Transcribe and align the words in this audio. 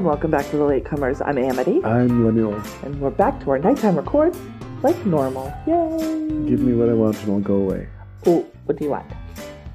and 0.00 0.06
welcome 0.06 0.30
back 0.30 0.48
to 0.48 0.56
the 0.56 0.62
Latecomers. 0.64 1.20
I'm 1.26 1.36
Amity, 1.36 1.84
I'm 1.84 2.24
Lemuel. 2.24 2.54
and 2.84 2.98
we're 3.02 3.10
back 3.10 3.38
to 3.40 3.50
our 3.50 3.58
nighttime 3.58 3.96
records 3.96 4.38
like 4.82 4.96
normal. 5.04 5.52
Yay! 5.66 6.48
Give 6.48 6.60
me 6.60 6.72
what 6.72 6.88
I 6.88 6.94
want 6.94 7.22
and 7.22 7.32
I'll 7.32 7.40
go 7.40 7.56
away. 7.56 7.86
Oh, 8.24 8.46
what 8.64 8.78
do 8.78 8.84
you 8.86 8.90
want? 8.92 9.12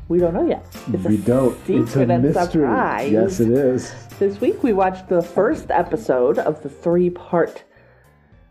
We 0.08 0.18
don't 0.18 0.34
know 0.34 0.48
yet. 0.48 0.66
It's 0.92 1.04
we 1.06 1.18
don't. 1.18 1.56
It's 1.70 1.96
a 1.96 2.02
and 2.02 2.24
mystery. 2.24 2.64
surprise. 2.64 3.12
Yes, 3.12 3.40
it 3.40 3.52
is. 3.52 3.94
This 4.18 4.42
week 4.42 4.64
we 4.64 4.74
watched 4.74 5.10
the 5.10 5.22
first 5.22 5.70
episode 5.70 6.40
of 6.40 6.64
the 6.64 6.70
three-part 6.70 7.64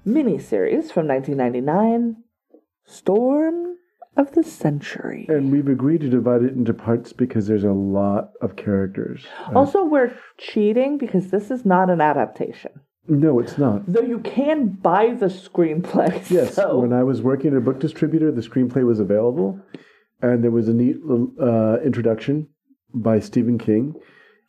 miniseries 0.06 0.92
from 0.92 1.08
1999, 1.08 2.16
Storm 2.84 3.78
of 4.16 4.32
the 4.32 4.42
Century. 4.44 5.26
And 5.28 5.50
we've 5.50 5.68
agreed 5.68 6.00
to 6.02 6.08
divide 6.08 6.42
it 6.42 6.54
into 6.54 6.72
parts 6.74 7.12
because 7.12 7.46
there's 7.46 7.64
a 7.64 7.72
lot 7.72 8.30
of 8.40 8.56
characters. 8.56 9.24
Uh, 9.48 9.58
Also, 9.58 9.84
we're 9.84 10.12
cheating 10.38 10.98
because 10.98 11.30
this 11.30 11.50
is 11.50 11.64
not 11.64 11.90
an 11.90 12.00
adaptation. 12.00 12.72
no, 13.06 13.38
it's 13.40 13.58
not. 13.58 13.84
Though 13.86 14.00
you 14.00 14.20
can 14.20 14.68
buy 14.68 15.12
the 15.14 15.26
screenplay. 15.26 16.12
Yes, 16.30 16.54
so- 16.54 16.78
when 16.80 16.92
I 16.92 17.02
was 17.02 17.20
working 17.22 17.50
at 17.52 17.56
a 17.56 17.60
book 17.60 17.78
distributor, 17.80 18.30
the 18.32 18.40
screenplay 18.40 18.84
was 18.84 19.00
available, 19.00 19.60
and 20.22 20.42
there 20.42 20.50
was 20.50 20.68
a 20.68 20.74
neat 20.74 21.04
little, 21.04 21.30
uh, 21.40 21.78
introduction 21.84 22.48
by 22.94 23.18
Stephen 23.20 23.58
King, 23.58 23.94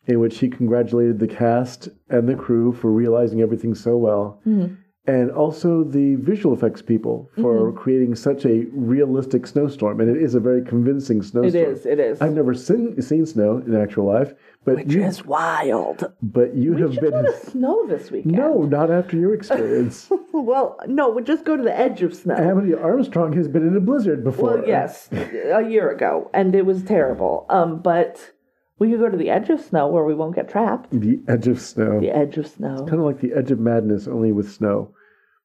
in 0.06 0.20
which 0.20 0.38
he 0.38 0.48
congratulated 0.48 1.18
the 1.18 1.26
cast 1.26 1.88
and 2.08 2.28
the 2.28 2.34
crew 2.36 2.72
for 2.72 2.90
realizing 2.92 3.40
everything 3.42 3.74
so 3.74 3.96
well, 3.96 4.40
Mm-hmm. 4.46 4.74
And 5.06 5.30
also 5.30 5.84
the 5.84 6.16
visual 6.16 6.54
effects 6.54 6.82
people 6.82 7.30
for 7.40 7.72
creating 7.72 8.14
such 8.16 8.44
a 8.44 8.66
realistic 8.72 9.46
snowstorm. 9.46 10.00
And 10.00 10.14
it 10.14 10.20
is 10.20 10.34
a 10.34 10.40
very 10.40 10.64
convincing 10.64 11.22
snowstorm. 11.22 11.54
is. 11.72 11.86
It 11.86 12.00
is. 12.00 12.20
I've 12.20 12.32
never 12.34 12.54
seen, 12.54 13.00
seen 13.00 13.24
snow 13.26 13.58
in 13.58 13.76
actual 13.80 14.06
life, 14.06 14.34
but 14.64 14.76
Which 14.76 14.92
you, 14.92 15.04
is 15.04 15.24
wild. 15.24 16.12
but 16.22 16.54
you 16.56 16.74
We 16.74 16.80
have 16.82 16.92
been. 17.00 17.10
go 17.10 17.32
snow 17.44 17.86
this 17.86 18.10
weekend. 18.10 18.34
No, 18.36 18.62
not 18.62 18.90
after 18.90 19.16
your 19.16 19.34
experience. 19.34 20.10
Well, 20.36 20.78
no, 20.86 21.08
we'll 21.08 21.24
just 21.24 21.46
go 21.46 21.56
to 21.56 21.62
the 21.62 21.76
edge 21.76 22.02
of 22.02 22.14
snow. 22.14 22.34
Amity 22.34 22.74
Armstrong 22.74 23.32
has 23.32 23.48
been 23.48 23.66
in 23.66 23.74
a 23.74 23.80
blizzard 23.80 24.22
before. 24.22 24.58
well, 24.58 24.68
yes, 24.68 25.08
a 25.10 25.62
year 25.66 25.90
ago, 25.90 26.30
and 26.34 26.54
it 26.54 26.66
was 26.66 26.82
terrible. 26.82 27.46
Um, 27.48 27.80
but 27.80 28.32
we 28.78 28.90
could 28.90 29.00
go 29.00 29.08
to 29.08 29.16
the 29.16 29.30
edge 29.30 29.48
of 29.48 29.60
snow 29.62 29.88
where 29.88 30.04
we 30.04 30.14
won't 30.14 30.34
get 30.34 30.50
trapped. 30.50 30.90
The 30.90 31.20
edge 31.26 31.48
of 31.48 31.58
snow. 31.58 31.98
The 32.00 32.14
edge 32.14 32.36
of 32.36 32.46
snow. 32.46 32.76
Kind 32.86 33.00
of 33.00 33.06
like 33.06 33.20
the 33.20 33.32
edge 33.32 33.50
of 33.50 33.58
madness, 33.58 34.06
only 34.06 34.30
with 34.30 34.52
snow. 34.52 34.92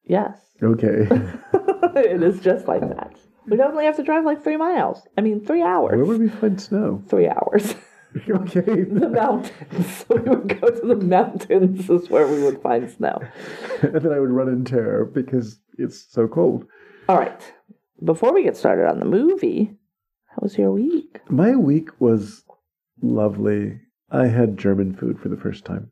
Yes, 0.04 0.38
Okay. 0.62 1.08
it 1.96 2.22
is 2.22 2.40
just 2.40 2.68
like 2.68 2.80
that. 2.82 3.16
We'd 3.46 3.60
only 3.60 3.84
have 3.84 3.96
to 3.96 4.04
drive 4.04 4.24
like 4.24 4.44
three 4.44 4.56
miles. 4.56 5.06
I 5.18 5.20
mean, 5.20 5.44
three 5.44 5.62
hours. 5.62 5.96
Where 5.96 6.04
would 6.04 6.20
we 6.20 6.28
find 6.28 6.60
snow? 6.60 7.02
Three 7.08 7.28
hours. 7.28 7.74
okay. 8.30 8.60
the 8.84 9.08
mountains. 9.08 10.04
So 10.08 10.16
we 10.16 10.30
would 10.30 10.60
go 10.60 10.68
to 10.68 10.86
the 10.86 10.96
mountains. 10.96 11.90
Is 11.90 12.08
where 12.08 12.28
we 12.28 12.42
would 12.42 12.62
find 12.62 12.88
snow. 12.88 13.20
and 13.82 13.94
then 13.96 14.12
I 14.12 14.20
would 14.20 14.30
run 14.30 14.48
in 14.48 14.64
terror 14.64 15.04
because 15.04 15.58
it's 15.78 16.06
so 16.12 16.28
cold. 16.28 16.64
All 17.08 17.18
right. 17.18 17.52
Before 18.04 18.32
we 18.32 18.44
get 18.44 18.56
started 18.56 18.88
on 18.88 19.00
the 19.00 19.06
movie, 19.06 19.74
how 20.28 20.38
was 20.42 20.56
your 20.56 20.70
week? 20.70 21.20
My 21.28 21.56
week 21.56 21.88
was 22.00 22.44
lovely. 23.00 23.80
I 24.10 24.26
had 24.26 24.58
German 24.58 24.94
food 24.94 25.18
for 25.18 25.28
the 25.28 25.36
first 25.36 25.64
time. 25.64 25.90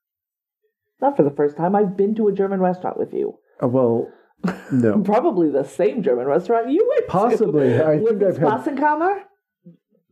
Not 1.00 1.16
for 1.16 1.24
the 1.24 1.30
first 1.30 1.56
time. 1.56 1.74
I've 1.74 1.96
been 1.96 2.14
to 2.16 2.28
a 2.28 2.32
German 2.32 2.60
restaurant 2.60 2.98
with 2.98 3.12
you. 3.12 3.38
Uh, 3.62 3.68
well, 3.68 4.08
no. 4.72 5.00
Probably 5.04 5.50
the 5.50 5.64
same 5.64 6.02
German 6.02 6.26
restaurant 6.26 6.70
you 6.70 6.86
went 6.88 7.06
to. 7.06 7.12
Possibly. 7.12 7.80
I 7.82 7.98
think 7.98 8.22
I've 8.22 8.36
had 8.38 8.48
Spassenkammer? 8.48 9.22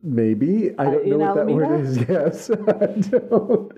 Maybe 0.01 0.71
I 0.77 0.85
Uh, 0.85 0.91
don't 0.91 1.07
know 1.07 1.13
in 1.15 1.19
what 1.19 1.35
that 1.35 1.41
Alameda? 1.41 1.67
word 1.67 1.85
is. 1.85 1.97
Yes, 2.09 2.49
I 2.49 3.17
don't. 3.19 3.71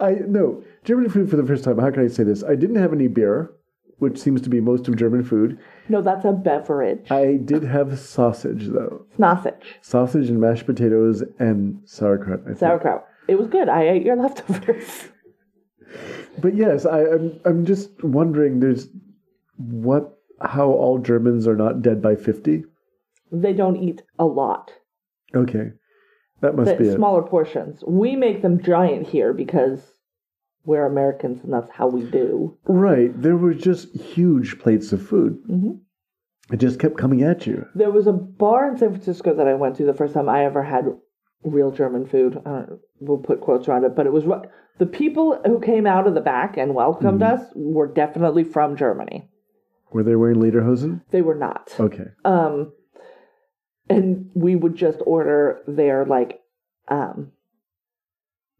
I 0.00 0.10
no 0.26 0.62
German 0.84 1.08
food 1.08 1.30
for 1.30 1.36
the 1.36 1.46
first 1.46 1.64
time. 1.64 1.78
How 1.78 1.90
can 1.90 2.02
I 2.04 2.08
say 2.08 2.24
this? 2.24 2.44
I 2.44 2.56
didn't 2.56 2.76
have 2.76 2.92
any 2.92 3.08
beer, 3.08 3.50
which 3.98 4.18
seems 4.18 4.42
to 4.42 4.50
be 4.50 4.60
most 4.60 4.86
of 4.86 4.96
German 4.96 5.22
food. 5.24 5.58
No, 5.88 6.02
that's 6.02 6.26
a 6.26 6.32
beverage. 6.32 7.10
I 7.10 7.36
did 7.42 7.62
have 7.62 7.98
sausage 7.98 8.66
though, 8.68 9.06
Sausage. 9.18 9.78
sausage 9.80 10.28
and 10.28 10.40
mashed 10.40 10.66
potatoes 10.66 11.22
and 11.38 11.80
sauerkraut. 11.86 12.40
I 12.42 12.46
think. 12.48 12.58
Sauerkraut. 12.58 13.06
It 13.28 13.38
was 13.38 13.48
good. 13.48 13.68
I 13.70 13.88
ate 13.88 14.02
your 14.04 14.16
leftovers. 14.16 15.08
But 16.38 16.54
yes, 16.54 16.86
I, 16.86 17.00
I'm 17.02 17.40
I'm 17.44 17.64
just 17.66 18.02
wondering. 18.02 18.60
There's 18.60 18.88
what 19.56 20.18
how 20.40 20.70
all 20.70 20.98
Germans 20.98 21.46
are 21.46 21.56
not 21.56 21.82
dead 21.82 22.02
by 22.02 22.16
fifty. 22.16 22.64
They 23.30 23.52
don't 23.52 23.76
eat 23.76 24.02
a 24.18 24.24
lot. 24.24 24.72
Okay, 25.34 25.70
that 26.40 26.54
must 26.54 26.70
But 26.72 26.78
be 26.78 26.88
it. 26.88 26.96
smaller 26.96 27.22
portions. 27.22 27.82
We 27.86 28.16
make 28.16 28.42
them 28.42 28.62
giant 28.62 29.06
here 29.06 29.32
because 29.32 29.80
we're 30.64 30.86
Americans 30.86 31.42
and 31.42 31.52
that's 31.52 31.70
how 31.70 31.88
we 31.88 32.02
do. 32.04 32.56
Right, 32.66 33.10
there 33.20 33.36
were 33.36 33.54
just 33.54 33.94
huge 33.96 34.58
plates 34.58 34.92
of 34.92 35.02
food. 35.02 35.38
Mhm. 35.48 35.80
It 36.52 36.58
just 36.58 36.78
kept 36.78 36.98
coming 36.98 37.22
at 37.22 37.46
you. 37.46 37.64
There 37.74 37.90
was 37.90 38.06
a 38.06 38.12
bar 38.12 38.68
in 38.68 38.76
San 38.76 38.90
Francisco 38.90 39.34
that 39.34 39.48
I 39.48 39.54
went 39.54 39.76
to 39.76 39.84
the 39.84 39.94
first 39.94 40.12
time 40.14 40.28
I 40.28 40.44
ever 40.44 40.62
had 40.62 40.94
real 41.44 41.70
German 41.70 42.04
food. 42.06 42.40
I 42.44 42.50
don't, 42.66 42.80
we'll 43.00 43.18
put 43.18 43.40
quotes 43.40 43.66
around 43.68 43.84
it, 43.84 43.96
but 43.96 44.06
it 44.06 44.12
was 44.12 44.24
the 44.78 44.86
people 44.86 45.40
who 45.46 45.58
came 45.60 45.86
out 45.86 46.06
of 46.06 46.14
the 46.14 46.20
back 46.20 46.56
and 46.56 46.74
welcomed 46.74 47.20
Mm-hmm. 47.22 47.40
us 47.42 47.52
were 47.56 47.86
definitely 47.86 48.44
from 48.44 48.76
Germany. 48.76 49.28
Were 49.92 50.02
they 50.02 50.16
wearing 50.16 50.36
lederhosen? 50.38 51.02
They 51.10 51.22
were 51.22 51.34
not. 51.34 51.74
Okay. 51.78 52.04
Um, 52.24 52.72
and 53.88 54.30
we 54.34 54.56
would 54.56 54.74
just 54.76 54.98
order 55.06 55.60
their 55.66 56.04
like, 56.06 56.40
um, 56.88 57.32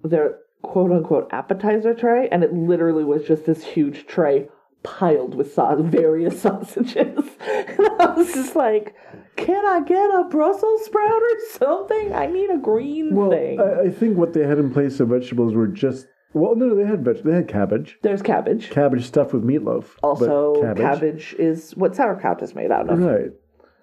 their 0.03 0.39
quote 0.63 0.91
unquote 0.93 1.29
appetizer 1.33 1.95
tray, 1.95 2.29
and 2.31 2.43
it 2.45 2.53
literally 2.53 3.05
was 3.05 3.25
just 3.27 3.47
this 3.47 3.65
huge 3.65 4.07
tray 4.07 4.49
piled 4.83 5.35
with 5.37 5.53
sau- 5.55 5.81
various 5.81 6.41
sausages. 6.43 6.97
and 7.41 7.87
I 8.01 8.13
was 8.17 8.33
just 8.35 8.57
like, 8.57 8.95
"Can 9.37 9.65
I 9.65 9.81
get 9.87 10.11
a 10.11 10.25
Brussels 10.29 10.85
sprout 10.85 11.23
or 11.23 11.39
something? 11.53 12.13
I 12.13 12.27
need 12.27 12.51
a 12.51 12.59
green 12.59 13.15
Well, 13.15 13.31
thing." 13.31 13.61
I, 13.61 13.83
I 13.83 13.91
think 13.91 14.17
what 14.19 14.33
they 14.35 14.45
had 14.47 14.59
in 14.59 14.73
place 14.73 14.99
of 15.01 15.09
vegetables 15.09 15.55
were 15.55 15.69
just 15.69 16.07
well, 16.35 16.55
no, 16.57 16.75
they 16.75 16.85
had 16.85 17.05
veg, 17.05 17.23
they 17.23 17.35
had 17.35 17.49
cabbage, 17.49 17.99
There's 18.03 18.23
cabbage. 18.23 18.71
cabbage 18.71 19.07
stuffed 19.07 19.33
with 19.33 19.45
meatloaf. 19.45 19.85
Also, 20.03 20.75
cabbage. 20.75 21.35
is 21.39 21.77
what 21.77 21.95
sauerkraut 21.97 22.43
is 22.43 22.55
made 22.55 22.71
out 22.71 22.89
of. 22.91 22.99
right? 22.99 23.31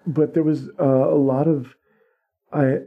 But 0.06 0.34
there 0.34 0.42
was 0.42 0.68
uh, 0.80 0.84
a 0.84 1.14
lot 1.16 1.46
of 1.48 1.74
I. 2.52 2.78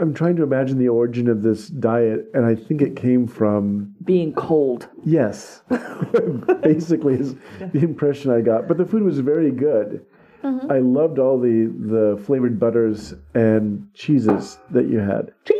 I'm 0.00 0.14
trying 0.14 0.36
to 0.36 0.44
imagine 0.44 0.78
the 0.78 0.88
origin 0.88 1.28
of 1.28 1.42
this 1.42 1.66
diet, 1.66 2.26
and 2.32 2.46
I 2.46 2.54
think 2.54 2.82
it 2.82 2.94
came 2.94 3.26
from 3.26 3.96
Being 4.04 4.32
cold. 4.32 4.88
yes, 5.04 5.62
basically 6.62 7.14
is 7.14 7.34
the 7.72 7.80
impression 7.80 8.30
I 8.30 8.40
got. 8.40 8.68
But 8.68 8.78
the 8.78 8.86
food 8.86 9.02
was 9.02 9.18
very 9.18 9.50
good. 9.50 10.04
Mm-hmm. 10.44 10.70
I 10.70 10.78
loved 10.78 11.18
all 11.18 11.38
the 11.40 11.66
the 11.66 12.22
flavored 12.24 12.60
butters 12.60 13.14
and 13.34 13.88
cheeses 13.94 14.58
that 14.70 14.86
you 14.88 14.98
had. 15.00 15.32
Cheese! 15.44 15.57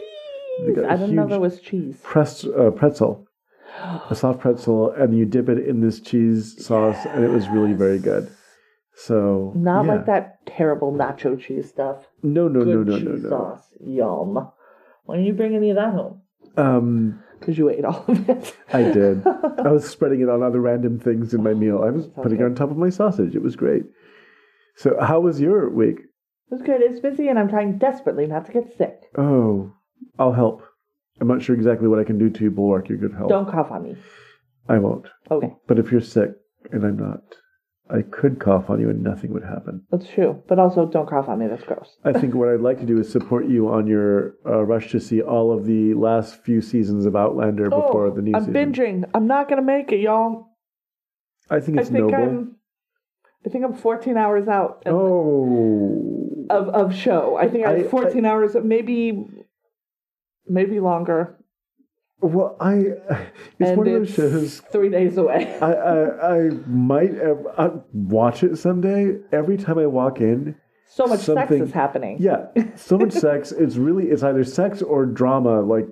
A 0.61 0.89
I 0.89 0.97
didn't 0.97 1.15
know 1.15 1.27
there 1.27 1.41
was 1.41 1.61
cheese. 1.61 1.99
Press, 2.03 2.45
uh, 2.45 2.71
pretzel, 2.71 3.27
a 4.11 4.15
soft 4.15 4.41
pretzel, 4.41 4.91
and 4.93 5.17
you 5.17 5.25
dip 5.25 5.49
it 5.49 5.59
in 5.67 5.81
this 5.81 6.01
cheese 6.01 6.65
sauce, 6.65 7.05
and 7.07 7.25
it 7.25 7.31
was 7.31 7.49
really 7.49 7.73
very 7.75 7.99
good. 7.99 8.31
So 8.95 9.53
Not 9.55 9.85
yeah. 9.87 9.93
like 9.95 10.07
that 10.07 10.45
terrible 10.47 10.93
nacho 10.93 11.39
cheese 11.41 11.69
stuff. 11.69 12.07
No, 12.23 12.49
no, 12.49 12.61
no, 12.65 12.83
Good 12.83 12.87
no, 12.89 12.99
cheese 12.99 13.23
no, 13.23 13.29
no. 13.29 13.29
sauce. 13.29 13.65
Yum. 13.81 14.49
Why 15.05 15.15
didn't 15.15 15.27
you 15.27 15.35
bring 15.35 15.55
any 15.55 15.71
of 15.71 15.77
that 15.77 15.93
home? 15.95 16.23
Um, 16.57 17.23
Because 17.39 17.57
you 17.57 17.71
ate 17.71 17.85
all 17.85 18.05
of 18.09 18.29
it. 18.29 18.57
I 18.73 18.83
did. 18.83 19.25
I 19.65 19.71
was 19.71 19.89
spreading 19.89 20.21
it 20.21 20.29
on 20.29 20.43
other 20.43 20.61
random 20.61 20.99
things 20.99 21.33
in 21.33 21.45
my 21.45 21.55
meal. 21.55 21.81
I 21.85 21.91
was 21.91 22.09
putting 22.09 22.41
it 22.41 22.45
on 22.45 22.57
top 22.57 22.73
of 22.73 22.77
my 22.77 22.91
sausage. 22.91 23.37
It 23.37 23.43
was 23.43 23.55
great. 23.55 23.85
So, 24.75 24.97
how 25.01 25.21
was 25.21 25.41
your 25.41 25.71
week? 25.71 25.99
It 26.01 26.51
was 26.51 26.63
good. 26.63 26.81
It's 26.83 26.99
busy, 27.01 27.29
and 27.29 27.39
I'm 27.39 27.49
trying 27.49 27.79
desperately 27.79 28.27
not 28.27 28.47
to 28.47 28.53
get 28.53 28.77
sick. 28.77 29.03
Oh, 29.17 29.73
I'll 30.19 30.33
help. 30.33 30.63
I'm 31.21 31.29
not 31.29 31.43
sure 31.43 31.55
exactly 31.57 31.89
what 31.89 31.99
I 31.99 32.05
can 32.05 32.19
do 32.19 32.31
to 32.31 32.45
you, 32.45 32.51
bulwark 32.51 32.89
your 32.89 32.99
good 32.99 33.13
health. 33.15 33.29
Don't 33.29 33.51
cough 33.51 33.71
on 33.71 33.83
me. 33.83 33.97
I 34.69 34.79
won't. 34.79 35.07
Okay, 35.31 35.55
But 35.67 35.79
if 35.79 35.91
you're 35.91 36.01
sick 36.01 36.31
and 36.71 36.85
I'm 36.85 36.97
not, 36.97 37.23
I 37.91 38.03
could 38.03 38.39
cough 38.39 38.69
on 38.69 38.81
you 38.81 38.91
and 38.91 39.03
nothing 39.03 39.33
would 39.33 39.43
happen. 39.45 39.83
that's 39.91 40.07
true. 40.09 40.43
But 40.47 40.59
also, 40.59 40.85
don't 40.87 41.09
cough 41.09 41.29
on 41.29 41.39
me. 41.39 41.47
That's 41.49 41.65
gross. 41.65 41.97
I 42.05 42.13
think 42.13 42.35
what 42.35 42.49
I'd 42.51 42.61
like 42.61 42.79
to 42.81 42.87
do 42.87 42.99
is 43.01 43.11
support 43.11 43.47
you 43.49 43.69
on 43.73 43.87
your 43.87 44.35
uh, 44.45 44.63
rush 44.65 44.91
to 44.93 45.01
see 45.01 45.23
all 45.23 45.51
of 45.57 45.65
the 45.65 45.95
last 45.95 46.45
few 46.45 46.61
seasons 46.61 47.07
of 47.07 47.17
Outlander 47.17 47.71
before 47.71 48.11
the 48.11 48.21
new 48.21 48.33
Oh, 48.35 48.39
I'm 48.39 48.45
season. 48.45 48.73
binging. 48.75 49.11
I'm 49.15 49.27
not 49.27 49.49
gonna 49.49 49.63
make 49.63 49.91
it, 49.91 50.01
y'all. 50.01 50.49
I 51.51 51.61
think 51.61 51.79
I 51.79 51.81
it's 51.81 51.91
think 51.91 52.11
noble. 52.11 52.15
I'm. 52.23 52.55
I 53.47 53.49
think 53.49 53.65
I'm 53.65 53.73
14 53.75 54.17
hours 54.19 54.49
out 54.49 54.83
of, 54.85 54.95
Oh, 54.95 56.47
of, 56.51 56.69
of 56.69 56.95
show. 56.95 57.37
I 57.37 57.49
think 57.49 57.67
I'm 57.67 57.81
I- 57.81 57.89
14 57.89 58.25
hours, 58.27 58.55
maybe, 58.63 59.25
maybe 60.49 60.81
longer. 60.81 61.37
well, 62.21 62.57
I. 62.61 62.75
It's 62.75 63.71
and 63.71 63.77
one 63.77 63.87
of 63.89 63.93
those 63.95 64.11
shows. 64.15 64.61
three 64.73 64.89
days 64.91 65.17
away. 65.17 65.57
I, 65.63 65.73
I 65.73 66.37
I 66.37 66.51
might 66.67 67.13
I 67.57 67.71
watch 67.93 68.43
it 68.43 68.57
someday. 68.57 69.19
Every 69.33 69.57
time 69.57 69.79
I 69.79 69.87
walk 69.87 70.21
in, 70.21 70.57
So 70.87 71.07
much 71.07 71.21
sex 71.21 71.51
is 71.53 71.73
happening. 71.73 72.17
yeah, 72.21 72.47
so 72.77 72.99
much 72.99 73.13
sex. 73.27 73.53
It's 73.53 73.77
really 73.77 74.07
it's 74.07 74.23
either 74.23 74.45
sex 74.45 74.83
or 74.83 75.07
drama, 75.07 75.61
like 75.63 75.87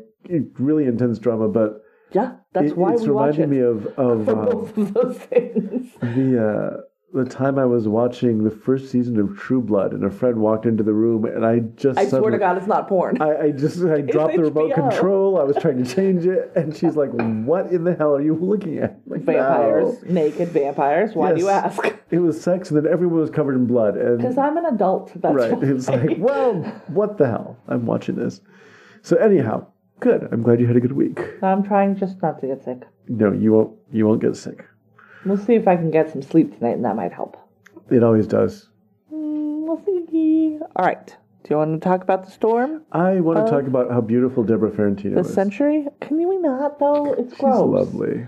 really 0.59 0.87
intense 0.87 1.19
drama. 1.21 1.49
But 1.49 1.81
Yeah, 2.13 2.37
that's 2.53 2.73
It- 2.73 2.77
why 2.77 2.93
it's 2.95 3.03
we 3.03 3.11
watch 3.11 3.37
reminding 3.39 3.43
it. 3.43 3.57
me 3.57 3.61
of 3.61 3.87
of 3.99 4.29
uh, 4.33 4.35
both 4.35 4.77
of 4.79 4.95
those 4.95 5.19
things. 5.19 5.93
the 6.01 6.29
uh, 6.49 6.81
the 7.17 7.25
time 7.25 7.59
I 7.59 7.65
was 7.65 7.89
watching 7.89 8.45
the 8.45 8.51
first 8.51 8.91
season 8.91 9.19
of 9.19 9.37
True 9.39 9.61
Blood, 9.63 9.93
and 9.93 10.05
a 10.05 10.11
friend 10.11 10.37
walked 10.39 10.67
into 10.67 10.83
the 10.83 10.93
room, 10.93 11.25
and 11.25 11.45
I 11.45 11.61
just 11.77 11.99
I 11.99 12.07
swear 12.07 12.31
to 12.31 12.39
God, 12.39 12.59
it's 12.59 12.67
not 12.67 12.89
porn. 12.89 13.21
I, 13.21 13.37
I 13.45 13.51
just 13.51 13.83
I 13.85 14.01
dropped 14.13 14.37
the 14.37 14.43
remote 14.43 14.75
control. 14.75 15.39
I 15.41 15.45
was 15.45 15.57
trying 15.57 15.83
to 15.83 15.95
change 15.95 16.27
it, 16.27 16.53
and 16.55 16.77
she's 16.77 16.95
like, 16.97 17.11
"What 17.11 17.73
in 17.73 17.85
the 17.85 17.95
hell 17.95 18.15
are 18.15 18.23
you 18.23 18.35
looking 18.35 18.79
at?" 18.79 19.01
Like, 19.07 19.23
vampires, 19.23 20.03
"No." 20.05 20.13
naked 20.13 20.49
vampires. 20.49 21.15
Why 21.15 21.33
do 21.33 21.41
you 21.41 21.49
ask? 21.49 21.83
It 22.09 22.21
was 22.21 22.41
sex, 22.41 22.71
and 22.71 22.77
then 22.79 22.93
everyone 22.93 23.19
was 23.19 23.31
covered 23.31 23.57
in 23.57 23.67
blood, 23.67 23.97
and 23.97 24.19
Because 24.19 24.39
I'm 24.39 24.57
an 24.57 24.67
adult. 24.67 25.11
That's 25.21 25.35
right, 25.35 25.53
why. 25.53 25.69
it's 25.69 25.89
like, 25.89 26.19
well, 26.19 26.55
what 26.87 27.19
the 27.19 27.27
hell? 27.27 27.57
I'm 27.67 27.85
watching 27.85 28.15
this. 28.15 28.41
So 29.03 29.17
anyhow, 29.17 29.67
good. 29.99 30.29
I'm 30.31 30.43
glad 30.43 30.61
you 30.61 30.69
had 30.69 30.77
a 30.77 30.81
good 30.81 30.93
week. 30.93 31.19
I'm 31.43 31.65
trying 31.65 31.97
just 31.97 32.23
not 32.23 32.41
to 32.43 32.47
get 32.47 32.63
sick. 32.63 32.83
No, 33.09 33.33
you 33.33 33.53
won't. 33.55 33.77
You 33.91 34.07
won't 34.07 34.21
get 34.21 34.37
sick. 34.37 34.65
We'll 35.27 35.37
see 35.39 35.55
if 35.55 35.67
I 35.67 35.77
can 35.77 35.91
get 35.91 36.11
some 36.11 36.23
sleep 36.23 36.57
tonight, 36.57 36.77
and 36.77 36.85
that 36.85 36.97
might 36.97 37.13
help. 37.13 37.37
It 37.91 38.03
always 38.03 38.27
does. 38.27 38.69
Mm, 39.13 39.67
we'll 39.67 39.83
see. 39.85 40.59
All 40.77 40.87
right. 40.87 41.07
Do 41.07 41.51
you 41.51 41.57
want 41.59 41.81
to 41.81 41.85
talk 41.89 42.03
about 42.03 42.25
the 42.25 42.31
storm? 42.31 42.83
I 42.93 43.21
want 43.21 43.45
to 43.45 43.51
talk 43.51 43.67
about 43.67 43.91
how 43.91 44.01
beautiful 44.01 44.45
Debrah 44.45 44.71
Farentino 44.75 45.15
The 45.15 45.21
is. 45.21 45.33
century? 45.35 45.87
Can 46.01 46.17
we 46.29 46.39
not, 46.39 46.79
though? 46.79 47.13
It's 47.15 47.33
She's 47.33 47.41
gross. 47.41 47.61
lovely. 47.69 48.27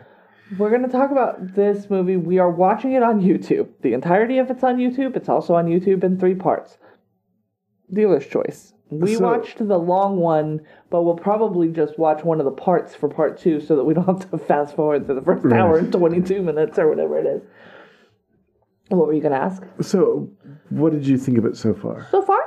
We're 0.57 0.71
going 0.71 0.83
to 0.83 0.89
talk 0.89 1.11
about 1.11 1.55
this 1.55 1.91
movie. 1.91 2.17
We 2.17 2.39
are 2.39 2.51
watching 2.51 2.93
it 2.93 3.03
on 3.03 3.21
YouTube. 3.21 3.69
The 3.83 3.93
entirety 3.93 4.39
of 4.39 4.51
it's 4.51 4.63
on 4.65 4.77
YouTube. 4.79 5.17
It's 5.17 5.29
also 5.29 5.55
on 5.55 5.67
YouTube 5.67 6.05
in 6.05 6.19
three 6.19 6.35
parts. 6.35 6.79
Dealer's 7.93 8.27
choice. 8.27 8.73
We 8.91 9.17
So- 9.17 9.25
watched 9.25 9.59
the 9.67 9.79
long 9.79 10.17
one, 10.19 10.61
but 10.91 11.03
we'll 11.03 11.17
probably 11.17 11.69
just 11.69 11.99
watch 11.99 12.25
one 12.25 12.39
of 12.41 12.45
the 12.47 12.51
parts 12.53 12.95
for 12.95 13.09
part 13.09 13.37
two 13.39 13.61
so 13.61 13.77
that 13.77 13.85
we 13.85 13.93
don't 13.95 14.07
have 14.07 14.31
to 14.31 14.39
fast 14.47 14.75
forward 14.75 15.07
to 15.09 15.15
the 15.15 15.21
first 15.23 15.45
Right. 15.45 15.61
hour 15.61 15.77
and 15.77 15.93
22 15.93 16.43
minutes 16.43 16.79
or 16.79 16.89
whatever 16.89 17.19
it 17.19 17.27
is. 17.27 17.43
What 18.89 19.07
were 19.07 19.13
you 19.13 19.21
going 19.21 19.35
to 19.35 19.39
ask? 19.39 19.63
So, 19.83 20.31
what 20.71 20.93
did 20.93 21.07
you 21.07 21.19
think 21.19 21.37
of 21.37 21.45
it 21.45 21.57
so 21.57 21.75
far? 21.75 22.07
So 22.11 22.23
far, 22.23 22.41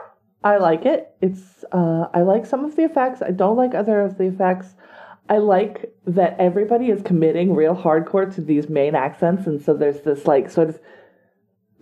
I 0.43 0.57
like 0.57 0.87
it. 0.87 1.13
It's 1.21 1.63
uh, 1.71 2.07
I 2.13 2.21
like 2.21 2.47
some 2.47 2.65
of 2.65 2.75
the 2.75 2.83
effects. 2.83 3.21
I 3.21 3.29
don't 3.29 3.55
like 3.57 3.75
other 3.75 4.01
of 4.01 4.17
the 4.17 4.23
effects. 4.25 4.73
I 5.29 5.37
like 5.37 5.93
that 6.07 6.35
everybody 6.39 6.89
is 6.89 7.03
committing 7.03 7.53
real 7.53 7.75
hardcore 7.75 8.33
to 8.33 8.41
these 8.41 8.67
Maine 8.67 8.95
accents, 8.95 9.45
and 9.45 9.61
so 9.61 9.75
there's 9.75 10.01
this 10.01 10.25
like 10.25 10.49
sort 10.49 10.69
of 10.69 10.79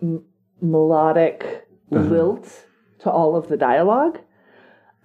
m- 0.02 0.26
melodic 0.62 1.66
lilt 1.90 2.66
to 3.00 3.10
all 3.10 3.38
of 3.38 3.48
the 3.48 3.56
dialogue. 3.56 4.20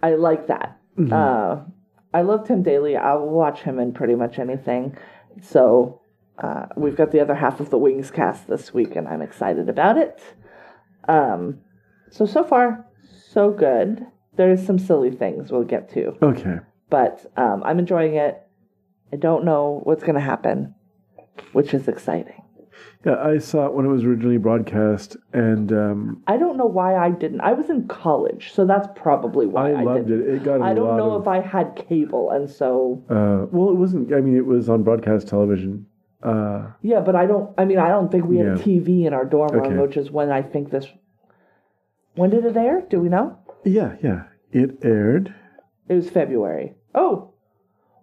I 0.04 0.14
like 0.16 0.46
that. 0.48 0.78
Uh, 1.10 1.64
I 2.12 2.22
love 2.22 2.46
Tim 2.46 2.62
Daly. 2.62 2.96
I'll 2.96 3.26
watch 3.26 3.60
him 3.62 3.78
in 3.78 3.92
pretty 3.92 4.14
much 4.14 4.38
anything. 4.38 4.96
So 5.42 6.00
uh, 6.38 6.66
we've 6.76 6.94
got 6.96 7.10
the 7.10 7.20
other 7.20 7.34
half 7.34 7.58
of 7.58 7.70
the 7.70 7.78
Wings 7.78 8.10
cast 8.10 8.46
this 8.46 8.72
week, 8.74 8.94
and 8.96 9.08
I'm 9.08 9.22
excited 9.22 9.68
about 9.68 9.96
it. 9.96 10.22
Um, 11.08 11.60
so 12.10 12.26
so 12.26 12.44
far, 12.44 12.86
so 13.32 13.50
good. 13.50 14.06
There's 14.36 14.64
some 14.64 14.78
silly 14.78 15.10
things 15.10 15.50
we'll 15.50 15.64
get 15.64 15.90
to, 15.94 16.16
Okay. 16.22 16.56
but 16.90 17.24
um, 17.36 17.62
I'm 17.64 17.78
enjoying 17.78 18.14
it. 18.14 18.40
I 19.12 19.16
don't 19.16 19.44
know 19.44 19.80
what's 19.84 20.02
going 20.02 20.16
to 20.16 20.20
happen, 20.20 20.74
which 21.52 21.72
is 21.72 21.88
exciting. 21.88 22.42
Yeah, 23.04 23.16
I 23.22 23.38
saw 23.38 23.66
it 23.66 23.74
when 23.74 23.84
it 23.84 23.88
was 23.88 24.04
originally 24.04 24.38
broadcast, 24.38 25.16
and 25.32 25.72
um, 25.72 26.22
I 26.26 26.36
don't 26.38 26.56
know 26.56 26.64
why 26.66 26.96
I 26.96 27.10
didn't. 27.10 27.40
I 27.42 27.52
was 27.52 27.68
in 27.68 27.86
college, 27.86 28.52
so 28.54 28.64
that's 28.66 28.88
probably 28.96 29.46
why 29.46 29.72
I 29.72 29.80
I, 29.80 29.82
loved 29.82 30.08
didn't. 30.08 30.28
it. 30.28 30.34
It 30.36 30.44
got 30.44 30.60
a 30.60 30.64
I 30.64 30.72
don't 30.74 30.96
know 30.96 31.12
of. 31.12 31.22
if 31.22 31.28
I 31.28 31.40
had 31.40 31.76
cable, 31.88 32.30
and 32.30 32.48
so 32.48 33.02
uh, 33.10 33.46
well, 33.54 33.68
it 33.70 33.76
wasn't. 33.76 34.12
I 34.14 34.20
mean, 34.20 34.36
it 34.36 34.46
was 34.46 34.68
on 34.68 34.82
broadcast 34.82 35.28
television. 35.28 35.86
Uh, 36.22 36.68
yeah. 36.80 37.00
But 37.00 37.14
I 37.16 37.26
don't. 37.26 37.52
I 37.58 37.66
mean, 37.66 37.78
I 37.78 37.88
don't 37.88 38.10
think 38.10 38.24
we 38.24 38.38
had 38.38 38.46
a 38.46 38.56
TV 38.56 39.04
in 39.06 39.12
our 39.12 39.26
dorm 39.26 39.52
room, 39.52 39.64
Okay. 39.66 39.76
which 39.76 39.96
is 39.98 40.10
when 40.10 40.30
I 40.32 40.40
think 40.42 40.70
this. 40.70 40.86
When 42.14 42.30
did 42.30 42.44
it 42.46 42.56
air? 42.56 42.82
Do 42.88 43.00
we 43.00 43.08
know? 43.08 43.38
yeah, 43.64 43.96
yeah. 44.02 44.24
It 44.52 44.78
aired. 44.84 45.34
It 45.88 45.94
was 45.94 46.08
February. 46.08 46.74
Oh, 46.94 47.32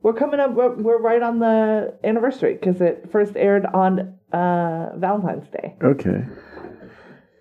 we're 0.04 0.14
coming 0.14 0.40
up. 0.40 0.54
We're, 0.54 0.74
we're 0.76 1.00
right 1.02 1.22
on 1.22 1.40
the 1.40 1.98
anniversary 2.04 2.54
because 2.56 2.82
it 2.82 3.10
first 3.12 3.36
aired 3.38 3.66
on 3.66 4.16
uh, 4.34 4.90
Valentine's 4.98 5.48
Day. 5.50 5.76
Okay. 5.84 6.26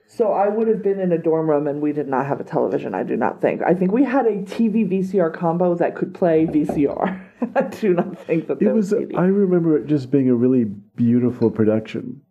So 0.06 0.32
I 0.32 0.48
would 0.48 0.66
have 0.68 0.82
been 0.82 0.98
in 0.98 1.12
a 1.12 1.18
dorm 1.18 1.48
room 1.48 1.66
and 1.68 1.80
we 1.80 1.92
did 1.92 2.08
not 2.08 2.26
have 2.26 2.40
a 2.40 2.44
television. 2.44 2.94
I 2.94 3.04
do 3.04 3.16
not 3.16 3.40
think. 3.40 3.62
I 3.64 3.74
think 3.74 3.92
we 3.92 4.02
had 4.04 4.26
a 4.26 4.38
TV 4.42 4.84
VCR 4.90 5.32
combo 5.32 5.74
that 5.76 5.94
could 5.94 6.12
play 6.14 6.46
VCR. 6.46 7.26
I 7.54 7.62
do 7.62 7.94
not 7.94 8.18
think 8.26 8.48
that 8.48 8.60
It 8.60 8.72
was. 8.72 8.92
TV. 8.92 9.16
I 9.16 9.26
remember 9.26 9.76
it 9.78 9.86
just 9.86 10.10
being 10.10 10.28
a 10.28 10.34
really 10.34 10.64
beautiful 10.64 11.48
production. 11.50 12.22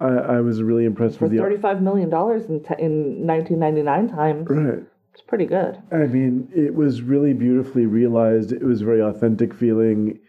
I, 0.00 0.06
I 0.08 0.40
was 0.40 0.62
really 0.62 0.86
impressed 0.86 1.18
For 1.18 1.24
with 1.26 1.32
the. 1.32 1.38
thirty-five 1.38 1.82
million 1.82 2.08
dollars 2.08 2.46
in 2.46 2.62
t- 2.62 2.74
in 2.78 3.26
nineteen 3.26 3.58
ninety-nine 3.58 4.08
times, 4.08 4.46
Right. 4.48 4.78
it's 5.12 5.22
pretty 5.22 5.44
good. 5.46 5.76
I 5.92 6.06
mean, 6.06 6.48
it 6.54 6.74
was 6.74 7.02
really 7.02 7.32
beautifully 7.34 7.84
realized. 7.86 8.50
It 8.52 8.62
was 8.62 8.80
very 8.80 9.02
authentic 9.02 9.52
feeling. 9.54 10.20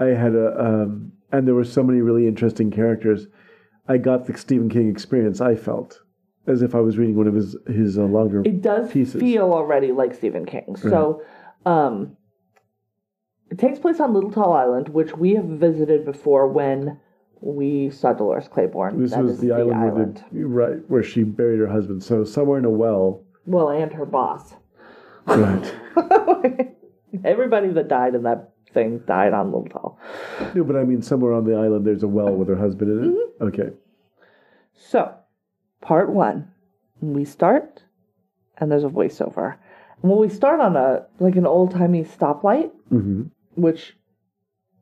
I 0.00 0.06
had 0.06 0.34
a, 0.34 0.60
um, 0.60 1.12
and 1.32 1.46
there 1.46 1.54
were 1.54 1.64
so 1.64 1.82
many 1.82 2.00
really 2.00 2.26
interesting 2.26 2.70
characters. 2.70 3.26
I 3.88 3.98
got 3.98 4.26
the 4.26 4.36
Stephen 4.36 4.68
King 4.68 4.88
experience. 4.90 5.40
I 5.40 5.54
felt 5.54 6.00
as 6.46 6.62
if 6.62 6.74
I 6.74 6.80
was 6.80 6.98
reading 6.98 7.16
one 7.16 7.26
of 7.26 7.34
his 7.34 7.56
his 7.66 7.98
uh, 7.98 8.02
longer. 8.02 8.42
It 8.44 8.60
does 8.62 8.90
Pieces. 8.90 9.20
feel 9.20 9.52
already 9.52 9.92
like 9.92 10.14
Stephen 10.14 10.46
King. 10.46 10.76
So, 10.76 11.22
um, 11.66 12.16
it 13.50 13.58
takes 13.58 13.78
place 13.78 14.00
on 14.00 14.12
Little 14.14 14.32
Tall 14.32 14.52
Island, 14.52 14.88
which 14.88 15.16
we 15.16 15.34
have 15.34 15.44
visited 15.44 16.04
before 16.04 16.48
when 16.48 16.98
we 17.40 17.90
saw 17.90 18.12
Dolores 18.14 18.48
Claiborne. 18.48 19.00
this 19.00 19.10
That 19.12 19.22
was 19.22 19.32
is 19.34 19.40
the, 19.40 19.52
island, 19.52 20.24
Where 20.30 20.42
the 20.42 20.44
right 20.46 20.78
where 20.90 21.02
she 21.02 21.22
buried 21.24 21.60
her 21.60 21.68
husband. 21.68 22.02
So 22.02 22.24
somewhere 22.24 22.58
in 22.58 22.64
a 22.64 22.70
well. 22.70 23.22
well, 23.46 23.68
and 23.68 23.92
her 23.92 24.06
boss. 24.06 24.54
Right. 25.26 25.74
Everybody 27.24 27.68
that 27.68 27.88
died 27.88 28.14
in 28.14 28.22
that 28.24 28.53
thing 28.74 28.98
died 29.06 29.32
on 29.32 29.46
Little 29.52 29.68
Tall. 29.68 29.98
no, 30.54 30.64
but 30.64 30.76
I 30.76 30.84
mean 30.84 31.00
somewhere 31.00 31.32
on 31.32 31.44
the 31.46 31.54
island. 31.54 31.86
There's 31.86 32.02
a 32.02 32.08
well 32.08 32.34
with 32.34 32.48
her 32.48 32.56
husband 32.56 32.90
in 32.90 33.04
it. 33.10 33.14
Mm-hmm. 33.14 33.44
Okay. 33.46 33.70
So, 34.76 35.14
part 35.80 36.10
one, 36.10 36.50
we 37.00 37.24
start, 37.24 37.82
and 38.58 38.70
there's 38.70 38.84
a 38.84 38.88
voiceover. 38.88 39.56
And 40.02 40.10
when 40.10 40.20
we 40.20 40.28
start 40.28 40.60
on 40.60 40.76
a 40.76 41.06
like 41.20 41.36
an 41.36 41.46
old 41.46 41.70
timey 41.72 42.04
stoplight, 42.04 42.70
hmm 42.90 43.22
which 43.56 43.96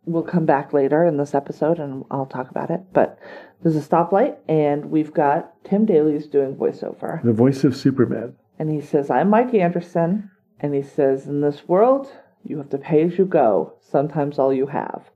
will 0.07 0.23
come 0.23 0.47
back 0.47 0.73
later 0.73 1.05
in 1.05 1.19
this 1.19 1.35
episode, 1.35 1.79
and 1.79 2.05
I'll 2.11 2.25
talk 2.27 2.51
about 2.51 2.71
it. 2.71 2.81
But 2.95 3.19
there's 3.63 3.77
a 3.77 3.81
stoplight, 3.87 4.37
and 4.49 4.87
we've 4.87 5.13
got 5.13 5.53
Tim 5.65 5.85
Daly's 5.85 6.27
doing 6.27 6.57
voiceover, 6.57 7.23
The 7.23 7.35
voice 7.35 7.65
of 7.65 7.77
Superman. 7.77 8.35
and 8.59 8.71
he 8.71 8.81
says, 8.81 9.11
"I'm 9.11 9.29
Mike 9.29 9.53
Anderson," 9.55 10.31
and 10.59 10.75
he 10.75 10.81
says, 10.83 11.27
"In 11.29 11.43
this 11.43 11.69
world, 11.69 12.11
you 12.45 12.59
have 12.59 12.71
to 12.71 12.79
pay 12.79 13.03
as 13.03 13.19
you 13.19 13.25
go. 13.25 13.75
Sometimes 13.81 14.39
all 14.39 14.53
you 14.53 14.67
have," 14.67 15.11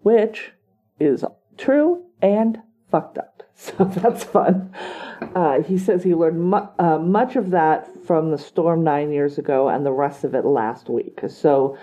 which 0.00 0.52
is 0.98 1.24
true 1.56 2.04
and 2.22 2.58
fucked 2.90 3.18
up. 3.18 3.30
So 3.56 3.84
that's 3.84 4.24
fun. 4.24 4.74
Uh, 5.34 5.62
he 5.62 5.78
says 5.78 6.02
he 6.02 6.12
learned 6.12 6.42
mu- 6.42 6.66
uh, 6.80 6.98
much 6.98 7.36
of 7.36 7.50
that 7.50 7.88
from 8.04 8.32
the 8.32 8.38
storm 8.38 8.82
nine 8.82 9.12
years 9.12 9.38
ago 9.38 9.68
and 9.68 9.86
the 9.86 9.92
rest 9.92 10.24
of 10.24 10.34
it 10.34 10.44
last 10.44 10.88
week. 10.88 11.20
So 11.28 11.78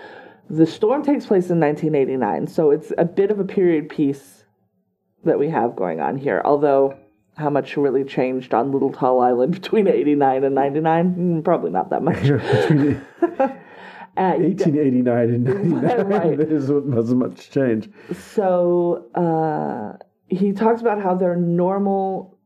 the 0.50 0.66
storm 0.66 1.02
takes 1.02 1.24
place 1.24 1.48
in 1.48 1.58
1989. 1.58 2.46
So 2.46 2.70
it's 2.70 2.92
a 2.98 3.06
bit 3.06 3.30
of 3.30 3.40
a 3.40 3.44
period 3.44 3.88
piece 3.88 4.44
that 5.24 5.38
we 5.38 5.48
have 5.48 5.74
going 5.74 6.00
on 6.00 6.18
here. 6.18 6.42
Although, 6.44 6.98
how 7.36 7.48
much 7.48 7.78
really 7.78 8.04
changed 8.04 8.52
on 8.52 8.70
Little 8.70 8.92
Tall 8.92 9.20
Island 9.20 9.52
between 9.60 9.88
89 9.88 10.44
and 10.44 10.54
99? 10.54 11.14
Mm, 11.14 11.44
probably 11.44 11.70
not 11.70 11.88
that 11.90 12.02
much. 12.02 12.22
Uh, 14.16 14.34
you 14.38 14.54
got- 14.54 14.66
1889 14.66 15.30
and 15.30 15.44
99, 15.72 16.06
Right. 16.06 16.38
there 16.38 16.80
wasn't 16.82 17.18
much 17.20 17.50
change. 17.50 17.88
so 18.12 19.06
uh, 19.14 19.96
he 20.28 20.52
talks 20.52 20.80
about 20.80 21.00
how 21.02 21.14
their 21.14 21.36
normal 21.36 22.38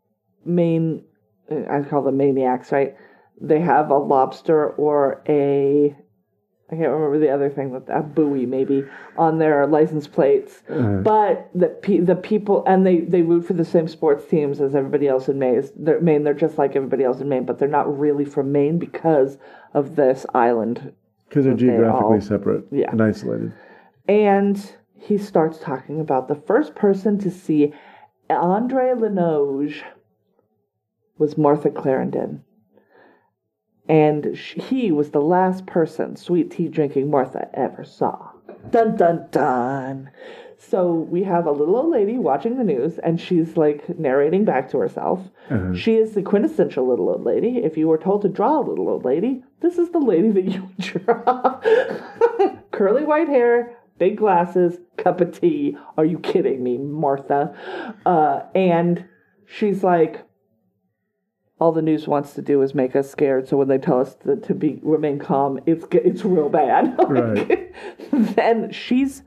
main 0.45 1.03
uh, 1.51 1.57
i 1.71 1.83
call 1.83 2.03
them 2.03 2.17
maniacs 2.17 2.71
right 2.71 2.97
they 3.41 3.59
have 3.61 3.91
a 3.91 3.99
lobster 3.99 4.69
or 4.71 5.23
a 5.29 5.95
i 6.71 6.75
can't 6.77 6.89
remember 6.91 7.19
the 7.19 7.29
other 7.31 7.51
thing 7.51 7.71
with 7.71 7.89
a 7.89 8.01
buoy 8.01 8.47
maybe 8.47 8.85
on 9.19 9.39
their 9.39 9.67
license 9.67 10.07
plates 10.07 10.63
Uh, 10.69 10.99
but 11.03 11.49
the 11.55 11.67
pe- 11.69 11.99
the 11.99 12.15
people 12.15 12.65
and 12.67 12.87
they 12.87 12.99
they 13.01 13.23
root 13.23 13.45
for 13.45 13.55
the 13.55 13.65
same 13.65 13.89
sports 13.89 14.25
teams 14.27 14.61
as 14.61 14.75
everybody 14.75 15.07
else 15.09 15.29
in 15.29 15.39
Maine. 15.39 15.63
They're, 15.77 16.01
Maine, 16.01 16.23
they're 16.25 16.35
just 16.35 16.59
like 16.59 16.77
everybody 16.77 17.03
else 17.05 17.21
in 17.21 17.29
Maine, 17.29 17.45
but 17.45 17.59
they're 17.59 17.69
not 17.81 17.99
really 17.99 18.25
from 18.25 18.53
Maine 18.53 18.79
because 18.79 19.37
of 19.75 19.97
this 19.97 20.27
island 20.35 20.93
Because 21.29 21.45
they're 21.45 21.55
geographically 21.55 22.17
all- 22.17 22.21
separate 22.21 22.65
yeah. 22.71 22.91
and 22.91 23.03
isolated. 23.03 23.53
And 24.09 24.73
he 24.99 25.19
starts 25.19 25.59
talking 25.59 26.01
about 26.01 26.29
the 26.29 26.35
first 26.35 26.75
person 26.75 27.19
to 27.19 27.31
see 27.31 27.73
Andre 28.31 28.93
Linoge 28.95 29.83
was 31.19 31.37
Martha 31.37 31.71
Clarendon. 31.71 32.43
And 33.89 34.37
sh- 34.37 34.55
he 34.55 34.91
was 34.91 35.11
the 35.11 35.21
last 35.21 35.67
person 35.67 36.17
sweet 36.17 36.51
tea 36.51 36.69
drinking 36.69 37.11
Martha 37.11 37.49
ever 37.55 37.85
saw. 37.85 38.31
Dun 38.71 38.97
dun 38.97 39.27
dun. 39.31 40.11
So 40.59 40.93
we 40.95 41.23
have 41.25 41.47
a 41.47 41.53
little 41.53 41.77
old 41.77 41.91
lady 41.91 42.19
watching 42.19 42.57
the 42.57 42.65
news, 42.65 42.99
and 42.99 43.21
she's 43.21 43.57
like 43.57 43.99
narrating 43.99 44.45
back 44.45 44.71
to 44.71 44.79
herself. 44.79 45.21
Uh-huh. 45.51 45.75
She 45.75 45.97
is 45.97 46.15
the 46.15 46.23
quintessential 46.23 46.89
little 46.89 47.09
old 47.09 47.25
lady. 47.25 47.59
If 47.59 47.77
you 47.77 47.89
were 47.89 47.99
told 47.99 48.23
to 48.23 48.29
draw 48.29 48.61
a 48.61 48.67
little 48.69 48.89
old 48.89 49.05
lady, 49.05 49.45
this 49.61 49.79
is 49.79 49.91
the 49.91 49.99
lady 49.99 50.31
that 50.31 50.45
you 50.45 50.63
would 50.63 50.79
draw. 50.79 51.61
Curly 52.73 53.05
white 53.05 53.29
hair, 53.29 53.77
big 53.99 54.17
glasses, 54.17 54.79
cup 54.97 55.21
of 55.21 55.39
tea. 55.39 55.77
Are 55.97 56.05
you 56.05 56.19
kidding 56.19 56.63
me, 56.63 56.79
Martha? 56.79 57.55
Uh, 58.07 58.41
and 58.55 59.05
she's 59.47 59.83
like, 59.83 60.27
all 61.59 61.73
the 61.73 61.83
news 61.83 62.07
wants 62.07 62.35
to 62.35 62.43
do 62.43 62.63
is 62.63 62.75
make 62.75 62.95
us 62.95 63.11
scared. 63.11 63.49
So 63.49 63.57
when 63.57 63.69
they 63.69 63.79
tell 63.79 64.01
us 64.01 64.15
to, 64.25 64.37
to 64.37 64.55
be 64.55 64.79
remain 64.83 65.19
calm, 65.19 65.59
it's 65.67 65.87
it's 65.93 66.25
real 66.25 66.49
bad. 66.49 66.97
Right. 67.09 67.73
then 68.13 68.73
she's 68.73 69.23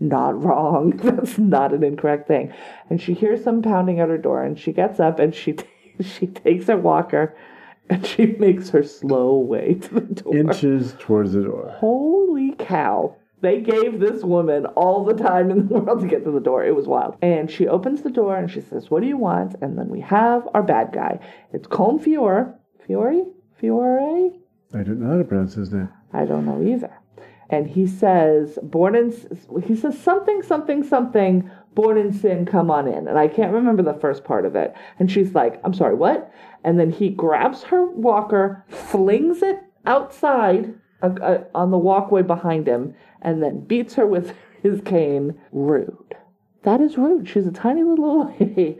not 0.00 0.42
wrong. 0.42 0.96
That's 0.96 1.38
not 1.38 1.72
an 1.72 1.82
incorrect 1.82 2.28
thing. 2.28 2.52
And 2.90 3.00
she 3.00 3.14
hears 3.14 3.44
some 3.44 3.62
pounding 3.62 4.00
at 4.00 4.08
her 4.08 4.18
door, 4.18 4.42
and 4.42 4.58
she 4.58 4.72
gets 4.72 5.00
up 5.00 5.18
and 5.18 5.34
she 5.34 5.56
she 6.00 6.26
takes 6.26 6.66
her 6.66 6.76
walker, 6.76 7.36
and 7.90 8.06
she 8.06 8.26
makes 8.26 8.70
her 8.70 8.82
slow 8.82 9.38
way 9.38 9.74
to 9.74 9.94
the 9.94 10.22
door. 10.22 10.36
Inches 10.36 10.94
towards 10.98 11.32
the 11.32 11.42
door. 11.42 11.74
Holy 11.78 12.52
cow. 12.58 13.16
They 13.40 13.60
gave 13.60 14.00
this 14.00 14.24
woman 14.24 14.66
all 14.66 15.04
the 15.04 15.14
time 15.14 15.50
in 15.50 15.68
the 15.68 15.74
world 15.78 16.00
to 16.00 16.08
get 16.08 16.24
to 16.24 16.30
the 16.30 16.40
door. 16.40 16.64
It 16.64 16.74
was 16.74 16.86
wild. 16.88 17.16
And 17.22 17.50
she 17.50 17.68
opens 17.68 18.02
the 18.02 18.10
door 18.10 18.36
and 18.36 18.50
she 18.50 18.60
says, 18.60 18.90
What 18.90 19.00
do 19.00 19.06
you 19.08 19.16
want? 19.16 19.54
And 19.60 19.78
then 19.78 19.88
we 19.88 20.00
have 20.00 20.48
our 20.54 20.62
bad 20.62 20.92
guy. 20.92 21.20
It's 21.52 21.68
Colm 21.68 22.02
Feore. 22.02 22.54
Fiore? 22.86 23.24
Fiore? 23.60 24.40
I 24.74 24.82
don't 24.82 25.00
know 25.00 25.10
how 25.12 25.18
to 25.18 25.24
pronounce 25.24 25.54
his 25.54 25.72
name. 25.72 25.88
I 26.12 26.24
don't 26.24 26.46
know 26.46 26.62
either. 26.62 26.92
And 27.50 27.66
he 27.66 27.86
says, 27.86 28.58
born 28.62 28.94
in, 28.94 29.10
he 29.64 29.74
says 29.74 29.98
something, 29.98 30.42
something, 30.42 30.84
something, 30.84 31.50
born 31.74 31.96
in 31.96 32.12
sin, 32.12 32.44
come 32.44 32.70
on 32.70 32.86
in. 32.86 33.08
And 33.08 33.18
I 33.18 33.28
can't 33.28 33.52
remember 33.52 33.82
the 33.82 33.98
first 33.98 34.24
part 34.24 34.44
of 34.44 34.54
it. 34.54 34.74
And 34.98 35.10
she's 35.10 35.34
like, 35.34 35.60
I'm 35.64 35.72
sorry, 35.72 35.94
what? 35.94 36.32
And 36.64 36.78
then 36.78 36.90
he 36.90 37.08
grabs 37.08 37.62
her 37.64 37.86
walker, 37.86 38.64
flings 38.68 39.42
it 39.42 39.60
outside 39.86 40.74
uh, 41.02 41.14
uh, 41.22 41.44
on 41.54 41.70
the 41.70 41.78
walkway 41.78 42.22
behind 42.22 42.66
him, 42.66 42.94
and 43.22 43.42
then 43.42 43.60
beats 43.60 43.94
her 43.94 44.06
with 44.06 44.34
his 44.62 44.80
cane. 44.82 45.38
Rude. 45.52 46.16
That 46.64 46.80
is 46.80 46.98
rude. 46.98 47.28
She's 47.28 47.46
a 47.46 47.52
tiny 47.52 47.82
little 47.82 48.34
lady. 48.40 48.78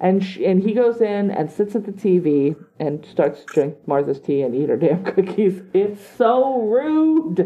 And 0.00 0.24
she, 0.24 0.46
and 0.46 0.62
he 0.62 0.74
goes 0.74 1.00
in 1.00 1.30
and 1.30 1.50
sits 1.50 1.74
at 1.74 1.84
the 1.84 1.92
TV 1.92 2.56
and 2.78 3.04
starts 3.04 3.40
to 3.40 3.46
drink 3.46 3.76
Martha's 3.86 4.20
tea 4.20 4.42
and 4.42 4.54
eat 4.54 4.68
her 4.68 4.76
damn 4.76 5.04
cookies. 5.14 5.62
It's 5.74 6.00
so 6.16 6.62
rude. 6.62 7.40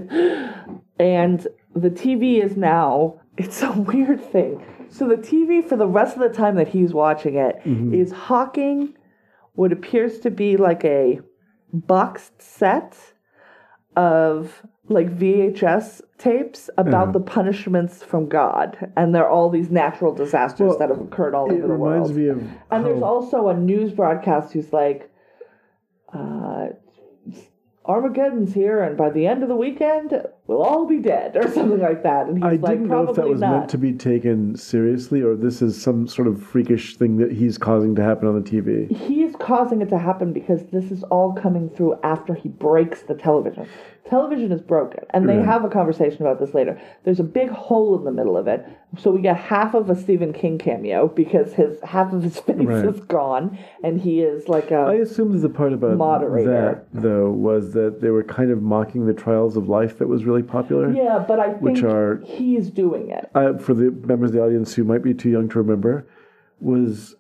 And 0.99 1.47
the 1.75 1.91
TV 1.91 2.43
is 2.43 2.57
now 2.57 3.21
it's 3.37 3.63
a 3.63 3.73
weird 3.73 4.23
thing. 4.31 4.65
So 4.91 5.09
the 5.09 5.17
TV 5.17 5.67
for 5.67 5.77
the 5.77 5.87
rest 5.87 6.17
of 6.17 6.23
the 6.23 6.37
time 6.37 6.57
that 6.57 6.69
he's 6.69 6.93
watching 6.93 7.37
it 7.37 7.57
mm-hmm. 7.65 7.95
is 7.95 8.13
hawking 8.13 8.95
what 9.55 9.73
appears 9.73 10.19
to 10.21 10.31
be 10.31 10.57
like 10.57 10.85
a 10.85 11.21
boxed 11.73 12.41
set 12.41 12.97
of 13.97 14.67
like 14.89 15.09
VHS 15.17 16.03
tapes 16.19 16.69
about 16.77 17.05
Uh-huh. 17.09 17.13
the 17.13 17.21
punishments 17.21 18.03
from 18.03 18.29
God, 18.29 18.91
and 18.97 19.15
there 19.15 19.25
are 19.25 19.31
all 19.31 19.49
these 19.49 19.71
natural 19.71 20.13
disasters 20.15 20.71
Well, 20.71 20.79
that 20.79 20.89
have 20.89 21.01
occurred 21.01 21.35
all 21.35 21.51
over 21.51 21.67
the 21.67 21.73
reminds 21.73 22.11
world. 22.13 22.17
me 22.17 22.29
of 22.29 22.43
and 22.71 22.85
there's 22.85 23.03
also 23.03 23.49
a 23.49 23.55
news 23.55 23.93
broadcast 23.93 24.53
who's 24.53 24.73
like, 24.73 25.09
uh, 26.13 26.69
Armageddon's 27.85 28.55
here, 28.55 28.81
and 28.83 28.97
by 28.97 29.11
the 29.11 29.27
end 29.27 29.43
of 29.43 29.49
the 29.49 29.57
weekend, 29.57 30.25
we'll 30.53 30.63
all 30.63 30.87
be 30.87 30.99
dead, 30.99 31.37
or 31.37 31.43
something 31.53 31.81
like 31.81 32.03
that. 32.03 32.27
And 32.27 32.37
he's 32.37 32.45
I 32.45 32.49
like, 32.51 32.61
didn't 32.79 32.89
know 32.89 33.09
if 33.09 33.17
that 33.17 33.29
was 33.29 33.41
not. 33.41 33.51
meant 33.59 33.71
to 33.71 33.79
be 33.79 33.93
taken 33.93 34.57
seriously 34.57 35.23
or 35.23 35.35
this 35.37 35.63
is 35.63 35.81
some 35.81 36.07
sort 36.07 36.29
of 36.29 36.43
freakish 36.43 36.97
thing 36.97 37.17
that 37.19 37.33
he's 37.33 37.59
causing 37.59 37.95
to 37.97 38.03
happen 38.03 38.29
on 38.29 38.41
the 38.43 38.49
TV. 38.49 38.91
He's 38.95 39.35
causing 39.37 39.83
it 39.83 39.89
to 39.91 39.99
happen 39.99 40.33
because 40.33 40.65
this 40.67 40.91
is 40.91 41.03
all 41.05 41.33
coming 41.33 41.69
through 41.71 41.99
after 42.03 42.35
he 42.35 42.49
breaks 42.49 43.03
the 43.03 43.15
television. 43.15 43.67
Television 44.11 44.51
is 44.53 44.61
broken, 44.61 45.05
and 45.11 45.29
they 45.29 45.37
Right. 45.37 45.47
have 45.47 45.65
a 45.65 45.69
conversation 45.71 46.21
about 46.27 46.39
this 46.41 46.53
later. 46.55 46.77
There's 47.05 47.21
a 47.21 47.25
big 47.25 47.49
hole 47.51 47.97
in 47.97 48.05
the 48.05 48.11
middle 48.11 48.37
of 48.37 48.47
it, 48.49 48.67
so 48.99 49.11
we 49.13 49.23
get 49.23 49.37
half 49.37 49.75
of 49.75 49.89
a 49.89 49.95
Stephen 49.95 50.33
King 50.33 50.59
cameo 50.59 51.07
because 51.07 51.55
his 51.55 51.81
half 51.83 52.13
of 52.13 52.23
his 52.23 52.39
face 52.41 52.57
Right. 52.59 52.85
is 52.85 53.01
gone, 53.01 53.57
and 53.85 54.01
he 54.01 54.21
is 54.21 54.49
like 54.49 54.71
a 54.73 54.77
I 54.81 54.95
assume 54.95 55.33
that 55.33 55.39
the 55.39 55.49
part 55.49 55.73
about 55.73 55.97
Moderator. 55.97 56.51
that 56.93 57.01
though 57.01 57.31
was 57.31 57.73
that 57.75 58.01
they 58.03 58.11
were 58.11 58.25
kind 58.25 58.51
of 58.51 58.61
mocking 58.61 59.07
the 59.07 59.15
trials 59.15 59.57
of 59.57 59.69
life 59.69 59.99
that 59.99 60.09
was 60.09 60.25
really 60.25 60.42
popular. 60.43 60.91
yeah. 60.93 61.25
But 61.27 61.41
I 61.41 61.51
think 61.51 61.63
Which 61.63 61.83
are- 61.83 62.21
he's 62.25 62.71
doing 62.71 63.11
it. 63.11 63.31
uh, 63.35 63.55
for 63.59 63.75
the 63.75 63.91
members 63.91 64.31
of 64.31 64.35
the 64.37 64.43
audience 64.43 64.75
who 64.75 64.85
might 64.85 65.03
be 65.03 65.15
too 65.15 65.31
young 65.31 65.49
to 65.51 65.59
remember, 65.59 66.07
was 66.61 67.15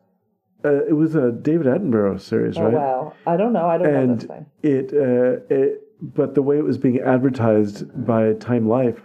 uh, 0.65 0.85
it 0.87 0.93
was 0.95 1.15
a 1.17 1.33
David 1.33 1.67
Attenborough 1.67 2.21
series, 2.21 2.57
Oh 2.57 2.65
right? 2.65 2.73
wow! 2.75 3.13
I 3.27 3.37
don't 3.37 3.53
know. 3.53 3.67
I 3.67 3.79
don't 3.79 3.93
know 3.93 4.01
And 4.01 4.21
this 4.21 4.29
thing. 4.29 4.47
it, 4.63 4.93
uh, 4.93 5.41
it, 5.55 5.83
but 6.01 6.35
the 6.35 6.43
way 6.43 6.57
it 6.59 6.65
was 6.65 6.79
being 6.79 7.01
advertised 7.01 7.85
by 8.07 8.33
Time 8.35 8.69
Life 8.69 9.01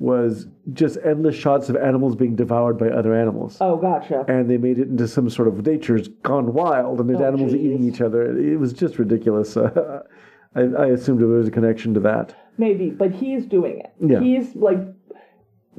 was 0.00 0.48
just 0.72 0.98
endless 1.04 1.36
shots 1.36 1.68
of 1.68 1.76
animals 1.76 2.16
being 2.16 2.34
devoured 2.34 2.76
by 2.76 2.88
other 2.88 3.14
animals. 3.14 3.58
Oh, 3.60 3.76
gotcha. 3.76 4.24
And 4.26 4.50
they 4.50 4.56
made 4.58 4.80
it 4.80 4.88
into 4.88 5.06
some 5.06 5.30
sort 5.30 5.46
of 5.46 5.64
nature's 5.64 6.08
gone 6.08 6.52
wild, 6.52 6.98
and 6.98 7.08
there's 7.08 7.20
Oh, 7.20 7.24
animals 7.26 7.52
geez. 7.52 7.60
eating 7.60 7.84
each 7.84 8.00
other. 8.00 8.36
It 8.36 8.58
was 8.58 8.72
just 8.72 8.98
ridiculous. 8.98 9.56
Uh, 9.56 10.02
I, 10.56 10.60
I 10.62 10.86
assumed 10.88 11.20
there 11.20 11.28
was 11.28 11.46
a 11.48 11.52
connection 11.52 11.94
to 11.94 12.00
that. 12.00 12.34
Maybe, 12.58 12.90
but 12.90 13.12
he's 13.12 13.46
doing 13.46 13.80
it. 13.80 13.92
Yeah. 14.00 14.20
He's 14.20 14.54
like 14.54 14.78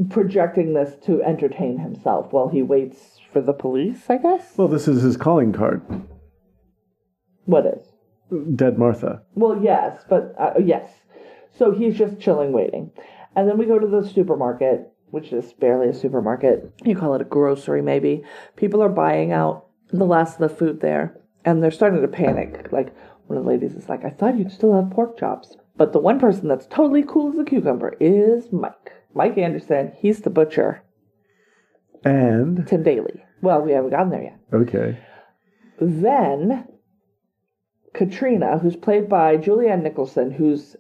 projecting 0.09 0.73
this 0.73 0.95
to 1.05 1.21
entertain 1.21 1.77
himself 1.77 2.33
while 2.33 2.49
he 2.49 2.61
waits 2.63 3.19
for 3.31 3.41
the 3.41 3.53
police. 3.53 4.09
I 4.09 4.17
guess. 4.17 4.57
Well, 4.57 4.67
this 4.67 4.87
is 4.87 5.03
his 5.03 5.17
calling 5.17 5.53
card, 5.53 5.81
What 7.45 7.65
is? 7.65 7.87
Dead 8.55 8.77
Martha. 8.79 9.21
Well, 9.35 9.61
yes, 9.61 10.03
but 10.09 10.33
uh, 10.39 10.53
yes. 10.63 10.89
So 11.55 11.71
he's 11.71 11.95
just 11.97 12.19
chilling, 12.19 12.51
waiting, 12.51 12.91
and 13.35 13.47
then 13.47 13.57
we 13.59 13.65
go 13.67 13.77
to 13.77 13.85
the 13.85 14.07
supermarket, 14.07 14.91
which 15.11 15.31
is 15.31 15.53
barely 15.53 15.89
a 15.89 15.93
supermarket. 15.93 16.73
You 16.83 16.95
call 16.95 17.13
it 17.13 17.21
a 17.21 17.25
grocery, 17.25 17.83
maybe. 17.83 18.23
People 18.55 18.81
are 18.81 18.89
buying 18.89 19.31
out 19.31 19.67
the 19.91 20.05
last 20.05 20.39
of 20.41 20.49
the 20.49 20.55
food 20.55 20.81
there, 20.81 21.15
and 21.45 21.61
they're 21.61 21.69
starting 21.69 22.01
to 22.01 22.07
panic. 22.07 22.71
Like 22.71 22.95
one 23.27 23.37
of 23.37 23.43
the 23.43 23.49
ladies 23.49 23.73
is 23.75 23.87
like, 23.87 24.03
"I 24.03 24.09
thought 24.09 24.37
you'd 24.37 24.51
still 24.51 24.73
have 24.73 24.89
pork 24.89 25.19
chops," 25.19 25.55
but 25.77 25.93
the 25.93 25.99
one 25.99 26.19
person 26.19 26.47
that's 26.47 26.67
totally 26.67 27.03
cool 27.03 27.31
as 27.31 27.39
a 27.39 27.43
cucumber 27.43 27.95
is 27.99 28.51
Mike. 28.51 28.91
Mike 29.13 29.37
Anderson. 29.37 29.91
He's 29.97 30.21
the 30.21 30.29
butcher. 30.29 30.83
And 32.03 32.67
Tim 32.67 32.83
Daly. 32.83 33.23
Well, 33.41 33.61
we 33.61 33.71
haven't 33.71 33.91
gotten 33.91 34.09
there 34.09 34.23
yet. 34.23 34.39
okay, 34.53 34.99
Then 35.79 36.67
Katrina, 37.93 38.57
who's 38.57 38.75
played 38.75 39.07
by 39.07 39.37
Julianne 39.37 39.83
Nicholson, 39.83 40.31
who's 40.31 40.75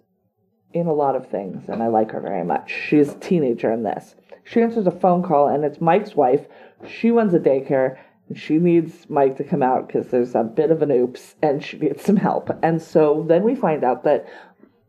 in 0.73 0.87
a 0.87 0.93
lot 0.93 1.15
of 1.15 1.29
things, 1.29 1.69
and 1.69 1.83
I 1.83 1.87
like 1.87 2.11
her 2.11 2.21
very 2.21 2.43
much. 2.43 2.71
She's 2.89 3.09
a 3.11 3.19
teenager 3.19 3.71
in 3.71 3.83
this. 3.83 4.15
She 4.43 4.61
answers 4.61 4.87
a 4.87 4.91
phone 4.91 5.21
call, 5.23 5.47
and 5.47 5.63
it's 5.63 5.79
Mike's 5.79 6.15
wife. 6.15 6.47
She 6.87 7.11
runs 7.11 7.33
a 7.33 7.39
daycare, 7.39 7.97
and 8.27 8.37
she 8.37 8.57
needs 8.57 9.07
Mike 9.09 9.37
to 9.37 9.43
come 9.43 9.61
out 9.61 9.87
because 9.87 10.07
there's 10.07 10.33
a 10.35 10.43
bit 10.43 10.71
of 10.71 10.81
an 10.81 10.91
oops, 10.91 11.35
and 11.43 11.63
she 11.63 11.77
needs 11.77 12.01
some 12.01 12.17
help. 12.17 12.49
And 12.63 12.81
so 12.81 13.23
then 13.27 13.43
we 13.43 13.55
find 13.55 13.83
out 13.83 14.03
that 14.05 14.25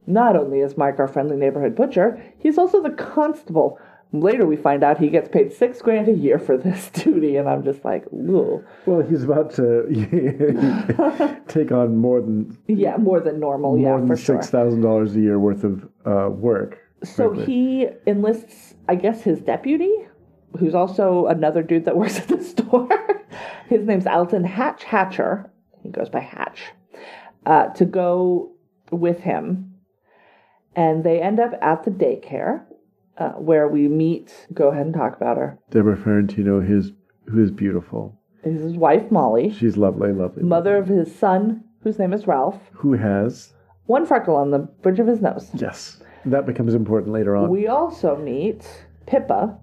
not 0.06 0.36
only 0.36 0.60
is 0.60 0.76
Mike 0.76 0.98
our 0.98 1.08
friendly 1.08 1.36
neighborhood 1.36 1.74
butcher, 1.74 2.22
he's 2.38 2.58
also 2.58 2.82
the 2.82 2.90
constable. 2.90 3.78
Later, 4.12 4.46
we 4.46 4.56
find 4.56 4.84
out 4.84 4.98
he 4.98 5.08
gets 5.08 5.28
paid 5.28 5.52
six 5.52 5.82
grand 5.82 6.06
a 6.08 6.12
year 6.12 6.38
for 6.38 6.56
this 6.56 6.88
duty, 6.92 7.36
and 7.36 7.48
I'm 7.48 7.64
just 7.64 7.84
like, 7.84 8.04
ooh. 8.12 8.64
well, 8.86 9.00
he's 9.02 9.24
about 9.24 9.52
to 9.56 11.40
take 11.48 11.72
on 11.72 11.96
more 11.96 12.20
than 12.20 12.56
Yeah, 12.68 12.96
more 12.96 13.18
than 13.20 13.40
normal. 13.40 13.76
more 13.76 13.94
yeah, 13.94 13.98
than 13.98 14.06
for 14.08 14.16
sure. 14.16 14.36
six 14.36 14.50
thousand 14.50 14.82
dollars 14.82 15.16
a 15.16 15.20
year 15.20 15.38
worth 15.40 15.64
of 15.64 15.88
uh, 16.06 16.28
work. 16.30 16.78
So 17.02 17.34
frankly. 17.34 17.44
he 17.46 17.86
enlists, 18.06 18.74
I 18.88 18.94
guess, 18.94 19.22
his 19.22 19.40
deputy, 19.40 19.92
who's 20.58 20.74
also 20.74 21.26
another 21.26 21.62
dude 21.62 21.84
that 21.86 21.96
works 22.02 22.18
at 22.18 22.28
the 22.28 22.42
store. 22.42 22.88
his 23.68 23.84
name's 23.84 24.06
Alton 24.06 24.44
Hatch 24.44 24.84
Hatcher. 24.84 25.50
He 25.82 25.88
goes 25.90 26.08
by 26.08 26.20
Hatch. 26.20 26.60
Uh, 27.46 27.66
to 27.70 27.84
go 27.84 28.52
with 28.90 29.20
him. 29.20 29.73
And 30.76 31.04
they 31.04 31.20
end 31.20 31.40
up 31.40 31.52
at 31.62 31.84
the 31.84 31.90
daycare 31.90 32.62
uh, 33.18 33.30
where 33.32 33.68
we 33.68 33.88
meet. 33.88 34.46
Go 34.52 34.68
ahead 34.68 34.86
and 34.86 34.94
talk 34.94 35.16
about 35.16 35.36
her. 35.36 35.58
Debrah 35.70 35.96
Farentino, 36.02 36.66
his 36.66 36.92
who 37.26 37.42
is 37.42 37.50
beautiful. 37.50 38.18
Is 38.42 38.60
his 38.60 38.74
wife, 38.74 39.10
Molly, 39.10 39.50
She's 39.52 39.76
lovely, 39.76 40.12
lovely. 40.12 40.42
mother 40.42 40.76
of 40.76 40.86
his 40.88 41.14
son, 41.14 41.64
whose 41.82 41.98
name 41.98 42.12
is 42.12 42.26
Ralph. 42.26 42.58
Who 42.72 42.92
has 42.92 43.54
One 43.86 44.04
freckle 44.04 44.36
on 44.36 44.50
the 44.50 44.58
bridge 44.58 44.98
of 45.00 45.06
his 45.06 45.20
nose. 45.22 45.48
yes, 45.54 46.02
that 46.26 46.44
becomes 46.44 46.74
important 46.74 47.12
later 47.12 47.34
on. 47.36 47.48
We 47.48 47.68
also 47.68 48.16
meet 48.16 48.66
Pippa, 49.06 49.56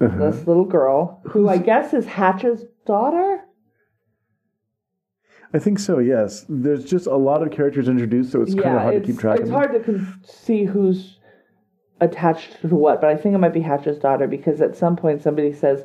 Uh-huh. 0.00 0.30
this 0.30 0.46
little 0.46 0.64
girl, 0.64 1.20
who 1.24 1.48
I 1.48 1.58
guess 1.58 1.92
is 1.94 2.06
Hatch's 2.06 2.64
daughter. 2.86 3.40
I 5.54 5.58
think 5.58 5.78
so. 5.78 5.98
Yes, 5.98 6.44
there's 6.48 6.84
just 6.84 7.06
a 7.06 7.16
lot 7.16 7.42
of 7.42 7.50
characters 7.50 7.88
introduced, 7.88 8.32
so 8.32 8.42
it's 8.42 8.54
kind 8.54 8.76
of 8.76 8.82
hard 8.82 9.02
to 9.02 9.06
keep 9.06 9.18
track 9.18 9.38
of. 9.38 9.42
it's 9.42 9.50
of. 9.50 9.54
hard 9.54 9.72
to 9.72 9.80
con- 9.80 10.20
see 10.24 10.64
who's 10.64 11.18
attached 12.00 12.60
to 12.60 12.68
what, 12.68 13.00
but 13.00 13.10
I 13.10 13.16
think 13.16 13.34
it 13.34 13.38
might 13.38 13.54
be 13.54 13.60
Hatch's 13.60 13.98
daughter 13.98 14.26
because 14.26 14.60
at 14.60 14.76
some 14.76 14.96
point 14.96 15.22
somebody 15.22 15.52
says 15.52 15.84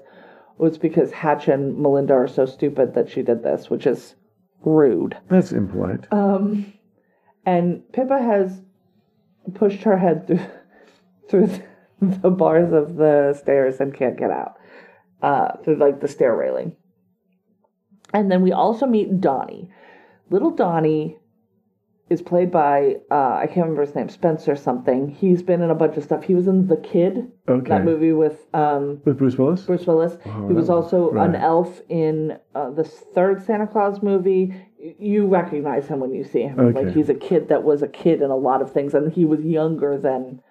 well, 0.57 0.67
it's 0.67 0.77
because 0.77 1.11
Hatch 1.11 1.47
and 1.47 1.77
Melinda 1.77 2.13
are 2.13 2.27
so 2.27 2.45
stupid 2.45 2.93
that 2.93 3.09
she 3.09 3.21
did 3.21 3.43
this, 3.43 3.69
which 3.69 3.87
is 3.87 4.15
rude. 4.63 5.17
That's 5.27 5.51
impolite. 5.51 6.11
Um, 6.11 6.73
and 7.45 7.83
Pippa 7.91 8.21
has 8.21 8.61
pushed 9.55 9.83
her 9.83 9.97
head 9.97 10.27
through 10.27 10.39
through 11.29 11.63
the 12.01 12.29
bars 12.29 12.73
of 12.73 12.95
the 12.95 13.33
stairs 13.33 13.79
and 13.79 13.93
can't 13.93 14.17
get 14.17 14.29
out 14.29 14.57
uh, 15.21 15.57
through 15.63 15.77
like 15.77 16.01
the 16.01 16.07
stair 16.07 16.35
railing. 16.35 16.75
And 18.13 18.31
then 18.31 18.41
we 18.41 18.51
also 18.51 18.85
meet 18.85 19.19
Donnie. 19.19 19.69
Little 20.29 20.51
Donnie 20.51 21.17
is 22.09 22.21
played 22.21 22.51
by 22.51 22.97
uh, 23.09 23.35
I 23.41 23.45
can't 23.47 23.65
remember 23.65 23.85
his 23.85 23.95
name, 23.95 24.09
Spencer 24.09 24.55
something. 24.55 25.09
He's 25.09 25.41
been 25.41 25.61
in 25.61 25.69
a 25.71 25.75
bunch 25.75 25.97
of 25.97 26.03
stuff. 26.03 26.23
He 26.23 26.35
was 26.35 26.47
in 26.47 26.67
The 26.67 26.77
Kid, 26.77 27.31
Okay. 27.49 27.69
that 27.69 27.83
movie 27.85 28.13
with 28.13 28.45
um, 28.53 29.01
With 29.05 29.17
Bruce 29.17 29.37
Willis? 29.37 29.61
Bruce 29.63 29.87
Willis. 29.87 30.17
Oh, 30.25 30.47
he 30.47 30.53
was 30.53 30.69
also 30.69 31.11
an 31.11 31.35
elf 31.35 31.81
in 31.89 32.37
uh, 32.53 32.69
the 32.71 32.83
third 32.83 33.43
Santa 33.45 33.67
Claus 33.67 34.03
movie. 34.03 34.53
You 34.99 35.27
recognize 35.27 35.87
him 35.87 35.99
when 36.01 36.13
you 36.13 36.23
see 36.23 36.41
him. 36.43 36.59
Okay. 36.59 36.83
Like 36.85 36.93
he's 36.93 37.09
a 37.09 37.15
kid 37.15 37.47
that 37.49 37.63
was 37.63 37.81
a 37.81 37.87
kid 37.87 38.21
in 38.21 38.29
a 38.29 38.35
lot 38.35 38.61
of 38.61 38.71
things, 38.71 38.93
and 38.93 39.11
he 39.11 39.25
was 39.25 39.39
younger 39.41 39.97
than 39.97 40.41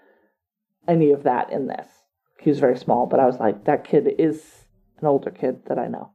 any 0.89 1.13
of 1.13 1.23
that 1.25 1.53
in 1.53 1.67
this. 1.69 1.87
He 2.41 2.51
was 2.51 2.59
very 2.59 2.77
small, 2.79 3.07
but 3.07 3.21
I 3.21 3.27
was 3.27 3.39
like, 3.39 3.65
that 3.67 3.85
kid 3.85 4.09
is 4.19 4.65
an 5.01 5.07
older 5.07 5.31
kid 5.31 5.65
that 5.67 5.79
I 5.79 5.87
know. 5.87 6.11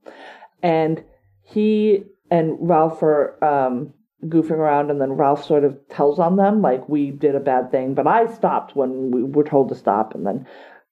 And 0.62 1.04
he 1.48 2.04
and 2.30 2.58
Ralph 2.60 3.02
are 3.02 3.42
um, 3.44 3.94
goofing 4.26 4.52
around, 4.52 4.92
and 4.92 5.00
then 5.00 5.14
Ralph 5.14 5.46
sort 5.46 5.64
of 5.64 5.78
tells 5.90 6.20
on 6.20 6.36
them, 6.36 6.62
like, 6.62 6.88
we 6.90 7.12
did 7.12 7.36
a 7.36 7.40
bad 7.40 7.72
thing, 7.72 7.94
but 7.94 8.06
I 8.06 8.28
stopped 8.34 8.76
when 8.76 9.12
we 9.12 9.24
were 9.24 9.46
told 9.46 9.70
to 9.70 9.76
stop. 9.76 10.14
And 10.14 10.26
then 10.26 10.46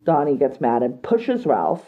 Donnie 0.04 0.38
gets 0.38 0.62
mad 0.62 0.82
and 0.82 1.04
pushes 1.04 1.46
Ralph, 1.46 1.84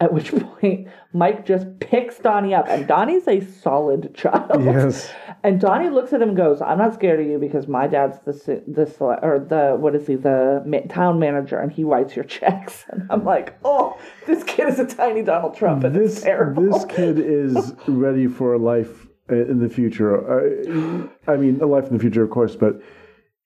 at 0.00 0.12
which 0.12 0.30
point 0.60 0.88
Mike 1.12 1.44
just 1.44 1.66
picks 1.80 2.18
Donnie 2.18 2.54
up. 2.54 2.66
And 2.68 2.86
Donnie's 2.86 3.26
a 3.26 3.40
solid 3.40 4.14
child. 4.14 4.64
Yes. 4.64 5.10
And 5.44 5.60
Donnie 5.60 5.88
looks 5.90 6.12
at 6.12 6.20
him 6.20 6.28
and 6.30 6.36
goes, 6.36 6.60
"I'm 6.60 6.78
not 6.78 6.94
scared 6.94 7.20
of 7.20 7.26
you 7.26 7.38
because 7.38 7.68
my 7.68 7.86
dad's 7.86 8.18
the 8.20 8.62
the 8.66 8.84
or 9.22 9.38
the 9.38 9.76
what 9.78 9.94
is 9.94 10.06
he 10.06 10.16
the 10.16 10.62
ma- 10.66 10.80
town 10.88 11.18
manager 11.18 11.58
and 11.58 11.70
he 11.70 11.84
writes 11.84 12.16
your 12.16 12.24
checks." 12.36 12.84
And 12.88 13.06
I'm 13.10 13.24
like, 13.24 13.54
"Oh, 13.64 13.96
this 14.26 14.42
kid 14.44 14.68
is 14.68 14.78
a 14.78 14.86
tiny 14.86 15.22
Donald 15.22 15.56
Trump 15.56 15.84
and 15.84 15.94
This 15.94 16.22
this 16.22 16.84
kid 16.86 17.18
is 17.18 17.74
ready 17.86 18.26
for 18.26 18.54
a 18.54 18.58
life 18.58 19.06
uh, 19.30 19.34
in 19.36 19.60
the 19.60 19.68
future. 19.68 20.10
Uh, 20.16 21.06
I 21.30 21.36
mean, 21.36 21.60
a 21.60 21.66
life 21.66 21.86
in 21.86 21.92
the 21.94 22.00
future, 22.00 22.22
of 22.24 22.30
course, 22.30 22.56
but 22.56 22.80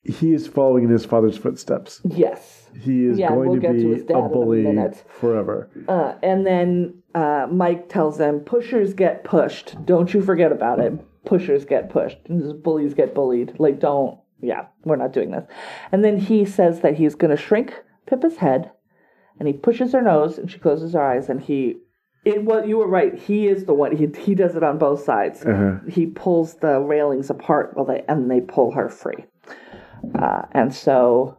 he 0.04 0.32
is 0.32 0.46
following 0.48 0.84
in 0.84 0.90
his 0.90 1.04
father's 1.04 1.36
footsteps. 1.36 2.00
yes. 2.04 2.58
He 2.80 3.04
is 3.04 3.18
Yeah, 3.18 3.28
going 3.28 3.50
we'll 3.50 3.60
to 3.60 3.66
to 3.68 3.72
be 3.98 4.02
dad 4.04 4.16
a 4.16 4.18
a 4.24 4.28
bully 4.30 4.62
minute. 4.62 5.04
forever. 5.20 5.68
Uh, 5.86 6.14
and 6.22 6.46
then 6.46 7.02
uh, 7.14 7.46
Mike 7.50 7.90
tells 7.90 8.16
them, 8.16 8.40
"Pushers 8.40 8.94
get 8.94 9.24
pushed. 9.24 9.76
Don't 9.84 10.12
you 10.14 10.22
forget 10.22 10.52
about 10.52 10.78
it. 10.80 10.94
Pushers 11.24 11.64
get 11.64 11.90
pushed. 11.90 12.18
And 12.28 12.62
bullies 12.62 12.94
get 12.94 13.14
bullied. 13.14 13.54
Like, 13.58 13.78
don't. 13.78 14.18
Yeah, 14.40 14.66
we're 14.84 14.96
not 14.96 15.12
doing 15.12 15.30
this." 15.30 15.44
And 15.92 16.04
then 16.04 16.18
he 16.18 16.44
says 16.44 16.80
that 16.80 16.96
he's 16.96 17.14
going 17.14 17.30
to 17.30 17.40
shrink 17.40 17.74
Pippa's 18.06 18.38
head, 18.38 18.70
and 19.38 19.46
he 19.46 19.54
pushes 19.54 19.92
her 19.92 20.02
nose, 20.02 20.38
and 20.38 20.50
she 20.50 20.58
closes 20.58 20.94
her 20.94 21.02
eyes, 21.02 21.28
and 21.28 21.40
he. 21.40 21.76
It 22.24 22.44
well, 22.44 22.66
you 22.66 22.78
were 22.78 22.88
right. 22.88 23.14
He 23.14 23.48
is 23.48 23.64
the 23.64 23.74
one. 23.74 23.96
He 23.96 24.08
he 24.20 24.34
does 24.34 24.56
it 24.56 24.62
on 24.62 24.78
both 24.78 25.02
sides. 25.04 25.44
Uh-huh. 25.44 25.78
He 25.88 26.06
pulls 26.06 26.54
the 26.56 26.78
railings 26.78 27.30
apart 27.30 27.72
while 27.74 27.86
they 27.86 28.04
and 28.08 28.30
they 28.30 28.40
pull 28.40 28.72
her 28.72 28.88
free. 28.88 29.24
Uh, 30.18 30.42
and 30.52 30.74
so 30.74 31.38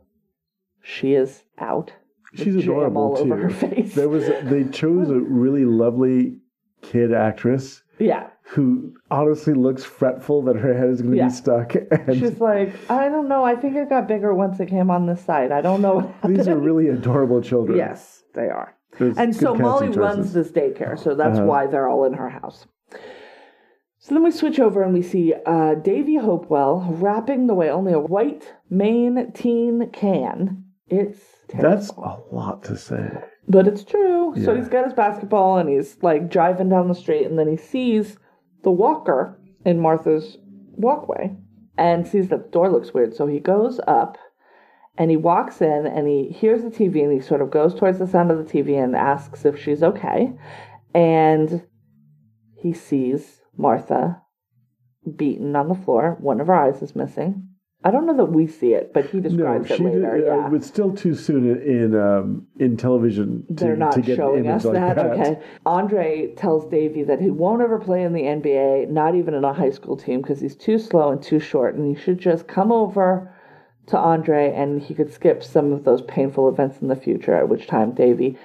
she 0.82 1.14
is 1.14 1.44
out. 1.58 1.94
She's 2.36 2.56
adorable 2.56 3.02
all 3.02 3.18
too. 3.18 3.24
over 3.34 3.38
her 3.38 3.50
face. 3.50 3.94
There 3.94 4.10
was 4.10 4.26
they 4.44 4.66
chose 4.66 5.10
a 5.10 5.20
really 5.20 5.66
lovely 5.66 6.38
kid 6.82 7.14
actress 7.14 7.83
yeah. 8.00 8.28
who 8.44 8.94
honestly 9.12 9.54
looks 9.54 9.84
fretful 9.84 10.42
that 10.44 10.56
her 10.56 10.74
head 10.74 10.90
is 10.90 11.02
going 11.02 11.12
to 11.14 11.18
Yeah. 11.18 11.28
be 11.28 11.34
stuck. 11.34 11.76
And 11.76 12.18
She's 12.20 12.40
like, 12.40 12.74
I 12.90 13.10
don't 13.10 13.28
know. 13.28 13.44
I 13.44 13.56
think 13.56 13.76
it 13.76 13.90
got 13.90 14.08
bigger 14.08 14.34
once 14.34 14.60
it 14.60 14.68
came 14.68 14.90
on 14.92 15.06
this 15.06 15.24
side. 15.24 15.52
I 15.52 15.62
don't 15.62 15.82
know 15.82 16.14
these 16.26 16.48
are 16.48 16.58
really 16.58 16.88
adorable 16.90 17.42
children. 17.42 17.78
yes, 17.78 18.24
they 18.34 18.50
are. 18.50 18.76
There's 19.00 19.18
And 19.18 19.36
so 19.36 19.56
Molly 19.56 19.90
runs 19.90 20.34
this 20.34 20.52
daycare, 20.52 21.00
so 21.00 21.16
that's 21.16 21.38
Uh-huh. 21.40 21.48
why 21.48 21.68
they're 21.68 21.88
all 21.90 22.04
in 22.06 22.14
her 22.14 22.30
house. 22.30 22.68
So 24.00 24.14
then 24.16 24.24
we 24.24 24.32
switch 24.32 24.60
over 24.60 24.84
and 24.84 24.94
we 24.94 25.02
see 25.02 25.34
uh, 25.46 25.76
Davey 25.76 26.18
Hopewell 26.18 26.86
wrapping 26.90 27.48
the 27.48 27.54
way 27.54 27.70
only 27.70 27.94
a 27.94 28.00
white 28.00 28.54
Maine 28.70 29.32
teen 29.34 29.90
can. 29.92 30.66
It's 30.88 31.22
That's 31.58 31.90
a 31.92 32.18
lot 32.32 32.64
to 32.66 32.76
say. 32.78 33.10
But 33.48 33.68
it's 33.68 33.84
true. 33.84 34.34
So 34.36 34.52
Yeah. 34.54 34.58
he's 34.58 34.70
got 34.70 34.86
his 34.86 34.94
basketball 34.94 35.58
and 35.58 35.70
he's 35.70 36.02
like 36.02 36.30
driving 36.30 36.70
down 36.70 36.88
the 36.88 36.96
street 36.96 37.26
and 37.26 37.38
then 37.38 37.48
he 37.48 37.58
sees 37.58 38.18
the 38.64 38.72
walker 38.72 39.38
in 39.66 39.80
Martha's 39.80 40.38
walkway 40.76 41.36
and 41.78 42.08
sees 42.08 42.30
that 42.30 42.46
the 42.46 42.50
door 42.50 42.70
looks 42.70 42.94
weird. 42.94 43.14
So 43.14 43.28
he 43.28 43.40
goes 43.40 43.80
up 43.88 44.18
and 44.98 45.12
he 45.12 45.18
walks 45.18 45.62
in 45.62 45.86
and 45.88 46.08
he 46.08 46.30
hears 46.30 46.64
the 46.64 46.70
TV 46.70 47.04
and 47.04 47.12
he 47.12 47.20
sort 47.20 47.42
of 47.42 47.52
goes 47.52 47.74
towards 47.76 48.00
the 48.00 48.08
sound 48.08 48.32
of 48.32 48.38
the 48.38 48.44
TV 48.52 48.82
and 48.82 48.96
asks 48.96 49.44
if 49.46 49.60
she's 49.60 49.84
okay. 49.84 50.34
And 50.94 51.64
he 52.56 52.74
sees 52.74 53.42
Martha 53.58 54.22
beaten 55.16 55.56
on 55.56 55.68
the 55.68 55.76
floor. 55.76 56.18
One 56.22 56.40
of 56.40 56.48
her 56.48 56.56
eyes 56.56 56.82
is 56.82 56.96
missing. 56.96 57.50
I 57.86 57.92
don't 57.92 58.06
know 58.06 58.16
that 58.16 58.32
we 58.32 58.48
see 58.48 58.74
it, 58.74 58.94
but 58.94 59.06
he 59.08 59.18
No, 59.18 59.24
describes 59.30 59.68
she 59.68 59.74
it 59.76 59.82
later. 59.82 60.18
did, 60.18 60.30
uh, 60.30 60.36
yeah. 60.38 60.50
but 60.50 60.64
still 60.64 60.94
too 60.94 61.14
soon 61.14 61.50
in 61.50 61.94
in, 61.94 61.96
um, 62.00 62.48
in 62.58 62.78
television. 62.78 63.44
To, 63.48 63.54
They're 63.54 63.76
not 63.76 63.92
to 63.94 64.02
get 64.02 64.16
showing 64.16 64.48
us 64.48 64.64
like 64.64 64.76
that. 64.76 64.96
that. 64.96 65.06
Okay. 65.12 65.40
Andre 65.66 66.34
tells 66.36 66.66
Davey 66.70 67.04
that 67.04 67.20
he 67.20 67.30
won't 67.30 67.62
ever 67.62 67.80
play 67.80 68.04
in 68.04 68.14
the 68.14 68.22
NBA, 68.24 68.90
not 68.90 69.16
even 69.16 69.34
in 69.34 69.44
a 69.44 69.54
high 69.54 69.70
school 69.72 69.98
team, 69.98 70.22
because 70.22 70.40
he's 70.40 70.56
too 70.56 70.78
slow 70.80 71.12
and 71.12 71.22
too 71.22 71.40
short, 71.40 71.76
and 71.76 71.86
he 71.96 72.02
should 72.02 72.20
just 72.20 72.48
come 72.48 72.72
over 72.72 73.30
to 73.88 73.98
Andre 73.98 74.54
and 74.54 74.82
he 74.82 74.94
could 74.94 75.12
skip 75.12 75.44
some 75.44 75.74
of 75.74 75.84
those 75.84 76.02
painful 76.04 76.48
events 76.48 76.78
in 76.82 76.88
the 76.88 76.96
future. 76.96 77.34
At 77.36 77.50
which 77.50 77.68
time 77.68 77.92
Davey 77.92 78.38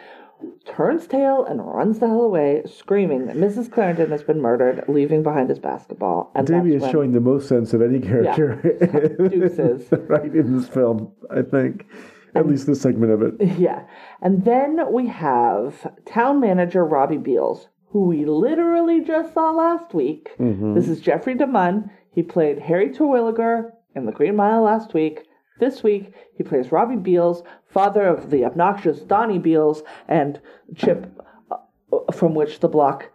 turns 0.68 1.06
tail 1.06 1.44
and 1.44 1.64
runs 1.64 1.98
the 1.98 2.06
hell 2.06 2.22
away, 2.22 2.62
screaming 2.66 3.26
that 3.26 3.36
Mrs. 3.36 3.70
Clarendon 3.72 4.10
has 4.10 4.22
been 4.22 4.40
murdered, 4.40 4.84
leaving 4.88 5.22
behind 5.22 5.48
his 5.48 5.58
basketball. 5.58 6.30
And 6.34 6.46
that's 6.46 6.66
is 6.66 6.82
when- 6.82 6.92
showing 6.92 7.12
the 7.12 7.20
most 7.20 7.48
sense 7.48 7.72
of 7.74 7.82
any 7.82 8.00
character 8.00 8.56
Deuces. 9.30 9.88
right 10.08 10.34
in 10.34 10.56
this 10.58 10.68
film, 10.68 11.12
I 11.30 11.42
think. 11.42 11.86
At 12.34 12.46
least 12.46 12.66
this 12.66 12.80
segment 12.80 13.12
of 13.12 13.22
it. 13.22 13.34
Yeah. 13.58 13.84
And 14.20 14.44
then 14.44 14.92
we 14.92 15.06
have 15.08 15.90
town 16.06 16.40
manager 16.40 16.84
Robbie 16.84 17.16
Beals, 17.16 17.68
who 17.90 18.02
we 18.06 18.24
literally 18.26 19.00
just 19.02 19.32
saw 19.34 19.50
last 19.50 19.94
week. 19.94 20.30
Mm-hmm. 20.38 20.74
This 20.74 20.88
is 20.88 21.00
Jeffrey 21.00 21.34
DeMunn. 21.34 21.90
He 22.14 22.22
played 22.22 22.58
Harry 22.58 22.90
Terwilliger 22.90 23.70
in 23.94 24.04
The 24.06 24.12
Green 24.12 24.36
Mile 24.36 24.62
last 24.62 24.92
week. 24.92 25.24
This 25.58 25.82
week, 25.82 26.12
he 26.36 26.42
plays 26.44 26.70
Robbie 26.72 26.96
Beals, 26.96 27.42
father 27.66 28.06
of 28.06 28.30
the 28.30 28.44
obnoxious 28.44 29.00
Donnie 29.00 29.38
Beals 29.38 29.82
and 30.08 30.40
Chip, 30.76 31.06
uh, 31.50 32.12
from 32.12 32.34
which 32.34 32.60
the 32.60 32.68
block, 32.68 33.10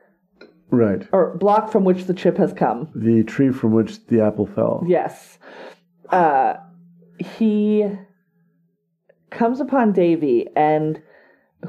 Right. 0.69 1.07
or 1.11 1.37
block 1.37 1.71
from 1.71 1.83
which 1.83 2.05
the 2.05 2.13
chip 2.13 2.37
has 2.37 2.51
come. 2.53 2.89
The 2.95 3.23
tree 3.23 3.51
from 3.51 3.73
which 3.73 4.05
the 4.07 4.21
apple 4.21 4.45
fell. 4.47 4.83
Yes. 4.87 5.37
Uh, 6.09 6.55
he 7.19 7.87
comes 9.29 9.59
upon 9.61 9.93
Davey 9.93 10.47
and 10.55 11.01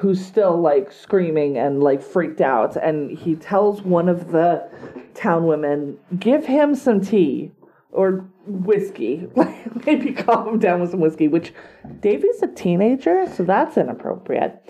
who's 0.00 0.24
still 0.24 0.60
like 0.60 0.90
screaming 0.90 1.56
and 1.56 1.82
like 1.82 2.02
freaked 2.02 2.40
out 2.40 2.76
and 2.76 3.10
he 3.16 3.36
tells 3.36 3.82
one 3.82 4.08
of 4.08 4.32
the 4.32 4.68
town 5.14 5.46
women 5.46 5.96
give 6.18 6.44
him 6.46 6.74
some 6.74 7.00
tea 7.00 7.52
or 7.92 8.28
whiskey 8.46 9.28
maybe 9.86 10.12
calm 10.12 10.58
down 10.58 10.80
with 10.80 10.90
some 10.90 11.00
whiskey 11.00 11.28
which 11.28 11.52
davey's 12.00 12.42
a 12.42 12.46
teenager 12.48 13.26
so 13.34 13.42
that's 13.42 13.76
inappropriate 13.76 14.62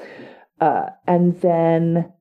uh, 0.60 0.90
and 1.06 1.40
then 1.40 2.12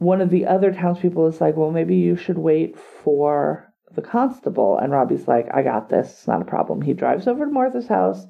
one 0.00 0.22
of 0.22 0.30
the 0.30 0.46
other 0.46 0.72
townspeople 0.72 1.26
is 1.26 1.40
like, 1.42 1.56
well, 1.56 1.70
maybe 1.70 1.94
you 1.94 2.16
should 2.16 2.38
wait 2.38 2.78
for 2.78 3.70
the 3.94 4.00
constable. 4.00 4.78
And 4.78 4.92
Robbie's 4.92 5.28
like, 5.28 5.48
I 5.52 5.62
got 5.62 5.90
this. 5.90 6.08
It's 6.08 6.26
not 6.26 6.40
a 6.40 6.46
problem. 6.46 6.80
He 6.80 6.94
drives 6.94 7.26
over 7.26 7.44
to 7.44 7.50
Martha's 7.50 7.86
house. 7.86 8.26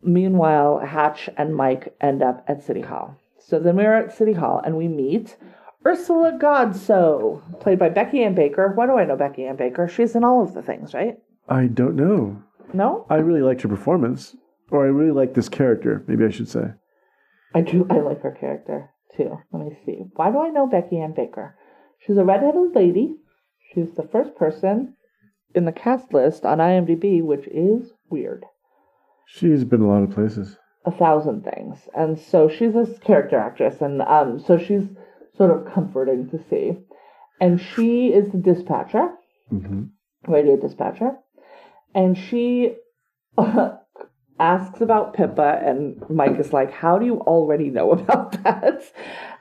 Meanwhile, 0.00 0.78
Hatch 0.78 1.28
and 1.36 1.54
Mike 1.54 1.94
end 2.00 2.22
up 2.22 2.42
at 2.48 2.62
City 2.62 2.80
Hall. 2.80 3.16
So 3.38 3.58
then 3.58 3.76
we're 3.76 3.94
at 3.94 4.16
City 4.16 4.32
Hall 4.32 4.62
and 4.64 4.78
we 4.78 4.88
meet 4.88 5.36
Ursula 5.86 6.32
Godsoe, 6.36 7.60
played 7.60 7.78
by 7.78 7.88
Becky 7.88 8.24
Ann 8.24 8.34
Baker. 8.34 8.72
Why 8.74 8.86
do 8.86 8.98
I 8.98 9.04
know 9.04 9.14
Becky 9.16 9.44
Ann 9.44 9.54
Baker? 9.54 9.86
She's 9.86 10.16
in 10.16 10.24
all 10.24 10.42
of 10.42 10.52
the 10.52 10.60
things, 10.62 10.92
right? 10.94 11.16
I 11.48 11.66
don't 11.66 11.94
know. 11.94 12.42
No? 12.72 13.06
I 13.08 13.16
really 13.16 13.40
liked 13.42 13.62
her 13.62 13.68
performance. 13.68 14.34
Or 14.72 14.84
I 14.84 14.88
really 14.88 15.12
like 15.12 15.34
this 15.34 15.48
character, 15.48 16.02
maybe 16.08 16.24
I 16.24 16.30
should 16.30 16.48
say. 16.48 16.72
I 17.54 17.60
do. 17.60 17.86
I 17.88 18.00
like 18.00 18.20
her 18.22 18.32
character 18.32 18.90
too. 19.16 19.38
Let 19.52 19.64
me 19.64 19.78
see. 19.86 20.06
Why 20.16 20.32
do 20.32 20.40
I 20.40 20.48
know 20.48 20.66
Becky 20.66 20.98
Ann 20.98 21.12
Baker? 21.14 21.54
She's 22.00 22.16
a 22.16 22.24
redheaded 22.24 22.74
lady. 22.74 23.14
She's 23.72 23.92
the 23.94 24.02
first 24.10 24.34
person 24.34 24.96
in 25.54 25.66
the 25.66 25.72
cast 25.72 26.12
list 26.12 26.44
on 26.44 26.58
IMDb, 26.58 27.22
which 27.22 27.46
is 27.46 27.92
weird. 28.10 28.44
She's 29.26 29.62
been 29.62 29.82
a 29.82 29.88
lot 29.88 30.02
of 30.02 30.10
places. 30.10 30.56
a 30.84 30.90
thousand 30.90 31.44
things. 31.44 31.88
And 31.96 32.18
so 32.18 32.48
she's 32.48 32.74
a 32.74 32.86
character 33.04 33.38
actress, 33.38 33.80
and 33.80 34.02
um, 34.02 34.40
so 34.40 34.58
she's 34.58 34.88
sort 35.36 35.50
of 35.50 35.72
comforting 35.72 36.28
to 36.30 36.38
see. 36.48 36.72
And 37.40 37.60
she 37.60 38.08
is 38.08 38.32
the 38.32 38.38
dispatcher, 38.38 39.10
hmm 39.48 39.84
radio 40.26 40.56
dispatcher, 40.56 41.12
and 41.94 42.18
she 42.18 42.74
asks 44.40 44.80
about 44.80 45.14
Pippa, 45.14 45.60
and 45.64 46.02
Mike 46.08 46.38
is 46.38 46.52
like, 46.52 46.72
"How 46.72 46.98
do 46.98 47.06
you 47.06 47.20
already 47.20 47.70
know 47.70 47.92
about 47.92 48.32
that?" 48.42 48.82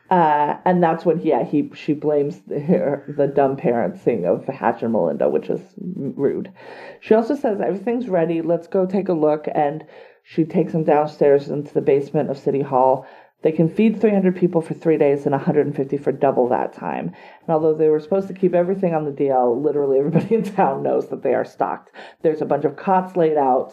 Uh, 0.09 0.57
and 0.65 0.83
that's 0.83 1.03
when, 1.03 1.19
yeah, 1.21 1.43
he 1.43 1.71
she 1.73 1.93
blames 1.93 2.41
the, 2.41 2.59
her, 2.59 3.03
the 3.17 3.27
dumb 3.27 3.57
parenting 3.57 4.25
of 4.25 4.45
Hatch 4.45 4.83
and 4.83 4.91
Melinda, 4.91 5.27
which 5.27 5.49
is 5.49 5.61
rude. 5.77 6.51
She 6.99 7.15
also 7.15 7.35
says 7.35 7.59
everything's 7.59 8.07
ready. 8.07 8.41
Let's 8.41 8.67
go 8.67 8.85
take 8.85 9.09
a 9.09 9.13
look, 9.13 9.47
and 9.53 9.83
she 10.23 10.43
takes 10.43 10.73
him 10.73 10.83
downstairs 10.83 11.49
into 11.49 11.73
the 11.73 11.81
basement 11.81 12.29
of 12.29 12.37
City 12.37 12.61
Hall. 12.61 13.07
They 13.45 13.51
can 13.51 13.69
feed 13.69 14.01
300 14.01 14.35
people 14.35 14.59
for 14.59 14.73
three 14.73 14.97
days 14.97 15.25
and 15.27 15.31
150 15.33 15.97
for 15.97 16.11
double 16.11 16.49
that 16.49 16.73
time. 16.73 17.09
And 17.41 17.49
although 17.49 17.75
they 17.75 17.89
were 17.89 17.99
supposed 17.99 18.27
to 18.29 18.33
keep 18.33 18.55
everything 18.55 18.95
on 18.95 19.05
the 19.05 19.11
DL, 19.11 19.61
literally 19.63 19.99
everybody 19.99 20.33
in 20.33 20.41
town 20.41 20.81
knows 20.81 21.09
that 21.09 21.21
they 21.21 21.35
are 21.35 21.45
stocked. 21.45 21.91
There's 22.23 22.41
a 22.41 22.45
bunch 22.45 22.65
of 22.65 22.75
cots 22.75 23.15
laid 23.15 23.37
out. 23.37 23.71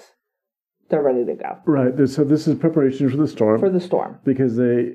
They're 0.91 1.03
ready 1.03 1.25
to 1.25 1.35
go 1.35 1.57
Right. 1.65 2.07
So 2.07 2.23
this 2.23 2.47
is 2.47 2.55
preparation 2.59 3.09
for 3.09 3.17
the 3.17 3.27
storm 3.27 3.61
for 3.61 3.71
the 3.71 3.81
storm. 3.81 4.19
because 4.25 4.57
they 4.57 4.93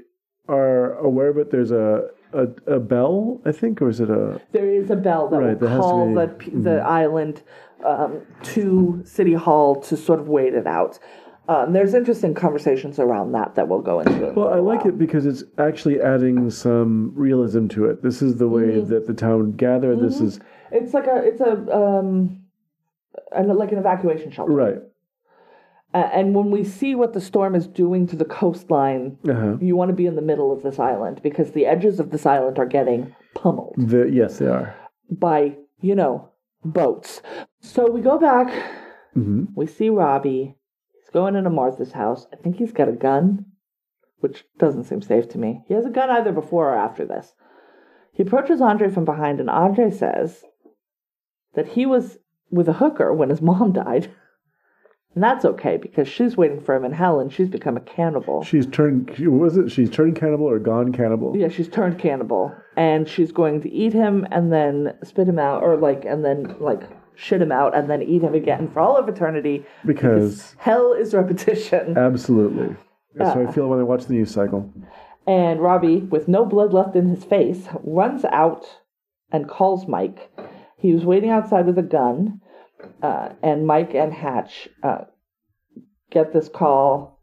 are 0.48 0.94
aware 1.00 1.30
of 1.30 1.38
it. 1.40 1.50
There's 1.50 1.72
a, 1.72 2.10
a 2.34 2.48
a 2.68 2.80
bell, 2.80 3.42
I 3.46 3.54
think, 3.54 3.82
or 3.82 3.90
is 3.90 4.00
it 4.00 4.12
a 4.12 4.40
There 4.52 4.70
is 4.70 4.92
a 4.92 4.96
bell 4.96 5.28
that 5.30 5.40
Right, 5.40 5.60
will 5.60 5.70
to 5.70 5.76
call 5.76 6.06
be- 6.38 6.52
the, 6.52 6.60
the 6.60 6.78
island 6.82 7.42
um, 7.84 8.22
to 8.54 9.02
City 9.06 9.34
Hall 9.34 9.82
to 9.82 9.98
sort 9.98 10.20
of 10.20 10.28
wait 10.28 10.54
it 10.54 10.68
out. 10.68 11.00
Um, 11.50 11.72
there's 11.72 11.94
interesting 11.94 12.34
conversations 12.34 13.00
around 13.00 13.32
that 13.32 13.56
that 13.56 13.68
we'll 13.70 13.82
go 13.82 14.02
into. 14.02 14.30
in 14.30 14.36
Well, 14.36 14.50
I 14.54 14.60
like 14.60 14.86
it 14.86 14.98
because 14.98 15.26
it's 15.26 15.44
actually 15.58 16.02
adding 16.02 16.50
some 16.50 17.14
realism 17.16 17.68
to 17.70 17.86
it. 17.86 18.04
This 18.04 18.22
is 18.22 18.38
the 18.38 18.48
way 18.50 18.64
Mm-hmm. 18.64 18.90
that 18.90 19.08
the 19.08 19.14
town 19.14 19.54
gathered. 19.54 20.02
This 20.02 20.20
is 20.20 20.40
It's 20.72 20.94
like 20.94 21.08
a 21.08 21.16
it's 21.24 21.40
a 21.40 21.54
um, 21.74 22.42
an, 23.32 23.48
like 23.56 23.72
an 23.72 23.78
evacuation 23.78 24.32
shelter. 24.32 24.52
right. 24.52 24.78
Uh, 25.94 26.10
and 26.14 26.36
when 26.36 26.52
we 26.52 26.66
see 26.66 26.96
what 26.96 27.14
the 27.14 27.22
storm 27.22 27.56
is 27.56 27.66
doing 27.66 28.06
to 28.08 28.18
the 28.18 28.26
coastline, 28.26 29.18
Uh-huh. 29.28 29.56
you 29.62 29.78
want 29.78 29.88
to 29.90 29.96
be 29.96 30.06
in 30.06 30.16
the 30.18 30.22
middle 30.22 30.52
of 30.52 30.62
this 30.62 30.80
island 30.80 31.22
because 31.24 31.52
the 31.52 31.66
edges 31.66 32.02
of 32.02 32.12
this 32.12 32.26
island 32.26 32.60
are 32.60 32.66
getting 32.66 33.16
pummeled 33.34 33.74
The, 33.78 34.10
yes, 34.12 34.38
they 34.40 34.48
are. 34.48 34.76
by, 35.10 35.56
you 35.80 35.96
know, 35.96 36.28
boats. 36.66 37.22
So 37.62 37.90
we 37.90 38.02
go 38.02 38.20
back, 38.20 38.52
hmm 39.14 39.46
we 39.56 39.66
see 39.66 39.90
Robbie. 39.90 40.57
Going 41.18 41.36
into 41.36 41.50
Martha's 41.50 41.94
house. 41.94 42.28
I 42.32 42.36
think 42.36 42.58
he's 42.58 42.72
got 42.72 42.90
a 42.90 42.92
gun, 42.92 43.48
which 44.20 44.44
doesn't 44.60 44.84
seem 44.84 45.02
safe 45.02 45.28
to 45.30 45.40
me. 45.40 45.64
He 45.68 45.74
has 45.74 45.84
a 45.84 45.90
gun 45.90 46.12
either 46.12 46.32
before 46.32 46.70
or 46.70 46.78
after 46.78 47.08
this. 47.08 47.34
He 48.14 48.22
approaches 48.22 48.62
Andre 48.62 48.92
from 48.92 49.04
behind, 49.04 49.40
and 49.40 49.50
Andre 49.50 49.90
says 49.90 50.44
that 51.56 51.70
he 51.70 51.88
was 51.88 52.20
with 52.52 52.70
a 52.70 52.74
hooker 52.74 53.12
when 53.12 53.32
his 53.32 53.42
mom 53.50 53.74
died. 53.74 54.14
And 55.16 55.24
that's 55.24 55.44
okay 55.44 55.78
because 55.78 56.08
she's 56.08 56.38
waiting 56.38 56.62
for 56.62 56.76
him 56.76 56.86
in 56.86 56.92
hell 56.92 57.20
and 57.20 57.34
she's 57.34 57.50
become 57.50 57.78
a 57.78 57.82
cannibal. 57.82 58.44
She's 58.44 58.68
turned. 58.68 59.18
Was 59.18 59.58
it? 59.58 59.72
She's 59.72 59.90
turned 59.90 60.18
cannibal 60.18 60.46
or 60.46 60.60
gone 60.60 60.94
cannibal? 60.94 61.36
Yeah, 61.36 61.48
she's 61.48 61.68
turned 61.68 61.98
cannibal, 61.98 62.56
and 62.76 63.10
she's 63.10 63.32
going 63.32 63.62
to 63.62 63.72
eat 63.72 63.94
him 63.94 64.28
and 64.30 64.54
then 64.54 64.94
spit 65.04 65.28
him 65.28 65.40
out, 65.40 65.64
or 65.64 65.78
like, 65.78 66.06
and 66.06 66.24
then 66.24 66.58
like 66.60 66.84
shit 67.18 67.42
him 67.42 67.52
out 67.52 67.76
and 67.76 67.90
then 67.90 68.02
eat 68.02 68.22
him 68.22 68.34
again 68.34 68.70
for 68.72 68.80
all 68.80 68.96
of 68.96 69.10
eternity. 69.10 69.66
Because 69.86 70.56
Hell 70.60 70.94
is 70.94 71.14
repetition. 71.14 71.98
absolutely. 71.98 72.76
That's 73.16 73.34
how 73.34 73.42
Uh. 73.44 73.48
I 73.48 73.52
feel 73.52 73.68
when 73.68 73.80
I 73.80 73.84
watch 73.84 74.06
the 74.06 74.14
news 74.14 74.32
cycle. 74.32 74.72
And 75.26 75.60
Robbie, 75.60 75.98
with 76.02 76.28
no 76.28 76.46
blood 76.46 76.72
left 76.74 76.96
in 76.96 77.08
his 77.10 77.24
face, 77.26 77.68
runs 77.84 78.24
out 78.26 78.66
and 79.32 79.50
calls 79.50 79.88
Mike. 79.88 80.32
He 80.78 80.94
was 80.94 81.04
waiting 81.04 81.32
outside 81.32 81.66
with 81.66 81.78
a 81.78 81.82
gun, 81.82 82.40
uh, 83.02 83.30
and 83.44 83.68
Mike 83.68 83.94
and 83.94 84.14
Hatch 84.14 84.70
uh, 84.84 85.00
get 86.12 86.32
this 86.32 86.48
call, 86.48 87.20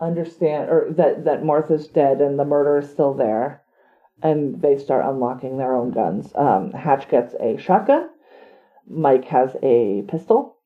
understand 0.00 0.70
or 0.70 0.88
that 0.96 1.24
that 1.26 1.44
Martha's 1.44 1.86
dead 1.86 2.20
and 2.20 2.38
the 2.38 2.44
murder 2.44 2.78
is 2.78 2.90
still 2.90 3.14
there, 3.14 3.62
and 4.22 4.60
they 4.62 4.76
start 4.78 5.04
unlocking 5.06 5.58
their 5.58 5.76
own 5.76 5.92
guns. 5.92 6.32
Um, 6.34 6.72
Hatch 6.72 7.08
gets 7.08 7.34
a 7.38 7.56
shotgun. 7.58 8.08
Mike 8.88 9.26
has 9.26 9.56
a 9.62 10.02
pistol, 10.08 10.56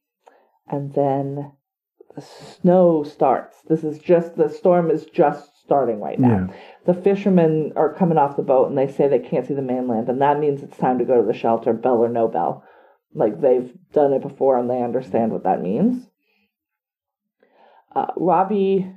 and 0.69 0.95
then 0.95 1.53
the 2.15 2.21
snow 2.21 3.03
starts. 3.03 3.63
This 3.69 3.85
is 3.85 3.99
just 3.99 4.37
the 4.37 4.49
storm 4.49 4.91
is 4.91 5.07
just 5.07 5.63
starting 5.63 6.01
right 6.01 6.19
now. 6.19 6.49
Yeah. 6.49 6.57
The 6.87 7.01
fishermen 7.01 7.73
are 7.77 7.95
coming 7.95 8.19
off 8.19 8.37
the 8.37 8.43
boat 8.43 8.69
and 8.69 8.77
they 8.77 8.87
say 8.87 9.09
they 9.09 9.19
can't 9.19 9.47
see 9.47 9.55
the 9.55 9.63
mainland, 9.63 10.09
and 10.09 10.21
that 10.21 10.39
means 10.39 10.63
it's 10.63 10.77
time 10.77 10.99
to 10.99 11.05
go 11.05 11.21
to 11.21 11.27
the 11.27 11.33
shelter, 11.33 11.73
bell 11.73 11.99
or 11.99 12.09
no 12.09 12.29
bell. 12.29 12.65
Like 13.15 13.41
they've 13.41 13.73
done 13.93 14.13
it 14.13 14.23
before 14.23 14.59
and 14.59 14.69
they 14.69 14.83
understand 14.83 15.33
what 15.33 15.45
that 15.45 15.63
means. 15.63 16.07
Uh, 17.95 18.07
Robbie 18.17 18.91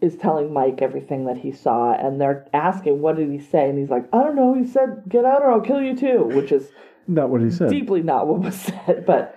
is 0.00 0.16
telling 0.16 0.52
Mike 0.52 0.82
everything 0.82 1.26
that 1.26 1.38
he 1.38 1.52
saw, 1.52 1.92
and 1.92 2.20
they're 2.20 2.46
asking, 2.52 3.00
What 3.00 3.16
did 3.16 3.30
he 3.30 3.38
say? 3.38 3.68
And 3.68 3.78
he's 3.78 3.90
like, 3.90 4.08
I 4.12 4.22
don't 4.22 4.36
know. 4.36 4.54
He 4.54 4.66
said, 4.66 5.04
Get 5.08 5.24
out 5.24 5.42
or 5.42 5.52
I'll 5.52 5.60
kill 5.60 5.80
you 5.80 5.96
too, 5.96 6.24
which 6.24 6.50
is 6.50 6.70
Not 7.06 7.30
what 7.30 7.40
he 7.42 7.50
said. 7.50 7.70
deeply 7.70 8.02
not 8.02 8.26
what 8.28 8.40
was 8.40 8.54
said, 8.60 9.04
but 9.06 9.36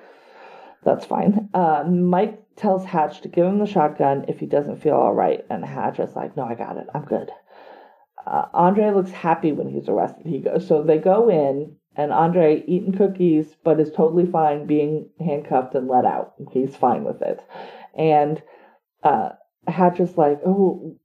that's 0.84 1.06
fine. 1.06 1.50
Uh, 1.54 1.84
Mike 1.84 2.42
tells 2.56 2.86
Hatch 2.86 3.22
to 3.22 3.28
give 3.28 3.46
him 3.46 3.60
the 3.60 3.66
shotgun 3.66 4.26
if 4.28 4.40
he 4.40 4.46
doesn't 4.46 4.82
feel 4.82 4.94
all 4.94 5.14
right, 5.14 5.44
and 5.50 5.66
Hatch 5.66 6.00
is 6.00 6.16
like, 6.16 6.38
"No, 6.38 6.44
I 6.44 6.56
got 6.56 6.78
it. 6.78 6.88
I'm 6.94 7.06
good." 7.06 7.32
Uh, 8.26 8.46
Andre 8.54 8.92
looks 8.92 9.12
happy 9.12 9.52
when 9.52 9.68
he's 9.70 9.88
arrested. 9.90 10.26
He 10.26 10.40
goes, 10.40 10.68
so 10.68 10.82
they 10.82 10.98
go 10.98 11.30
in, 11.30 11.76
and 11.96 12.12
Andre 12.12 12.64
eating 12.68 12.94
cookies, 12.94 13.56
but 13.64 13.80
is 13.80 13.92
totally 13.92 14.26
fine 14.26 14.66
being 14.66 15.10
handcuffed 15.20 15.76
and 15.76 15.88
let 15.88 16.06
out. 16.06 16.34
He's 16.52 16.76
fine 16.76 17.04
with 17.04 17.22
it, 17.22 17.40
and 17.96 18.42
uh, 19.04 19.30
Hatch 19.68 20.00
is 20.00 20.18
like, 20.18 20.40
"Oh." 20.46 20.98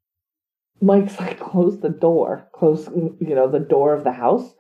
Mike's 0.83 1.21
like, 1.21 1.39
close 1.51 1.79
the 1.81 1.91
door, 1.91 2.49
close, 2.55 2.89
you 2.89 3.35
know, 3.35 3.51
the 3.51 3.59
door 3.61 3.93
of 3.93 4.03
the 4.03 4.13
house, 4.13 4.55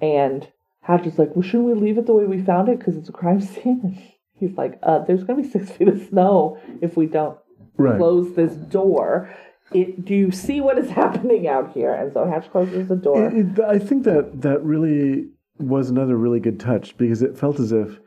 and 0.00 0.44
Hatch 0.82 1.06
is 1.06 1.18
like, 1.18 1.34
well, 1.34 1.42
shouldn't 1.42 1.64
we 1.64 1.74
leave 1.74 1.96
it 1.98 2.06
the 2.06 2.12
way 2.14 2.24
we 2.26 2.42
found 2.42 2.68
it 2.68 2.78
because 2.78 2.96
it's 2.96 3.08
a 3.08 3.12
crime 3.12 3.40
scene? 3.40 3.80
And 3.84 4.02
he's 4.34 4.56
like, 4.56 4.78
uh, 4.82 5.00
there's 5.04 5.24
going 5.24 5.36
to 5.42 5.42
be 5.44 5.48
six 5.50 5.70
feet 5.70 5.88
of 5.88 6.00
snow 6.08 6.58
if 6.80 6.96
we 6.96 7.06
don't 7.06 7.38
Right. 7.78 7.96
close 7.96 8.34
this 8.34 8.52
door. 8.52 9.30
It, 9.72 10.04
do 10.04 10.14
you 10.14 10.30
see 10.30 10.60
what 10.60 10.76
is 10.76 10.90
happening 11.02 11.48
out 11.48 11.72
here? 11.72 11.92
And 11.94 12.12
so 12.12 12.26
Hatch 12.28 12.50
closes 12.50 12.88
the 12.88 12.96
door. 12.96 13.28
It- 13.28 13.58
it- 13.58 13.60
I 13.60 13.78
think 13.78 14.04
that 14.04 14.42
that 14.42 14.62
really 14.62 15.28
was 15.58 15.88
another 15.88 16.16
really 16.16 16.40
good 16.40 16.58
touch 16.60 16.96
because 16.98 17.22
it 17.22 17.38
felt 17.38 17.60
as 17.60 17.72
if 17.72 17.98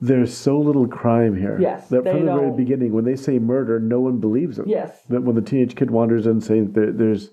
there's 0.00 0.34
so 0.36 0.58
little 0.58 0.86
crime 0.88 1.36
here. 1.36 1.58
Yes, 1.60 1.88
That 1.88 2.04
from 2.04 2.26
the 2.26 2.34
very 2.34 2.50
beginning, 2.56 2.92
when 2.92 3.04
they 3.04 3.16
say 3.16 3.38
murder, 3.38 3.78
no 3.78 4.00
one 4.00 4.18
believes 4.18 4.56
them. 4.56 4.66
yes. 4.68 5.02
That 5.08 5.22
when 5.22 5.36
the 5.36 5.42
teenage 5.42 5.76
kid 5.76 5.90
wanders 5.90 6.26
in 6.26 6.40
saying 6.40 6.72
there, 6.72 6.90
there's 6.90 7.30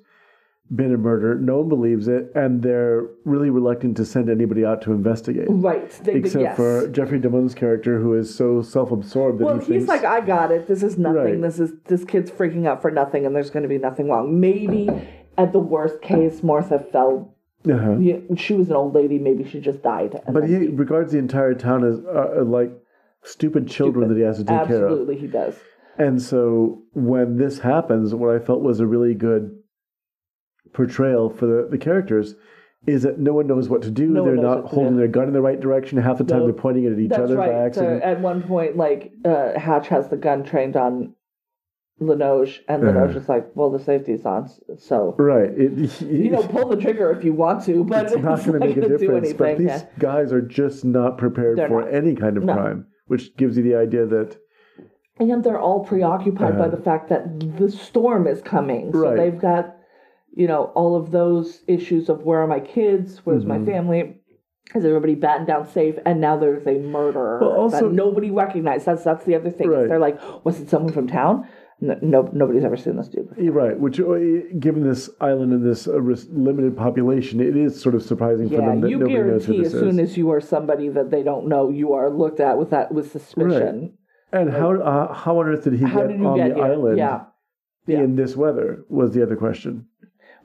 been 0.75 0.93
a 0.93 0.97
murder, 0.97 1.35
no 1.35 1.59
one 1.59 1.69
believes 1.69 2.07
it, 2.07 2.31
and 2.35 2.61
they're 2.61 3.05
really 3.23 3.49
reluctant 3.49 3.95
to 3.97 4.05
send 4.05 4.29
anybody 4.29 4.65
out 4.65 4.81
to 4.81 4.91
investigate. 4.91 5.47
Right. 5.49 5.89
They, 6.03 6.15
Except 6.15 6.41
yes. 6.41 6.55
for 6.57 6.87
Jeffrey 6.89 7.19
DeMunn's 7.19 7.55
character, 7.55 7.99
who 7.99 8.13
is 8.15 8.33
so 8.35 8.61
self-absorbed 8.61 9.39
that 9.39 9.45
Well, 9.45 9.55
he 9.59 9.59
he's 9.59 9.67
thinks, 9.67 9.87
like, 9.87 10.03
I 10.03 10.19
got 10.21 10.51
it. 10.51 10.67
This 10.67 10.83
is 10.83 10.97
nothing. 10.97 11.15
Right. 11.15 11.41
This 11.41 11.59
is 11.59 11.71
this 11.85 12.03
kid's 12.03 12.29
freaking 12.31 12.67
out 12.67 12.81
for 12.81 12.91
nothing, 12.91 13.25
and 13.25 13.35
there's 13.35 13.49
going 13.49 13.63
to 13.63 13.69
be 13.69 13.77
nothing 13.77 14.09
wrong. 14.09 14.39
Maybe 14.39 14.89
at 15.37 15.53
the 15.53 15.59
worst 15.59 16.01
case, 16.01 16.43
Martha 16.43 16.79
fell. 16.79 17.33
uh-huh. 17.69 17.97
yeah, 17.99 18.17
She 18.35 18.53
was 18.53 18.69
an 18.69 18.75
old 18.75 18.93
lady. 18.93 19.19
Maybe 19.19 19.49
she 19.49 19.59
just 19.61 19.81
died. 19.81 20.21
but 20.25 20.47
then 20.47 20.61
he 20.61 20.67
regards 20.67 21.13
the 21.13 21.17
entire 21.19 21.53
town 21.53 21.85
as 21.85 21.99
uh, 22.05 22.41
uh, 22.41 22.43
like 22.43 22.71
stupid 23.23 23.69
children 23.69 24.09
that 24.09 24.17
he 24.17 24.23
has 24.23 24.37
to 24.37 24.43
take 24.43 24.67
care 24.67 24.85
of. 24.85 24.91
absolutely 24.91 25.17
he 25.17 25.27
does. 25.27 25.55
And 25.97 26.21
so 26.21 26.83
when 26.93 27.37
this 27.37 27.59
happens, 27.59 28.13
what 28.13 28.35
I 28.35 28.39
felt 28.39 28.61
was 28.61 28.79
a 28.79 28.85
really 28.85 29.15
good 29.15 29.56
portrayal 30.73 31.29
for 31.29 31.45
the, 31.45 31.67
the 31.69 31.77
characters 31.77 32.35
is 32.85 33.03
that 33.03 33.19
no 33.19 33.33
one 33.33 33.47
knows 33.47 33.67
what 33.69 33.81
to 33.81 33.91
do. 33.91 34.07
No 34.07 34.23
they're 34.23 34.35
not 34.35 34.65
holding 34.65 34.93
do. 34.93 34.97
their 34.99 35.07
gun 35.07 35.27
in 35.27 35.33
the 35.33 35.41
right 35.41 35.59
direction. 35.59 35.97
Half 35.97 36.19
the 36.19 36.23
time 36.23 36.39
No, 36.39 36.45
they're 36.45 36.53
pointing 36.53 36.85
it 36.85 36.93
at 36.93 36.99
each 36.99 37.11
other 37.11 37.35
by 37.35 37.49
right. 37.49 37.75
So 37.75 37.81
accident. 37.81 38.03
at 38.03 38.21
one 38.21 38.43
point, 38.43 38.77
like 38.77 39.11
uh, 39.25 39.57
Hatch 39.59 39.87
has 39.89 40.07
the 40.09 40.15
gun 40.17 40.43
trained 40.43 40.75
on 40.77 41.13
Linoge, 41.99 42.59
and 42.67 42.83
Uh-huh. 42.83 42.91
Linoge 42.99 43.15
is 43.17 43.27
like, 43.27 43.49
"Well, 43.55 43.71
the 43.71 43.79
safety's 43.79 44.23
on, 44.25 44.47
so 44.77 45.15
right. 45.17 45.49
It, 45.49 46.01
you 46.03 46.29
know, 46.29 46.43
pull 46.43 46.69
the 46.69 46.77
trigger 46.77 47.11
if 47.11 47.23
you 47.23 47.33
want 47.33 47.63
to, 47.65 47.83
but 47.83 48.05
it's 48.05 48.15
not 48.15 48.45
going 48.45 48.59
to 48.59 48.59
make 48.67 48.77
a 48.77 48.87
difference. 48.87 49.33
But 49.33 49.57
these 49.57 49.67
yeah. 49.67 49.85
guys 49.97 50.31
are 50.31 50.41
just 50.41 50.85
not 50.85 51.17
prepared 51.17 51.57
They're 51.57 51.67
for 51.67 51.81
not. 51.81 51.93
any 51.93 52.13
kind 52.15 52.37
of 52.37 52.43
No. 52.43 52.53
crime, 52.53 52.85
which 53.07 53.35
gives 53.35 53.57
you 53.57 53.63
the 53.63 53.75
idea 53.75 54.05
that 54.05 54.37
And 55.19 55.43
they're 55.43 55.59
all 55.59 55.83
preoccupied 55.83 56.59
by 56.59 56.67
Uh-huh. 56.67 56.75
the 56.75 56.83
fact 56.83 57.09
that 57.09 57.39
the 57.57 57.71
storm 57.71 58.27
is 58.27 58.41
coming. 58.43 58.93
So 58.93 58.99
Right. 58.99 59.17
they've 59.17 59.39
got, 59.41 59.75
you 60.37 60.47
know, 60.47 60.65
all 60.75 60.95
of 60.95 61.09
those 61.11 61.63
issues 61.67 62.09
of 62.09 62.23
where 62.23 62.39
are 62.43 62.47
my 62.47 62.59
kids, 62.59 63.25
where's 63.25 63.45
my 63.45 63.57
Mhm. 63.57 63.65
family, 63.65 64.13
Is 64.75 64.83
everybody 64.83 65.15
battened 65.15 65.47
down 65.47 65.65
safe? 65.65 65.97
And 66.05 66.19
now 66.19 66.35
there's 66.35 66.67
a 66.67 66.77
murderer 66.79 67.37
Well, 67.39 67.51
also- 67.51 67.87
that 67.87 67.95
nobody 67.95 68.29
recognized. 68.31 68.85
That's 68.85 69.01
that's 69.01 69.23
the 69.23 69.33
other 69.35 69.49
thing. 69.49 69.69
Right. 69.69 69.87
They're 69.87 69.97
like, 69.97 70.17
was 70.43 70.59
it 70.59 70.67
someone 70.67 70.91
from 70.91 71.07
town? 71.07 71.45
No, 71.79 71.95
no 72.01 72.29
nobody's 72.33 72.65
ever 72.65 72.75
seen 72.75 72.97
this 72.97 73.07
dude. 73.07 73.29
before. 73.29 73.41
You're 73.45 73.53
right. 73.53 73.79
Which, 73.79 73.97
uh, 74.01 74.17
given 74.59 74.83
this 74.83 75.09
island 75.21 75.53
and 75.53 75.63
this 75.65 75.87
uh, 75.87 75.93
limited 76.33 76.75
population, 76.75 77.39
it 77.39 77.55
is 77.55 77.79
sort 77.81 77.95
of 77.95 78.01
surprising 78.03 78.49
for 78.49 78.57
them 78.57 78.81
that 78.81 78.89
nobody 78.89 79.13
knows 79.13 79.45
who 79.45 79.53
guarantee 79.53 79.63
this 79.63 79.73
as 79.73 79.79
soon 79.79 79.99
as 80.01 80.17
you 80.17 80.29
are 80.31 80.41
somebody 80.41 80.89
that 80.89 81.11
they 81.11 81.23
don't 81.23 81.47
know, 81.47 81.69
you 81.69 81.93
are 81.93 82.09
looked 82.09 82.41
at 82.41 82.57
with 82.59 82.71
that 82.71 82.91
with 82.93 83.09
suspicion. 83.09 83.93
and 84.33 84.49
how 84.49 84.71
uh, 84.73 85.13
how 85.13 85.39
on 85.39 85.47
earth 85.47 85.63
did 85.63 85.73
he 85.81 85.85
get 85.85 86.07
did 86.09 86.21
on 86.21 86.35
get 86.35 86.49
the 86.49 86.55
here? 86.55 86.63
island 86.73 86.97
Yeah. 86.97 87.21
Yeah. 87.87 88.01
in 88.03 88.17
this 88.17 88.35
weather? 88.35 88.83
Was 88.89 89.13
the 89.13 89.23
other 89.23 89.37
question 89.37 89.85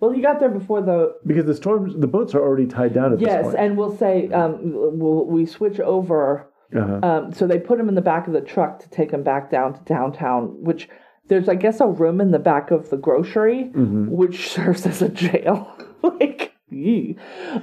Well, 0.02 0.10
he 0.10 0.20
got 0.20 0.40
there 0.40 0.48
before 0.48 0.82
the 0.82 1.14
because 1.24 1.46
the 1.46 1.54
storms, 1.54 1.94
the 1.96 2.08
boats 2.08 2.34
are 2.34 2.40
already 2.42 2.66
tied 2.66 2.92
down 2.92 3.12
at 3.12 3.20
this 3.20 3.26
yes, 3.28 3.44
point. 3.44 3.56
and 3.56 3.78
we'll 3.78 3.96
say 3.96 4.28
um, 4.32 4.58
we'll, 4.98 5.24
we 5.26 5.46
switch 5.46 5.78
over. 5.78 6.50
uh-huh. 6.76 6.98
Um, 7.06 7.32
so 7.32 7.46
they 7.46 7.60
put 7.60 7.78
him 7.78 7.88
in 7.88 7.94
the 7.94 8.00
back 8.02 8.26
of 8.26 8.32
the 8.32 8.40
truck 8.40 8.80
to 8.80 8.90
take 8.90 9.12
him 9.12 9.22
back 9.22 9.48
down 9.48 9.74
to 9.74 9.80
downtown, 9.84 10.60
which 10.60 10.88
there's 11.28 11.48
I 11.48 11.54
guess 11.54 11.80
a 11.80 11.86
room 11.86 12.20
in 12.20 12.32
the 12.32 12.40
back 12.40 12.72
of 12.72 12.90
the 12.90 12.96
grocery, 12.96 13.70
Mm-hmm. 13.72 14.10
which 14.10 14.48
serves 14.54 14.86
as 14.86 15.02
a 15.02 15.08
jail. 15.08 15.72
like. 16.02 16.48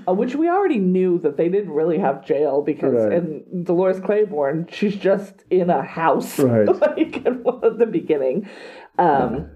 Uh, 0.08 0.14
which 0.14 0.36
we 0.36 0.48
already 0.48 0.78
knew 0.78 1.18
that 1.18 1.36
they 1.36 1.50
didn't 1.50 1.72
really 1.72 1.98
have 1.98 2.24
jail 2.24 2.62
because 2.62 2.94
Right. 2.94 3.12
in 3.14 3.64
Dolores 3.64 4.00
Claiborne 4.00 4.68
she's 4.72 4.96
just 4.96 5.34
in 5.50 5.72
a 5.72 5.82
house 5.82 6.38
Right. 6.38 6.68
like 6.82 7.26
at 7.26 7.80
the 7.80 7.88
beginning. 7.92 8.48
Um, 9.00 9.50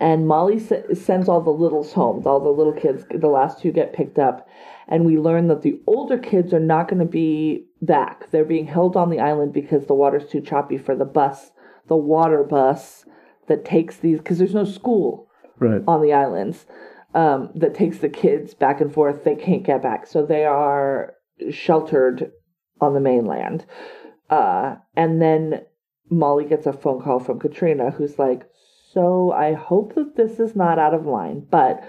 and 0.00 0.26
Molly 0.26 0.56
s- 0.56 0.98
sends 0.98 1.28
all 1.28 1.40
the 1.40 1.50
littles 1.50 1.92
home. 1.92 2.26
All 2.26 2.40
the 2.40 2.50
little 2.50 2.72
kids, 2.72 3.04
the 3.10 3.28
last 3.28 3.60
two 3.60 3.72
get 3.72 3.92
picked 3.92 4.18
up, 4.18 4.48
and 4.88 5.04
we 5.04 5.18
learn 5.18 5.48
that 5.48 5.62
the 5.62 5.80
older 5.86 6.18
kids 6.18 6.52
are 6.52 6.60
not 6.60 6.88
going 6.88 7.00
to 7.00 7.04
be 7.04 7.66
back. 7.82 8.30
They're 8.30 8.44
being 8.44 8.66
held 8.66 8.96
on 8.96 9.10
the 9.10 9.20
island 9.20 9.52
because 9.52 9.86
the 9.86 9.94
water's 9.94 10.28
too 10.28 10.40
choppy 10.40 10.78
for 10.78 10.94
the 10.94 11.04
bus, 11.04 11.50
the 11.88 11.96
water 11.96 12.42
bus 12.42 13.04
that 13.46 13.64
takes 13.64 13.96
these. 13.96 14.18
Because 14.18 14.38
there's 14.38 14.54
no 14.54 14.64
school 14.64 15.28
right. 15.58 15.82
on 15.86 16.02
the 16.02 16.12
islands 16.12 16.66
um, 17.14 17.50
that 17.54 17.74
takes 17.74 17.98
the 17.98 18.08
kids 18.08 18.54
back 18.54 18.80
and 18.80 18.92
forth. 18.92 19.24
They 19.24 19.36
can't 19.36 19.64
get 19.64 19.82
back, 19.82 20.06
so 20.06 20.24
they 20.24 20.44
are 20.44 21.14
sheltered 21.50 22.32
on 22.80 22.94
the 22.94 23.00
mainland. 23.00 23.64
Uh, 24.28 24.76
and 24.96 25.22
then 25.22 25.62
Molly 26.10 26.44
gets 26.44 26.66
a 26.66 26.72
phone 26.72 27.00
call 27.00 27.20
from 27.20 27.38
Katrina, 27.38 27.90
who's 27.90 28.18
like, 28.18 28.48
"So 28.96 29.30
I 29.32 29.52
hope 29.52 29.94
that 29.94 30.16
this 30.16 30.40
is 30.40 30.56
not 30.56 30.78
out 30.78 30.94
of 30.94 31.04
line, 31.06 31.46
but." 31.50 31.82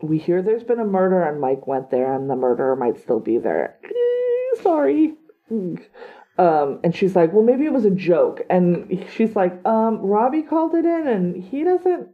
We 0.00 0.18
hear 0.18 0.42
there's 0.42 0.62
been 0.62 0.78
a 0.78 0.84
murder, 0.84 1.20
and 1.24 1.40
Mike 1.40 1.66
went 1.66 1.90
there, 1.90 2.14
and 2.14 2.30
the 2.30 2.36
murderer 2.36 2.76
might 2.76 2.98
still 3.00 3.18
be 3.18 3.36
there. 3.38 3.76
Eh, 3.84 4.62
Sorry. 4.62 5.14
Um, 5.50 6.78
and 6.84 6.94
she's 6.94 7.16
like, 7.16 7.32
well, 7.32 7.42
maybe 7.42 7.64
it 7.64 7.72
was 7.72 7.84
a 7.84 7.90
joke. 7.90 8.42
And 8.48 9.04
she's 9.12 9.34
like, 9.34 9.54
um, 9.66 9.98
Robbie 9.98 10.42
called 10.42 10.76
it 10.76 10.84
in, 10.84 11.08
and 11.08 11.42
he 11.42 11.64
doesn't 11.64 12.10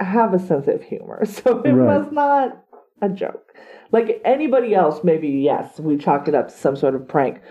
have 0.00 0.32
a 0.32 0.38
sense 0.38 0.66
of 0.68 0.82
humor, 0.82 1.24
so 1.26 1.60
it 1.60 1.72
Right. 1.72 1.98
was 1.98 2.10
not 2.12 2.64
a 3.02 3.10
joke. 3.10 3.52
Like 3.90 4.22
anybody 4.24 4.74
else, 4.74 5.04
maybe 5.04 5.28
yes, 5.28 5.78
we 5.78 5.98
chalk 5.98 6.28
it 6.28 6.34
up 6.34 6.48
to 6.48 6.54
some 6.54 6.76
sort 6.76 6.94
of 6.94 7.06
prank. 7.06 7.42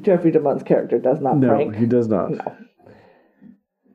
Jeffrey 0.00 0.32
DeMunn's 0.32 0.64
character 0.64 0.98
does 0.98 1.20
not 1.20 1.36
No, 1.38 1.46
prank. 1.48 1.76
he 1.76 1.86
does 1.86 2.08
not. 2.08 2.32
No. 2.32 2.56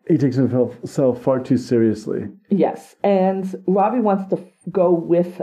He 0.07 0.17
takes 0.17 0.35
himself 0.35 1.21
far 1.21 1.39
too 1.39 1.57
seriously. 1.57 2.29
Yes, 2.49 2.95
and 3.03 3.43
Robbie 3.67 3.99
wants 3.99 4.29
to 4.33 4.41
go 4.71 4.91
with. 4.93 5.41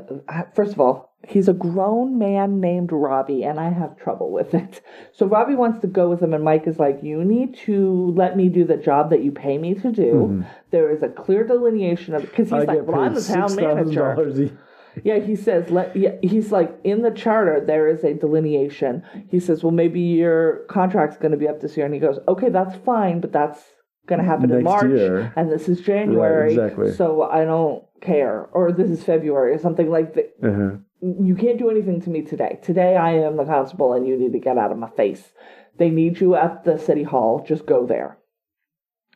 First 0.54 0.72
of 0.72 0.80
all, 0.80 1.12
he's 1.26 1.48
a 1.48 1.52
grown 1.52 2.18
man 2.18 2.60
named 2.60 2.90
Robbie, 2.92 3.42
and 3.42 3.60
I 3.60 3.70
have 3.70 3.96
trouble 3.98 4.32
with 4.32 4.54
it. 4.54 4.80
So 5.12 5.26
Robbie 5.26 5.54
wants 5.54 5.80
to 5.80 5.86
go 5.86 6.08
with 6.08 6.22
him, 6.22 6.32
and 6.32 6.42
Mike 6.42 6.66
is 6.66 6.78
like, 6.78 7.02
"You 7.02 7.24
need 7.24 7.56
to 7.66 8.12
let 8.16 8.36
me 8.36 8.48
do 8.48 8.64
the 8.64 8.76
job 8.76 9.10
that 9.10 9.22
you 9.22 9.32
pay 9.32 9.58
me 9.58 9.74
to 9.74 9.92
do. 9.92 10.44
There 10.70 10.90
is 10.90 11.02
a 11.02 11.08
clear 11.08 11.44
delineation 11.44 12.14
of 12.14 12.22
because 12.22 12.48
he's 12.48 12.64
Mm-hmm. 12.64 12.70
I 12.70 12.74
like, 12.74 12.86
well, 12.86 13.00
I'm 13.00 13.14
the 13.14 13.22
town 13.22 13.54
manager." 13.56 14.58
Yeah, 15.02 15.18
he 15.18 15.34
says, 15.34 15.70
let, 15.70 15.96
yeah, 15.96 16.12
he's 16.22 16.52
like, 16.52 16.72
in 16.84 17.02
the 17.02 17.10
charter, 17.10 17.60
there 17.60 17.88
is 17.88 18.04
a 18.04 18.14
delineation. 18.14 19.02
He 19.28 19.40
says, 19.40 19.64
well, 19.64 19.72
maybe 19.72 20.00
your 20.00 20.58
contract's 20.68 21.16
going 21.16 21.32
to 21.32 21.36
be 21.36 21.48
up 21.48 21.60
this 21.60 21.76
year. 21.76 21.84
And 21.84 21.92
he 21.92 21.98
goes, 21.98 22.20
okay, 22.28 22.48
that's 22.48 22.76
fine, 22.84 23.20
but 23.20 23.32
that's 23.32 23.60
going 24.06 24.20
to 24.20 24.24
happen 24.26 24.50
in 24.50 24.62
March. 24.62 24.86
year. 24.90 25.32
And 25.36 25.50
this 25.50 25.68
is 25.68 25.80
January. 25.80 26.50
exactly. 26.52 26.92
So 26.92 27.22
I 27.22 27.44
don't 27.44 27.84
care. 28.00 28.42
Or 28.52 28.72
this 28.72 28.90
is 28.90 29.02
February 29.02 29.52
or 29.54 29.58
something 29.58 29.90
like 29.90 30.14
that. 30.14 30.34
Uh-huh. 30.42 30.76
You 31.00 31.34
can't 31.34 31.58
do 31.58 31.70
anything 31.70 32.00
to 32.02 32.10
me 32.10 32.22
today. 32.22 32.58
Today 32.62 32.96
I 32.96 33.12
am 33.12 33.36
the 33.36 33.44
constable 33.44 33.92
and 33.92 34.06
you 34.06 34.16
need 34.18 34.32
to 34.32 34.38
get 34.38 34.58
out 34.58 34.72
of 34.72 34.78
my 34.78 34.90
face. 34.90 35.32
They 35.78 35.90
need 35.90 36.20
you 36.20 36.34
at 36.34 36.64
the 36.64 36.78
city 36.78 37.02
hall. 37.02 37.44
Just 37.46 37.66
go 37.66 37.86
there. 37.86 38.18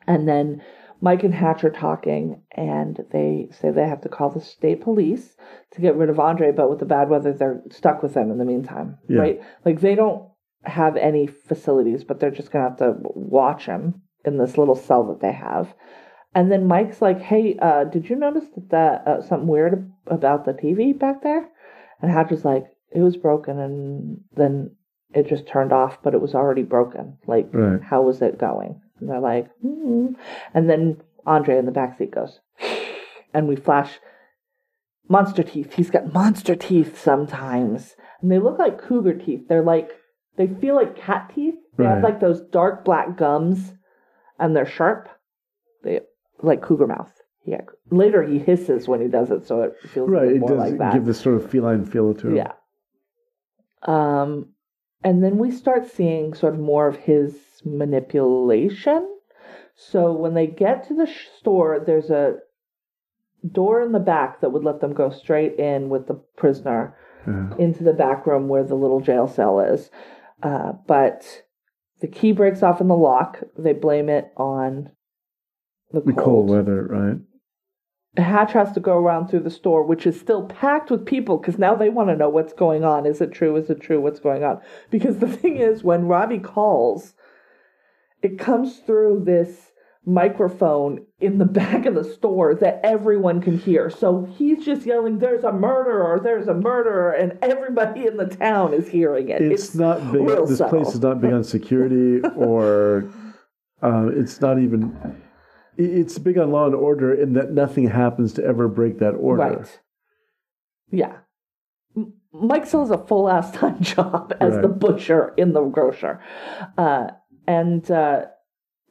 And 0.07 0.27
then 0.27 0.61
Mike 1.01 1.23
and 1.23 1.33
Hatch 1.33 1.63
are 1.63 1.69
talking, 1.69 2.41
and 2.51 2.99
they 3.11 3.47
say 3.51 3.71
they 3.71 3.87
have 3.87 4.01
to 4.01 4.09
call 4.09 4.29
the 4.29 4.41
state 4.41 4.81
police 4.81 5.37
to 5.71 5.81
get 5.81 5.95
rid 5.95 6.09
of 6.09 6.19
Andre, 6.19 6.51
but 6.51 6.69
with 6.69 6.79
the 6.79 6.85
bad 6.85 7.09
weather, 7.09 7.31
they're 7.31 7.61
stuck 7.71 8.03
with 8.03 8.13
them 8.15 8.29
in 8.31 8.37
the 8.37 8.43
meantime, 8.45 8.97
Yeah. 9.07 9.19
right? 9.21 9.41
Like 9.65 9.79
they 9.79 9.95
don't 9.95 10.27
have 10.65 10.97
any 10.97 11.27
facilities, 11.27 12.03
but 12.03 12.19
they're 12.19 12.31
just 12.31 12.51
gonna 12.51 12.67
have 12.67 12.77
to 12.79 12.97
watch 13.01 13.65
him 13.65 14.01
in 14.25 14.37
this 14.37 14.57
little 14.57 14.75
cell 14.75 15.03
that 15.07 15.21
they 15.21 15.31
have. 15.31 15.73
And 16.35 16.51
then 16.51 16.67
Mike's 16.67 17.01
like, 17.01 17.19
"Hey, 17.19 17.57
uh, 17.59 17.85
did 17.85 18.09
you 18.09 18.15
notice 18.15 18.45
that, 18.55 18.69
that 18.69 19.07
uh, 19.07 19.21
something 19.21 19.47
weird 19.47 19.91
about 20.07 20.45
the 20.45 20.53
TV 20.53 20.97
back 20.97 21.23
there?" 21.23 21.49
And 22.01 22.11
Hatch 22.11 22.29
was 22.29 22.45
like, 22.45 22.65
"It 22.91 23.01
was 23.01 23.17
broken, 23.17 23.57
and 23.59 24.21
then 24.35 24.75
it 25.13 25.27
just 25.27 25.47
turned 25.47 25.73
off, 25.73 26.01
but 26.03 26.13
it 26.13 26.21
was 26.21 26.35
already 26.35 26.63
broken. 26.63 27.17
Like, 27.25 27.49
Right. 27.51 27.81
how 27.81 28.03
was 28.03 28.21
it 28.21 28.37
going?" 28.37 28.79
And 28.99 29.09
they're 29.09 29.19
like, 29.19 29.49
hmm 29.61 30.07
and 30.53 30.69
then 30.69 31.01
Andre 31.25 31.57
in 31.57 31.65
the 31.65 31.71
backseat 31.71 32.11
goes, 32.11 32.39
and 33.33 33.47
we 33.47 33.55
flash 33.55 33.99
monster 35.07 35.43
teeth. 35.43 35.73
He's 35.73 35.89
got 35.89 36.13
monster 36.13 36.55
teeth 36.55 36.99
sometimes, 37.01 37.95
and 38.21 38.31
they 38.31 38.39
look 38.39 38.59
like 38.59 38.81
cougar 38.81 39.13
teeth. 39.13 39.47
They're 39.47 39.63
like 39.63 39.89
they 40.37 40.47
feel 40.47 40.75
like 40.75 40.95
cat 40.95 41.31
teeth. 41.33 41.55
They 41.77 41.85
have 41.85 42.03
like 42.03 42.19
those 42.19 42.41
dark 42.41 42.83
black 42.85 43.17
gums, 43.17 43.73
and 44.39 44.55
they're 44.55 44.65
sharp. 44.65 45.09
They 45.83 46.01
like 46.41 46.61
cougar 46.61 46.87
mouth. 46.87 47.11
Yeah. 47.45 47.61
Later 47.91 48.23
he 48.23 48.37
hisses 48.39 48.87
when 48.87 49.01
he 49.01 49.07
does 49.07 49.31
it, 49.31 49.45
so 49.45 49.61
it 49.63 49.75
feels 49.93 50.09
Right. 50.09 50.31
It 50.33 50.39
more 50.39 50.49
does 50.49 50.59
like 50.59 50.77
that. 50.77 50.93
give 50.93 51.05
this 51.05 51.19
sort 51.19 51.35
of 51.35 51.49
feline 51.49 51.85
feel 51.85 52.13
to 52.13 52.27
him. 52.29 52.35
Yeah. 52.35 52.51
Um, 53.83 54.49
and 55.03 55.23
then 55.23 55.37
we 55.37 55.51
start 55.51 55.89
seeing 55.89 56.33
sort 56.33 56.53
of 56.53 56.59
more 56.59 56.87
of 56.87 56.97
his 56.97 57.37
manipulation. 57.65 59.07
So 59.75 60.11
when 60.11 60.33
they 60.33 60.47
get 60.47 60.87
to 60.89 60.93
the 60.93 61.05
sh- 61.07 61.27
store, 61.37 61.79
there's 61.79 62.09
a 62.09 62.37
door 63.49 63.81
in 63.81 63.93
the 63.93 63.99
back 63.99 64.41
that 64.41 64.49
would 64.51 64.65
let 64.65 64.81
them 64.81 64.93
go 64.93 65.09
straight 65.09 65.57
in 65.57 65.89
with 65.89 66.07
the 66.07 66.15
prisoner 66.35 66.95
Uh, 67.27 67.53
into 67.57 67.83
the 67.83 67.93
back 67.93 68.25
room 68.25 68.47
where 68.47 68.63
the 68.63 68.75
little 68.75 69.01
jail 69.01 69.27
cell 69.27 69.59
is. 69.59 69.89
Uh, 70.41 70.71
but 70.87 71.43
the 72.01 72.07
key 72.07 72.31
breaks 72.31 72.63
off 72.63 72.81
in 72.81 72.87
the 72.87 72.95
lock. 72.95 73.41
They 73.57 73.73
blame 73.73 74.09
it 74.09 74.31
on 74.37 74.91
the 75.91 76.01
the 76.01 76.13
cold 76.13 76.49
weather, 76.49 76.85
right? 76.85 77.17
The 78.15 78.23
hatch 78.23 78.53
has 78.53 78.71
to 78.73 78.79
go 78.79 78.97
around 78.97 79.27
through 79.27 79.41
the 79.41 79.51
store, 79.51 79.83
which 79.83 80.07
is 80.07 80.19
still 80.19 80.45
packed 80.47 80.89
with 80.89 81.05
people 81.05 81.37
because 81.37 81.59
now 81.59 81.75
they 81.75 81.89
want 81.89 82.09
to 82.09 82.15
know 82.15 82.29
what's 82.29 82.53
going 82.53 82.83
on. 82.83 83.05
Is 83.05 83.21
it 83.21 83.31
true? 83.31 83.55
Is 83.55 83.69
it 83.69 83.81
true? 83.81 84.01
What's 84.01 84.19
going 84.19 84.43
on? 84.43 84.61
Because 84.89 85.19
the 85.19 85.27
thing 85.37 85.57
is, 85.57 85.83
when 85.83 86.07
Robbie 86.07 86.39
calls, 86.39 87.13
it 88.21 88.39
comes 88.39 88.79
through 88.79 89.23
this 89.25 89.68
microphone 90.05 91.05
in 91.19 91.37
the 91.37 91.45
back 91.61 91.85
of 91.85 91.95
the 91.95 92.03
store 92.03 92.55
that 92.55 92.79
everyone 92.83 93.41
can 93.41 93.57
hear. 93.57 93.89
So 93.89 94.25
he's 94.37 94.65
just 94.65 94.85
yelling, 94.85 95.19
There's 95.19 95.43
a 95.43 95.51
murderer, 95.51 96.19
there's 96.23 96.47
a 96.47 96.53
murderer, 96.53 97.11
and 97.11 97.37
everybody 97.41 98.07
in 98.07 98.17
the 98.17 98.27
town 98.27 98.73
is 98.73 98.87
hearing 98.87 99.29
it. 99.29 99.41
It's, 99.41 99.75
not 99.75 100.11
big. 100.11 100.25
This 100.25 100.57
subtle. 100.57 100.79
place 100.79 100.93
is 100.93 101.01
not 101.01 101.21
big 101.21 101.33
on 101.33 101.43
security, 101.43 102.21
or 102.35 103.09
uh, 103.81 104.07
it's 104.13 104.41
not 104.41 104.59
even. 104.59 105.23
It's 105.77 106.19
big 106.19 106.37
on 106.37 106.51
law 106.51 106.65
and 106.65 106.75
order 106.75 107.13
in 107.13 107.33
that 107.33 107.51
nothing 107.53 107.87
happens 107.87 108.33
to 108.33 108.43
ever 108.43 108.67
break 108.67 108.99
that 108.99 109.11
order. 109.11 109.41
Right. 109.41 109.79
Yeah. 110.91 111.13
Mike 112.33 112.65
still 112.65 112.81
has 112.81 112.91
a 112.91 112.97
full 112.97 113.29
ass 113.29 113.51
time 113.55 113.81
job 113.81 114.33
as 114.41 114.55
the 114.55 114.67
butcher 114.67 115.33
in 115.37 115.53
the 115.53 115.61
grocer. 115.61 116.21
Uh, 116.77 117.11
and 117.47 117.89
uh, 117.89 118.25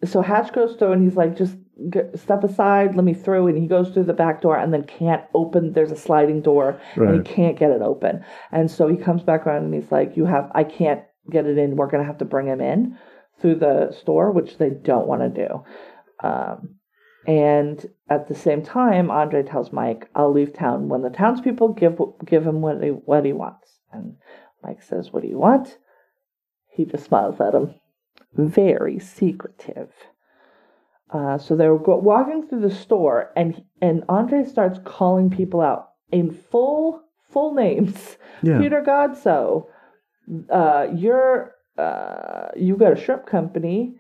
so 0.05 0.23
Hatch 0.23 0.53
goes 0.53 0.77
through 0.77 0.93
and 0.93 1.03
he's 1.03 1.17
like, 1.17 1.37
just 1.37 1.57
step 2.15 2.45
aside, 2.45 2.95
let 2.97 3.05
me 3.05 3.15
through. 3.15 3.49
And 3.49 3.59
he 3.59 3.67
goes 3.67 3.91
through 3.91 4.05
the 4.05 4.13
back 4.13 4.41
door 4.41 4.57
and 4.57 4.73
then 4.73 4.85
can't 4.85 5.25
open. 5.35 5.73
There's 5.73 5.93
a 5.93 5.97
sliding 5.97 6.43
door 6.43 6.81
and 6.95 7.15
he 7.15 7.35
can't 7.35 7.59
get 7.59 7.71
it 7.71 7.83
open. 7.83 8.25
And 8.53 8.71
so 8.71 8.89
he 8.89 8.97
comes 8.97 9.23
back 9.23 9.47
around 9.47 9.65
and 9.65 9.75
he's 9.75 9.93
like, 9.93 10.17
you 10.17 10.27
have, 10.27 10.51
I 10.55 10.65
can't 10.65 11.03
get 11.31 11.47
it 11.47 11.59
in. 11.59 11.77
We're 11.77 11.91
going 11.91 12.03
to 12.03 12.07
have 12.07 12.19
to 12.19 12.25
bring 12.25 12.47
him 12.47 12.61
in 12.61 12.99
through 13.41 13.57
the 13.57 13.93
store, 13.93 14.33
which 14.33 14.59
they 14.59 14.71
don't 14.71 15.07
want 15.07 15.23
to 15.23 15.47
do. 15.47 15.65
Um, 16.27 16.79
And 17.27 17.85
at 18.09 18.29
the 18.29 18.35
same 18.35 18.63
time, 18.63 19.11
Andre 19.11 19.43
tells 19.43 19.71
Mike, 19.73 20.09
"I'll 20.15 20.33
leave 20.33 20.55
town 20.55 20.89
when 20.89 21.03
the 21.03 21.11
townspeople 21.11 21.75
give 21.75 22.01
give 22.25 22.47
him 22.47 22.63
what 22.63 22.83
he 22.83 22.91
what 22.91 23.25
he 23.27 23.35
wants." 23.35 23.81
And 23.93 24.17
Mike 24.63 24.83
says, 24.83 25.13
"What 25.13 25.23
do 25.23 25.29
you 25.29 25.39
want?" 25.39 25.77
He 26.69 26.87
just 26.87 27.05
smiles 27.05 27.39
at 27.41 27.55
him, 27.55 27.75
very 28.35 28.99
secretive. 28.99 29.93
Uh, 31.11 31.39
so 31.39 31.57
they're 31.57 31.77
go- 31.79 31.97
walking 31.99 32.47
through 32.47 32.61
the 32.61 32.75
store, 32.75 33.31
and 33.37 33.65
and 33.81 34.05
Andre 34.09 34.45
starts 34.45 34.79
calling 34.85 35.31
people 35.31 35.61
out 35.61 35.91
in 36.13 36.31
full 36.31 37.03
full 37.31 37.55
names. 37.55 38.17
Yeah. 38.43 38.59
Peter 38.59 38.83
Godsoe, 38.87 39.67
uh, 40.51 40.87
you're 40.95 41.55
uh, 41.79 42.49
you 42.57 42.77
got 42.77 42.93
a 42.93 43.01
shrimp 43.01 43.27
company. 43.27 43.97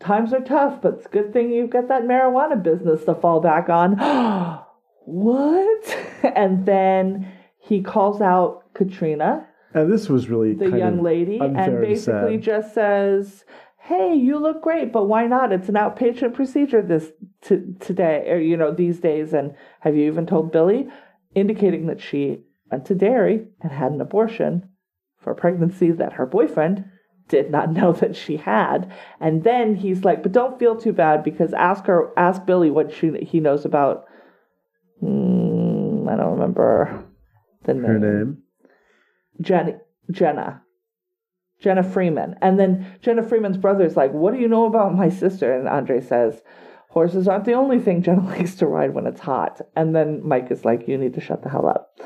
Times 0.00 0.32
are 0.34 0.40
tough, 0.40 0.82
but 0.82 0.94
it's 0.94 1.06
a 1.06 1.10
good 1.10 1.32
thing 1.32 1.50
you've 1.52 1.70
got 1.70 1.88
that 1.88 2.02
marijuana 2.02 2.62
business 2.62 3.04
to 3.04 3.14
fall 3.14 3.40
back 3.40 3.68
on. 3.68 3.96
what? 5.04 5.98
And 6.34 6.66
then 6.66 7.32
he 7.60 7.82
calls 7.82 8.20
out 8.20 8.74
Katrina, 8.74 9.46
And 9.76 9.92
this 9.92 10.08
was 10.08 10.30
really 10.30 10.54
the 10.54 10.70
young 10.78 11.02
lady, 11.02 11.38
and 11.38 11.80
basically 11.82 12.38
just 12.38 12.72
says, 12.72 13.44
"Hey, 13.76 14.14
you 14.14 14.38
look 14.38 14.62
great, 14.62 14.90
but 14.90 15.04
why 15.04 15.26
not? 15.26 15.52
It's 15.52 15.68
an 15.68 15.74
outpatient 15.74 16.32
procedure 16.32 16.80
this 16.80 17.12
t- 17.42 17.74
today, 17.78 18.24
or 18.30 18.38
you 18.38 18.56
know, 18.56 18.72
these 18.72 19.00
days. 19.00 19.34
And 19.34 19.54
have 19.80 19.94
you 19.94 20.06
even 20.06 20.24
told 20.26 20.50
Billy?" 20.50 20.88
Indicating 21.34 21.88
that 21.88 22.00
she 22.00 22.40
went 22.72 22.86
to 22.86 22.94
Derry 22.94 23.48
and 23.60 23.70
had 23.70 23.92
an 23.92 24.00
abortion 24.00 24.66
for 25.18 25.32
a 25.32 25.36
pregnancy 25.36 25.90
that 25.90 26.14
her 26.14 26.24
boyfriend 26.24 26.86
did 27.28 27.50
not 27.50 27.70
know 27.78 27.92
that 27.92 28.16
she 28.16 28.38
had. 28.38 28.90
And 29.20 29.44
then 29.44 29.74
he's 29.74 30.04
like, 30.04 30.22
"But 30.22 30.32
don't 30.32 30.58
feel 30.58 30.76
too 30.76 30.94
bad 30.94 31.22
because 31.22 31.52
ask 31.52 31.84
her, 31.84 32.18
ask 32.18 32.46
Billy 32.46 32.70
what 32.70 32.94
she 32.94 33.10
he 33.18 33.40
knows 33.40 33.66
about." 33.66 34.06
Hmm, 35.00 36.08
I 36.08 36.16
don't 36.16 36.32
remember 36.32 37.04
the 37.64 37.74
name. 37.74 37.84
her 37.84 37.98
name. 37.98 38.42
Jenna, 39.40 40.62
Jenna 41.60 41.82
Freeman. 41.82 42.36
And 42.42 42.58
then 42.58 42.86
Jenna 43.00 43.22
Freeman's 43.22 43.56
brother's 43.56 43.96
like, 43.96 44.12
What 44.12 44.34
do 44.34 44.40
you 44.40 44.48
know 44.48 44.66
about 44.66 44.94
my 44.94 45.08
sister? 45.08 45.54
And 45.54 45.68
Andre 45.68 46.00
says, 46.00 46.42
Horses 46.90 47.28
aren't 47.28 47.44
the 47.44 47.52
only 47.54 47.78
thing 47.78 48.02
Jenna 48.02 48.24
likes 48.26 48.54
to 48.56 48.66
ride 48.66 48.94
when 48.94 49.06
it's 49.06 49.20
hot. 49.20 49.60
And 49.74 49.94
then 49.94 50.26
Mike 50.26 50.50
is 50.50 50.64
like, 50.64 50.88
You 50.88 50.98
need 50.98 51.14
to 51.14 51.20
shut 51.20 51.42
the 51.42 51.50
hell 51.50 51.66
up. 51.66 51.98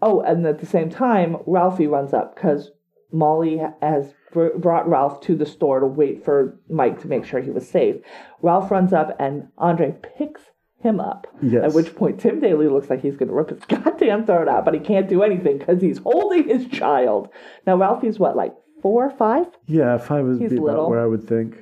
Oh, 0.00 0.20
and 0.20 0.44
at 0.46 0.58
the 0.58 0.66
same 0.66 0.90
time, 0.90 1.36
Ralphie 1.46 1.86
runs 1.86 2.12
up 2.12 2.34
because 2.34 2.72
Molly 3.12 3.60
has 3.80 4.14
br- 4.32 4.56
brought 4.58 4.88
Ralph 4.88 5.20
to 5.22 5.36
the 5.36 5.46
store 5.46 5.80
to 5.80 5.86
wait 5.86 6.24
for 6.24 6.58
Mike 6.68 7.00
to 7.02 7.08
make 7.08 7.24
sure 7.24 7.40
he 7.40 7.50
was 7.50 7.68
safe. 7.68 7.96
Ralph 8.40 8.70
runs 8.70 8.92
up 8.92 9.14
and 9.20 9.48
Andre 9.58 9.94
picks 10.16 10.42
him 10.82 11.00
up. 11.00 11.26
Yes. 11.42 11.64
At 11.64 11.72
which 11.74 11.94
point 11.94 12.20
Tim 12.20 12.40
Daly 12.40 12.68
looks 12.68 12.90
like 12.90 13.00
he's 13.02 13.16
going 13.16 13.28
to 13.28 13.34
rip 13.34 13.50
his 13.50 13.64
goddamn 13.68 14.26
throat 14.26 14.48
out, 14.48 14.64
but 14.64 14.74
he 14.74 14.80
can't 14.80 15.08
do 15.08 15.22
anything 15.22 15.58
because 15.58 15.80
he's 15.80 15.98
holding 15.98 16.48
his 16.48 16.66
child. 16.68 17.28
Now 17.66 17.76
Ralphie's 17.76 18.18
what, 18.18 18.36
like 18.36 18.54
four 18.82 19.06
or 19.06 19.10
five? 19.10 19.46
Yeah, 19.66 19.96
five 19.98 20.24
would 20.24 20.40
He's 20.40 20.50
be 20.50 20.58
little. 20.58 20.80
about 20.80 20.90
where 20.90 21.00
I 21.00 21.06
would 21.06 21.26
think. 21.28 21.56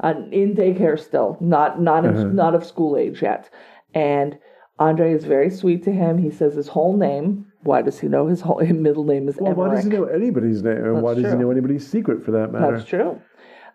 uh, 0.00 0.14
in 0.32 0.54
daycare 0.54 0.98
still, 0.98 1.36
not 1.40 1.80
not 1.80 2.04
Uh-huh. 2.04 2.24
not 2.24 2.54
of 2.54 2.64
school 2.64 2.96
age 2.96 3.22
yet. 3.22 3.48
And 3.94 4.38
Andre 4.78 5.12
is 5.12 5.24
very 5.24 5.50
sweet 5.50 5.82
to 5.84 5.92
him. 5.92 6.18
He 6.18 6.30
says 6.30 6.54
his 6.54 6.68
whole 6.68 6.96
name. 6.96 7.46
Why 7.62 7.82
does 7.82 7.98
he 7.98 8.06
know 8.08 8.26
his 8.28 8.40
whole 8.40 8.58
his 8.58 8.76
middle 8.76 9.04
name 9.04 9.28
is 9.28 9.36
Well, 9.40 9.54
why 9.54 9.74
does 9.74 9.84
he 9.84 9.90
know 9.90 10.04
anybody's 10.04 10.62
name? 10.62 10.76
And 10.84 11.02
why 11.02 11.14
does 11.14 11.32
he 11.32 11.38
know 11.38 11.50
anybody's 11.50 11.86
secret 11.86 12.24
for 12.24 12.30
that 12.32 12.52
matter? 12.52 12.76
That's 12.76 12.88
true. 12.88 13.20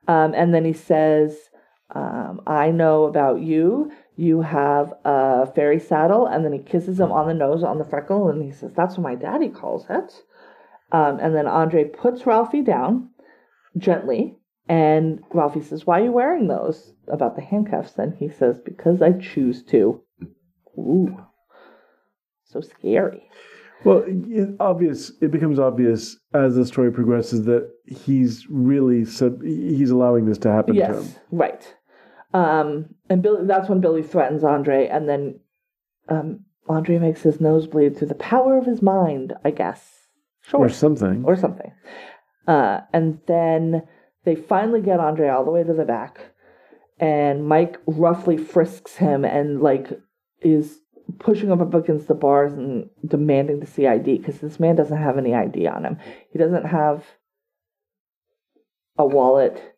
Um, 0.07 0.33
and 0.33 0.53
then 0.53 0.63
he 0.65 0.73
says, 0.73 1.37
um, 1.93 2.41
I 2.47 2.71
know 2.71 3.03
about 3.05 3.41
you. 3.41 3.91
You 4.15 4.41
have 4.41 4.93
a 5.05 5.51
fairy 5.53 5.79
saddle. 5.79 6.27
And 6.27 6.45
then 6.45 6.53
he 6.53 6.59
kisses 6.59 6.99
him 6.99 7.11
on 7.11 7.27
the 7.27 7.33
nose, 7.33 7.63
on 7.63 7.77
the 7.77 7.85
freckle. 7.85 8.29
And 8.29 8.43
he 8.43 8.51
says, 8.51 8.71
That's 8.75 8.97
what 8.97 9.03
my 9.03 9.15
daddy 9.15 9.49
calls 9.49 9.85
it. 9.89 10.23
Um, 10.91 11.19
and 11.19 11.35
then 11.35 11.47
Andre 11.47 11.85
puts 11.85 12.25
Ralphie 12.25 12.61
down 12.61 13.09
gently. 13.77 14.37
And 14.69 15.21
Ralphie 15.33 15.63
says, 15.63 15.85
Why 15.85 16.01
are 16.01 16.05
you 16.05 16.11
wearing 16.11 16.47
those? 16.47 16.93
About 17.07 17.35
the 17.35 17.41
handcuffs. 17.41 17.97
And 17.97 18.15
he 18.15 18.29
says, 18.29 18.59
Because 18.63 19.01
I 19.01 19.13
choose 19.13 19.63
to. 19.63 20.01
Ooh. 20.77 21.17
So 22.45 22.61
scary. 22.61 23.29
Well, 23.83 24.03
it, 24.07 24.55
obvious. 24.59 25.11
It 25.21 25.31
becomes 25.31 25.59
obvious 25.59 26.17
as 26.33 26.55
the 26.55 26.65
story 26.65 26.91
progresses 26.91 27.43
that 27.45 27.69
he's 27.85 28.47
really 28.49 29.05
sub, 29.05 29.43
he's 29.43 29.91
allowing 29.91 30.25
this 30.25 30.37
to 30.39 30.51
happen 30.51 30.75
to 30.75 30.85
him. 30.85 31.03
Yes, 31.03 31.19
right. 31.31 31.75
Um, 32.33 32.95
and 33.09 33.21
Billy, 33.21 33.45
that's 33.45 33.69
when 33.69 33.81
Billy 33.81 34.01
threatens 34.01 34.43
Andre, 34.43 34.87
and 34.87 35.07
then 35.07 35.39
um, 36.09 36.45
Andre 36.67 36.97
makes 36.97 37.21
his 37.21 37.39
nose 37.39 37.67
bleed 37.67 37.97
through 37.97 38.07
the 38.07 38.15
power 38.15 38.57
of 38.57 38.65
his 38.65 38.81
mind, 38.81 39.33
I 39.45 39.51
guess. 39.51 40.07
Sure. 40.41 40.61
or 40.61 40.69
something. 40.69 41.23
Or 41.25 41.37
something. 41.37 41.71
Uh, 42.47 42.81
and 42.91 43.19
then 43.27 43.83
they 44.25 44.35
finally 44.35 44.81
get 44.81 44.99
Andre 44.99 45.29
all 45.29 45.45
the 45.45 45.51
way 45.51 45.63
to 45.63 45.73
the 45.73 45.85
back, 45.85 46.33
and 46.99 47.47
Mike 47.47 47.77
roughly 47.85 48.37
frisks 48.37 48.97
him 48.97 49.23
and, 49.23 49.61
like, 49.61 49.87
is 50.41 50.79
pushing 51.19 51.49
him 51.49 51.61
up 51.61 51.73
against 51.73 52.07
the 52.07 52.15
bars 52.15 52.53
and 52.53 52.89
demanding 53.05 53.59
to 53.59 53.67
see 53.67 53.87
ID 53.87 54.17
because 54.17 54.39
this 54.39 54.59
man 54.59 54.75
doesn't 54.75 54.97
have 54.97 55.17
any 55.17 55.33
ID 55.33 55.67
on 55.67 55.85
him. 55.85 55.97
He 56.31 56.39
doesn't 56.39 56.65
have 56.65 57.05
a 58.97 59.05
wallet. 59.05 59.72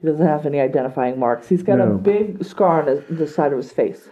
He 0.00 0.06
doesn't 0.06 0.26
have 0.26 0.46
any 0.46 0.60
identifying 0.60 1.18
marks. 1.18 1.48
He's 1.48 1.62
got 1.62 1.80
a 1.80 1.86
big 1.86 2.44
scar 2.44 2.82
on 2.82 2.86
his, 2.86 3.18
the 3.18 3.26
side 3.26 3.52
of 3.52 3.58
his 3.58 3.72
face. 3.72 4.08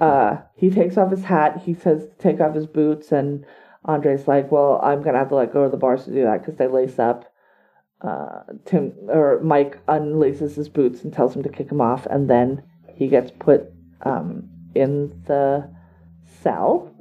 Uh, 0.00 0.38
he 0.56 0.68
takes 0.68 0.96
off 0.96 1.10
his 1.10 1.24
hat. 1.24 1.62
He 1.64 1.74
says 1.74 2.06
to 2.06 2.14
take 2.18 2.40
off 2.40 2.54
his 2.54 2.66
boots, 2.66 3.12
and 3.12 3.46
Andre's 3.84 4.26
like, 4.26 4.50
"Well, 4.50 4.80
I'm 4.82 5.02
gonna 5.02 5.18
have 5.18 5.28
to 5.28 5.36
let 5.36 5.52
go 5.52 5.62
of 5.62 5.70
the 5.70 5.76
bars 5.76 6.04
to 6.04 6.10
do 6.12 6.24
that 6.24 6.40
because 6.40 6.56
they 6.56 6.66
lace 6.66 6.98
up." 6.98 7.24
Uh, 8.02 8.42
Tim 8.64 8.92
or 9.08 9.40
Mike 9.42 9.78
unlaces 9.88 10.56
his 10.56 10.68
boots 10.68 11.02
and 11.02 11.12
tells 11.12 11.34
him 11.34 11.42
to 11.44 11.48
kick 11.48 11.70
him 11.70 11.80
off, 11.80 12.04
and 12.06 12.28
then 12.28 12.62
he 12.92 13.06
gets 13.08 13.30
put 13.30 13.72
um, 14.02 14.48
in 14.74 15.22
the 15.26 15.70
cell. 16.42 16.92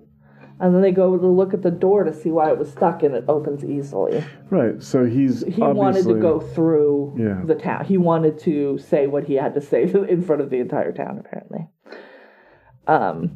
And 0.60 0.74
then 0.74 0.82
they 0.82 0.92
go 0.92 1.18
to 1.18 1.28
look 1.28 1.54
at 1.54 1.64
the 1.64 1.72
door 1.72 2.06
to 2.06 2.14
see 2.14 2.32
why 2.32 2.50
it 2.50 2.58
was 2.58 2.72
stuck, 2.72 3.04
and 3.04 3.14
it 3.14 3.26
opens 3.28 3.66
easily. 3.66 4.24
Right. 4.50 4.82
So 4.82 5.06
he's 5.06 5.44
He 5.46 5.62
wanted 5.62 6.06
to 6.06 6.14
go 6.16 6.40
through 6.40 7.16
Yeah. 7.18 7.42
the 7.46 7.56
town. 7.56 7.84
He 7.86 7.98
wanted 7.98 8.40
to 8.40 8.78
say 8.78 9.06
what 9.08 9.26
he 9.26 9.34
had 9.34 9.54
to 9.56 9.62
say 9.62 9.84
in 10.10 10.22
front 10.22 10.42
of 10.42 10.50
the 10.50 10.60
entire 10.60 10.94
town, 10.94 11.18
apparently. 11.20 11.68
Um, 12.88 13.36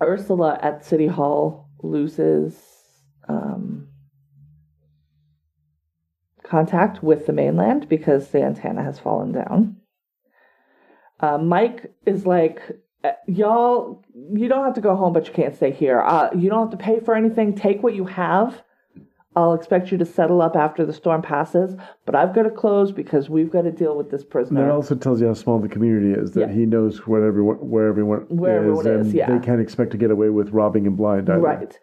Ursula 0.00 0.58
at 0.62 0.84
City 0.84 1.08
Hall 1.08 1.70
loses 1.82 2.54
um, 3.28 3.88
contact 6.44 7.02
with 7.02 7.26
the 7.26 7.32
mainland 7.32 7.88
because 7.88 8.28
the 8.28 8.42
antenna 8.42 8.82
has 8.84 8.98
fallen 8.98 9.32
down. 9.32 9.76
Uh, 11.20 11.38
Mike 11.38 11.92
is 12.06 12.24
like, 12.26 12.60
"Uh, 12.70 12.74
y'all, 13.26 14.04
you 14.32 14.48
don't 14.48 14.64
have 14.64 14.74
to 14.74 14.80
go 14.80 14.96
home, 14.96 15.12
but 15.12 15.26
you 15.26 15.32
can't 15.32 15.54
stay 15.54 15.70
here. 15.70 16.00
Uh, 16.00 16.30
you 16.36 16.48
don't 16.50 16.70
have 16.70 16.78
to 16.78 16.82
pay 16.84 17.00
for 17.00 17.14
anything. 17.14 17.54
Take 17.54 17.82
what 17.82 17.94
you 17.94 18.04
have. 18.06 18.62
I'll 19.36 19.54
expect 19.54 19.92
you 19.92 19.98
to 19.98 20.04
settle 20.04 20.42
up 20.42 20.56
after 20.56 20.84
the 20.84 20.92
storm 20.92 21.22
passes, 21.22 21.76
but 22.06 22.16
I've 22.16 22.34
got 22.34 22.42
to 22.42 22.50
close 22.50 22.90
because 22.90 23.30
we've 23.30 23.50
got 23.50 23.62
to 23.62 23.70
deal 23.70 23.96
with 23.96 24.10
this 24.10 24.24
prisoner. 24.24 24.62
And 24.62 24.68
that 24.68 24.74
also 24.74 24.96
tells 24.96 25.20
you 25.20 25.28
how 25.28 25.34
small 25.34 25.60
the 25.60 25.68
community 25.68 26.18
is. 26.18 26.32
That 26.32 26.48
Yeah. 26.48 26.54
he 26.54 26.66
knows 26.66 27.06
what 27.06 27.22
everyone, 27.22 27.56
where 27.56 27.86
everyone 27.86 28.26
Where 28.28 28.56
is, 28.56 28.78
everyone 28.78 28.86
and 28.88 29.06
is, 29.06 29.14
yeah. 29.14 29.30
they 29.38 29.44
can't 29.44 29.60
expect 29.60 29.92
to 29.92 29.96
get 29.96 30.10
away 30.10 30.30
with 30.30 30.50
robbing 30.50 30.86
him 30.86 30.96
blind. 30.96 31.30
Either. 31.30 31.40
Right. 31.40 31.78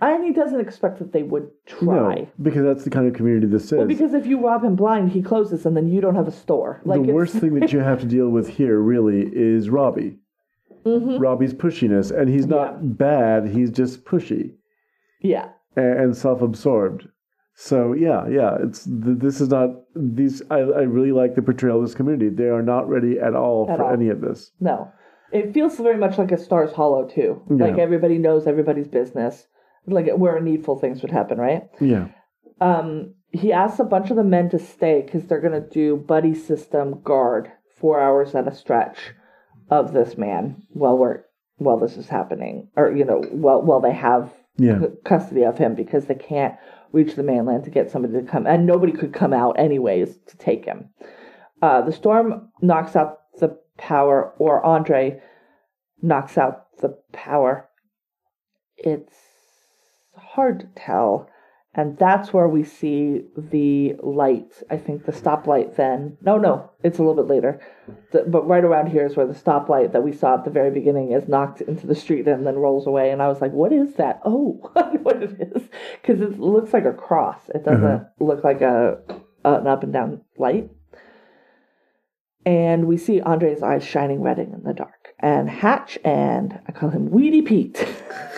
And 0.00 0.22
he 0.22 0.32
doesn't 0.32 0.60
expect 0.60 0.98
that 0.98 1.12
they 1.12 1.22
would 1.22 1.50
try. 1.66 2.14
No, 2.14 2.28
because 2.42 2.62
that's 2.62 2.84
the 2.84 2.90
kind 2.90 3.08
of 3.08 3.14
community 3.14 3.46
this 3.46 3.64
is. 3.64 3.72
Well, 3.72 3.86
because 3.86 4.12
if 4.14 4.26
you 4.26 4.44
rob 4.46 4.62
him 4.62 4.76
blind, 4.76 5.10
he 5.10 5.22
closes 5.22 5.66
and 5.66 5.76
then 5.76 5.88
you 5.88 6.00
don't 6.00 6.14
have 6.14 6.28
a 6.28 6.32
store. 6.32 6.80
Like 6.84 7.02
the 7.04 7.12
worst 7.12 7.34
thing 7.36 7.54
that 7.58 7.72
you 7.72 7.80
have 7.80 8.00
to 8.00 8.06
deal 8.06 8.28
with 8.28 8.48
here 8.48 8.78
really 8.78 9.22
is 9.32 9.70
Robbie. 9.70 10.18
Mhm. 10.88 11.20
Robbie's 11.20 11.54
pushiness, 11.54 12.10
and 12.16 12.28
he's 12.28 12.46
not 12.46 12.96
bad. 12.98 13.46
He's 13.48 13.70
just 13.70 14.04
pushy 14.04 14.54
Yeah. 15.20 15.48
and, 15.76 16.00
and 16.00 16.16
self-absorbed. 16.16 17.08
So 17.54 17.92
yeah, 17.92 18.26
yeah, 18.28 18.56
it's 18.62 18.84
th- 18.84 19.18
this 19.18 19.40
is 19.40 19.48
not 19.48 19.70
these. 19.96 20.42
I, 20.50 20.58
I 20.58 20.82
really 20.82 21.10
like 21.12 21.34
the 21.34 21.42
portrayal 21.42 21.78
of 21.80 21.84
this 21.86 21.94
community. 21.94 22.28
They 22.28 22.48
are 22.48 22.62
not 22.62 22.88
ready 22.88 23.18
at 23.18 23.34
all 23.34 23.66
At 23.68 23.78
for 23.78 23.84
all. 23.84 23.92
any 23.92 24.08
of 24.10 24.20
this. 24.20 24.52
No. 24.60 24.88
It 25.32 25.52
feels 25.52 25.76
very 25.76 25.98
much 25.98 26.16
like 26.18 26.32
a 26.32 26.38
Stars 26.38 26.72
Hollow 26.72 27.06
too. 27.06 27.42
Like 27.50 27.76
everybody 27.76 28.16
knows 28.16 28.46
everybody's 28.46 28.88
business. 28.88 29.46
Like 29.86 30.08
where 30.16 30.40
needful 30.40 30.78
things 30.78 31.02
would 31.02 31.10
happen, 31.10 31.36
right? 31.38 31.68
Yeah, 31.80 32.08
Um, 32.60 33.14
he 33.32 33.52
asks 33.52 33.78
a 33.80 33.84
bunch 33.84 34.10
of 34.10 34.16
the 34.16 34.24
men 34.24 34.48
to 34.50 34.58
stay 34.58 35.02
because 35.02 35.26
they're 35.26 35.40
gonna 35.40 35.60
do 35.68 35.96
buddy 35.96 36.34
system 36.34 37.00
guard 37.02 37.50
four 37.76 38.00
hours 38.00 38.34
at 38.34 38.46
a 38.48 38.54
stretch 38.54 38.98
of 39.70 39.92
this 39.92 40.16
man 40.16 40.62
while 40.70 40.96
we're 40.96 41.22
while 41.56 41.78
this 41.78 41.96
is 41.96 42.08
happening, 42.08 42.68
or 42.76 42.94
you 42.94 43.04
know, 43.04 43.20
while 43.30 43.62
while 43.62 43.80
they 43.80 43.92
have 43.92 44.32
yeah, 44.56 44.80
c- 44.80 44.86
custody 45.04 45.44
of 45.44 45.58
him 45.58 45.74
because 45.74 46.06
they 46.06 46.14
can't 46.14 46.54
reach 46.92 47.14
the 47.14 47.22
mainland 47.22 47.64
to 47.64 47.70
get 47.70 47.90
somebody 47.90 48.14
to 48.14 48.22
come, 48.22 48.46
and 48.46 48.66
nobody 48.66 48.92
could 48.92 49.12
come 49.12 49.32
out 49.32 49.58
anyways 49.58 50.18
to 50.26 50.36
take 50.36 50.64
him. 50.64 50.88
Uh, 51.60 51.82
the 51.82 51.92
storm 51.92 52.50
knocks 52.62 52.94
out 52.96 53.20
the 53.40 53.58
power 53.76 54.32
or 54.38 54.64
Andre 54.64 55.20
knocks 56.00 56.38
out 56.38 56.66
the 56.80 56.96
power. 57.12 57.68
It's 58.76 59.14
hard 60.16 60.60
to 60.60 60.66
tell. 60.76 61.28
And 61.74 61.96
that's 61.98 62.32
where 62.32 62.48
we 62.48 62.64
see 62.64 63.22
the 63.36 63.94
light. 64.02 64.62
I 64.70 64.78
think 64.78 65.04
the 65.04 65.12
stoplight 65.12 65.76
then. 65.76 66.16
No, 66.22 66.36
no, 66.38 66.70
it's 66.82 66.98
a 66.98 67.02
little 67.02 67.22
bit 67.22 67.32
later. 67.32 67.60
The, 68.10 68.22
but 68.26 68.48
right 68.48 68.64
around 68.64 68.88
here 68.88 69.06
is 69.06 69.16
where 69.16 69.26
the 69.26 69.34
stoplight 69.34 69.92
that 69.92 70.02
we 70.02 70.12
saw 70.12 70.34
at 70.34 70.44
the 70.44 70.50
very 70.50 70.70
beginning 70.70 71.12
is 71.12 71.28
knocked 71.28 71.60
into 71.60 71.86
the 71.86 71.94
street 71.94 72.26
and 72.26 72.46
then 72.46 72.56
rolls 72.56 72.86
away. 72.86 73.10
And 73.10 73.22
I 73.22 73.28
was 73.28 73.40
like, 73.40 73.52
what 73.52 73.72
is 73.72 73.94
that? 73.94 74.20
Oh, 74.24 74.58
what 75.02 75.22
it 75.22 75.36
is. 75.54 75.68
Because 76.00 76.20
it 76.20 76.40
looks 76.40 76.72
like 76.72 76.86
a 76.86 76.92
cross. 76.92 77.48
It 77.54 77.64
doesn't 77.64 77.84
Uh-huh. 77.84 78.04
look 78.18 78.42
like 78.42 78.60
a 78.62 78.98
an 79.44 79.66
up 79.68 79.82
and 79.84 79.92
down 79.92 80.22
light. 80.36 80.70
And 82.46 82.86
we 82.86 82.96
see 82.96 83.20
Andre's 83.20 83.62
eyes 83.62 83.84
shining 83.84 84.22
red 84.22 84.38
in 84.38 84.62
the 84.64 84.72
dark. 84.72 85.10
And 85.20 85.50
Hatch 85.50 85.98
and 86.04 86.58
I 86.66 86.72
call 86.72 86.88
him 86.88 87.10
Weedy 87.10 87.42
Pete 87.42 87.86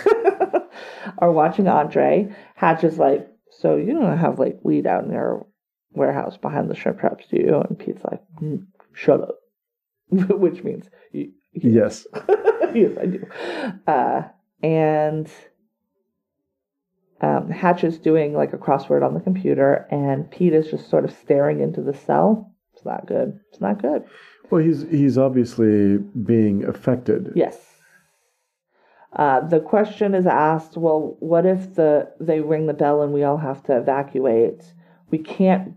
are 1.18 1.30
watching 1.30 1.68
Andre. 1.68 2.34
Hatch 2.60 2.84
is 2.84 2.98
like, 2.98 3.26
So 3.50 3.76
you 3.76 3.94
don't 3.94 4.18
have 4.18 4.38
like 4.38 4.58
weed 4.62 4.86
out 4.86 5.04
in 5.04 5.10
your 5.12 5.46
warehouse 5.92 6.36
behind 6.36 6.68
the 6.70 6.74
shrimp 6.74 7.00
traps, 7.00 7.24
do 7.30 7.36
you? 7.38 7.58
And 7.66 7.78
Pete's 7.78 8.04
like, 8.04 8.20
"Mm, 8.40 8.66
Shut 8.92 9.22
up. 9.22 9.36
Which 10.10 10.62
means, 10.62 10.88
"Y- 11.14 11.30
Yes. 11.54 12.06
yes, 12.74 12.92
I 13.00 13.06
do. 13.06 13.26
Uh, 13.86 14.22
and 14.62 15.28
um, 17.22 17.50
Hatch 17.50 17.82
is 17.82 17.98
doing 17.98 18.34
like 18.34 18.52
a 18.52 18.58
crossword 18.58 19.04
on 19.04 19.14
the 19.14 19.20
computer, 19.20 19.86
and 19.90 20.30
Pete 20.30 20.52
is 20.52 20.70
just 20.70 20.88
sort 20.90 21.04
of 21.04 21.10
staring 21.22 21.60
into 21.60 21.80
the 21.82 21.94
cell. 21.94 22.54
It's 22.74 22.84
not 22.84 23.06
good. 23.06 23.40
It's 23.50 23.60
not 23.60 23.80
good. 23.82 24.04
Well, 24.50 24.62
he's 24.62 24.82
he's 24.90 25.16
obviously 25.18 25.96
being 25.98 26.64
affected. 26.64 27.32
Yes. 27.34 27.56
Uh, 29.14 29.40
the 29.40 29.60
question 29.60 30.14
is 30.14 30.26
asked. 30.26 30.76
Well, 30.76 31.16
what 31.20 31.44
if 31.46 31.74
the 31.74 32.12
they 32.20 32.40
ring 32.40 32.66
the 32.66 32.74
bell 32.74 33.02
and 33.02 33.12
we 33.12 33.24
all 33.24 33.38
have 33.38 33.62
to 33.64 33.76
evacuate? 33.76 34.72
We 35.10 35.18
can't 35.18 35.72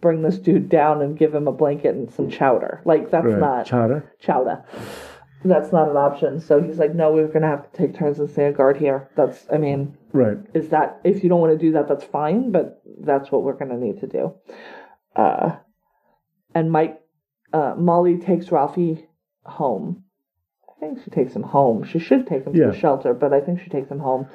bring 0.00 0.22
this 0.22 0.38
dude 0.38 0.68
down 0.68 1.00
and 1.00 1.16
give 1.16 1.34
him 1.34 1.46
a 1.48 1.52
blanket 1.52 1.94
and 1.94 2.10
some 2.12 2.28
chowder. 2.28 2.82
Like 2.84 3.10
that's 3.10 3.26
Right. 3.26 3.38
not 3.38 3.66
Chowder. 3.66 4.12
chowder. 4.18 4.64
That's 5.46 5.72
not 5.72 5.90
an 5.90 5.96
option. 5.96 6.40
So 6.40 6.60
he's 6.62 6.78
like, 6.78 6.94
no, 6.94 7.12
we're 7.12 7.28
gonna 7.28 7.46
have 7.48 7.70
to 7.70 7.76
take 7.78 7.94
turns 7.94 8.18
and 8.18 8.28
stand 8.30 8.56
guard 8.56 8.78
here. 8.78 9.08
That's, 9.14 9.46
I 9.52 9.58
mean, 9.58 9.96
Right. 10.12 10.38
is 10.54 10.70
that 10.70 11.00
if 11.04 11.22
you 11.22 11.28
don't 11.28 11.40
want 11.40 11.52
to 11.52 11.58
do 11.58 11.72
that, 11.72 11.86
that's 11.86 12.04
fine, 12.04 12.50
but 12.50 12.80
that's 13.00 13.30
what 13.30 13.42
we're 13.44 13.52
gonna 13.56 13.76
need 13.78 14.00
to 14.00 14.06
do. 14.06 14.34
Uh, 15.14 15.56
and 16.54 16.72
Mike, 16.72 17.00
uh, 17.52 17.74
Molly 17.76 18.18
takes 18.18 18.50
Ralphie 18.50 19.06
home. 19.44 20.03
Think 20.84 21.02
she 21.02 21.10
takes 21.10 21.34
him 21.34 21.42
home. 21.42 21.82
She 21.84 21.98
should 21.98 22.26
take 22.26 22.44
him 22.44 22.52
to 22.52 22.58
Yeah. 22.58 22.66
the 22.66 22.74
shelter, 22.74 23.14
but 23.14 23.32
I 23.32 23.40
think 23.40 23.60
she 23.60 23.70
takes 23.70 23.90
him 23.90 24.00
home. 24.00 24.26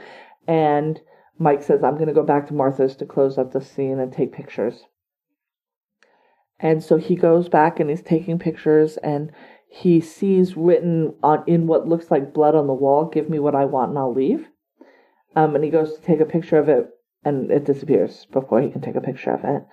And 0.48 1.00
Mike 1.38 1.62
says, 1.62 1.84
I'm 1.84 1.98
gonna 1.98 2.14
go 2.14 2.24
back 2.24 2.48
to 2.48 2.56
Martha's 2.56 2.96
to 2.98 3.06
close 3.06 3.38
up 3.38 3.52
the 3.52 3.62
scene 3.62 4.00
and 4.00 4.12
take 4.12 4.32
pictures. 4.32 4.88
And 6.60 6.84
so 6.84 6.98
he 6.98 7.16
goes 7.16 7.48
back 7.50 7.80
and 7.80 7.90
he's 7.90 8.02
taking 8.02 8.40
pictures 8.40 8.98
and 8.98 9.32
he 9.68 10.02
sees 10.02 10.58
written 10.58 11.14
on 11.22 11.44
in 11.46 11.68
what 11.68 11.88
looks 11.88 12.10
like 12.10 12.34
blood 12.34 12.56
on 12.56 12.68
the 12.68 12.74
wall, 12.74 13.06
give 13.06 13.30
me 13.30 13.38
what 13.38 13.56
I 13.56 13.66
want 13.66 13.92
and 13.92 14.00
I'll 14.00 14.14
leave. 14.14 14.50
Um, 15.36 15.54
and 15.56 15.64
he 15.64 15.70
goes 15.70 15.94
to 15.96 16.02
take 16.02 16.20
a 16.20 16.26
picture 16.26 16.58
of 16.58 16.68
it 16.68 16.90
and 17.24 17.52
it 17.52 17.64
disappears 17.64 18.26
before 18.32 18.60
he 18.62 18.72
can 18.72 18.82
take 18.82 18.96
a 18.96 19.02
picture 19.02 19.32
of 19.32 19.44
it. 19.44 19.64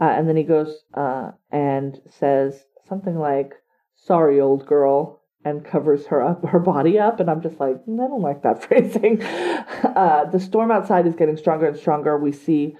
Uh, 0.00 0.10
and 0.10 0.28
then 0.28 0.36
he 0.36 0.42
goes 0.42 0.82
uh, 0.94 1.30
and 1.52 2.00
says 2.10 2.66
something 2.88 3.16
like, 3.16 3.54
sorry, 3.94 4.40
old 4.40 4.66
girl, 4.66 5.22
and 5.46 5.64
covers 5.64 6.06
her 6.06 6.20
up, 6.20 6.44
her 6.44 6.58
body 6.58 6.98
up. 6.98 7.20
And 7.20 7.30
I'm 7.30 7.40
just 7.40 7.60
like, 7.60 7.76
"Mm, 7.86 8.04
I 8.04 8.08
don't 8.08 8.20
like 8.20 8.42
that 8.42 8.62
phrasing. 8.66 9.22
Uh, 9.22 10.24
the 10.24 10.40
storm 10.40 10.72
outside 10.72 11.06
is 11.06 11.14
getting 11.14 11.36
stronger 11.36 11.66
and 11.66 11.76
stronger. 11.76 12.18
We 12.18 12.32
see 12.32 12.76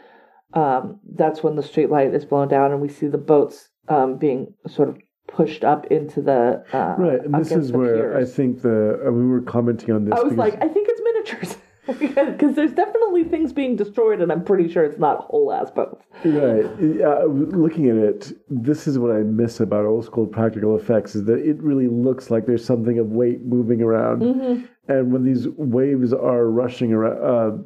um, 0.52 0.98
that's 1.14 1.42
when 1.42 1.54
the 1.54 1.62
street 1.62 1.90
light 1.90 2.12
is 2.12 2.24
blown 2.24 2.48
down 2.48 2.72
and 2.72 2.80
we 2.80 2.88
see 2.88 3.06
the 3.06 3.18
boats 3.18 3.68
um, 3.88 4.16
being 4.16 4.54
sort 4.66 4.88
of 4.88 4.98
pushed 5.28 5.64
up 5.64 5.86
into 5.86 6.20
the 6.20 6.64
uh, 6.72 6.94
Right. 6.98 7.24
And 7.24 7.34
this 7.34 7.52
is 7.52 7.70
where 7.70 8.16
I 8.16 8.24
think 8.24 8.62
the 8.62 9.00
uh, 9.06 9.10
we 9.12 9.26
were 9.26 9.42
commenting 9.42 9.92
on 9.92 10.04
this. 10.04 10.14
I 10.18 10.22
was 10.22 10.34
like, 10.34 10.54
I 10.54 10.68
think 10.68 10.88
it's 10.90 11.00
miniatures. 11.02 11.56
Because 11.98 12.54
there's 12.56 12.72
definitely 12.72 13.24
things 13.24 13.52
being 13.52 13.76
destroyed, 13.76 14.20
and 14.20 14.32
I'm 14.32 14.44
pretty 14.44 14.70
sure 14.70 14.84
it's 14.84 14.98
not 14.98 15.20
whole 15.30 15.52
ass 15.52 15.70
boats. 15.70 16.04
Right. 16.24 16.66
Yeah, 16.80 17.20
looking 17.26 17.88
at 17.88 17.96
it, 17.96 18.32
this 18.48 18.86
is 18.86 18.98
what 18.98 19.10
I 19.12 19.18
miss 19.20 19.60
about 19.60 19.84
old 19.84 20.04
school 20.04 20.26
practical 20.26 20.76
effects 20.76 21.14
is 21.14 21.24
that 21.26 21.38
it 21.38 21.62
really 21.62 21.88
looks 21.88 22.30
like 22.30 22.46
there's 22.46 22.64
something 22.64 22.98
of 22.98 23.08
weight 23.08 23.44
moving 23.44 23.82
around. 23.82 24.22
Mm-hmm. 24.22 24.64
And 24.88 25.12
when 25.12 25.24
these 25.24 25.46
waves 25.56 26.12
are 26.12 26.46
rushing 26.46 26.92
around, 26.92 27.64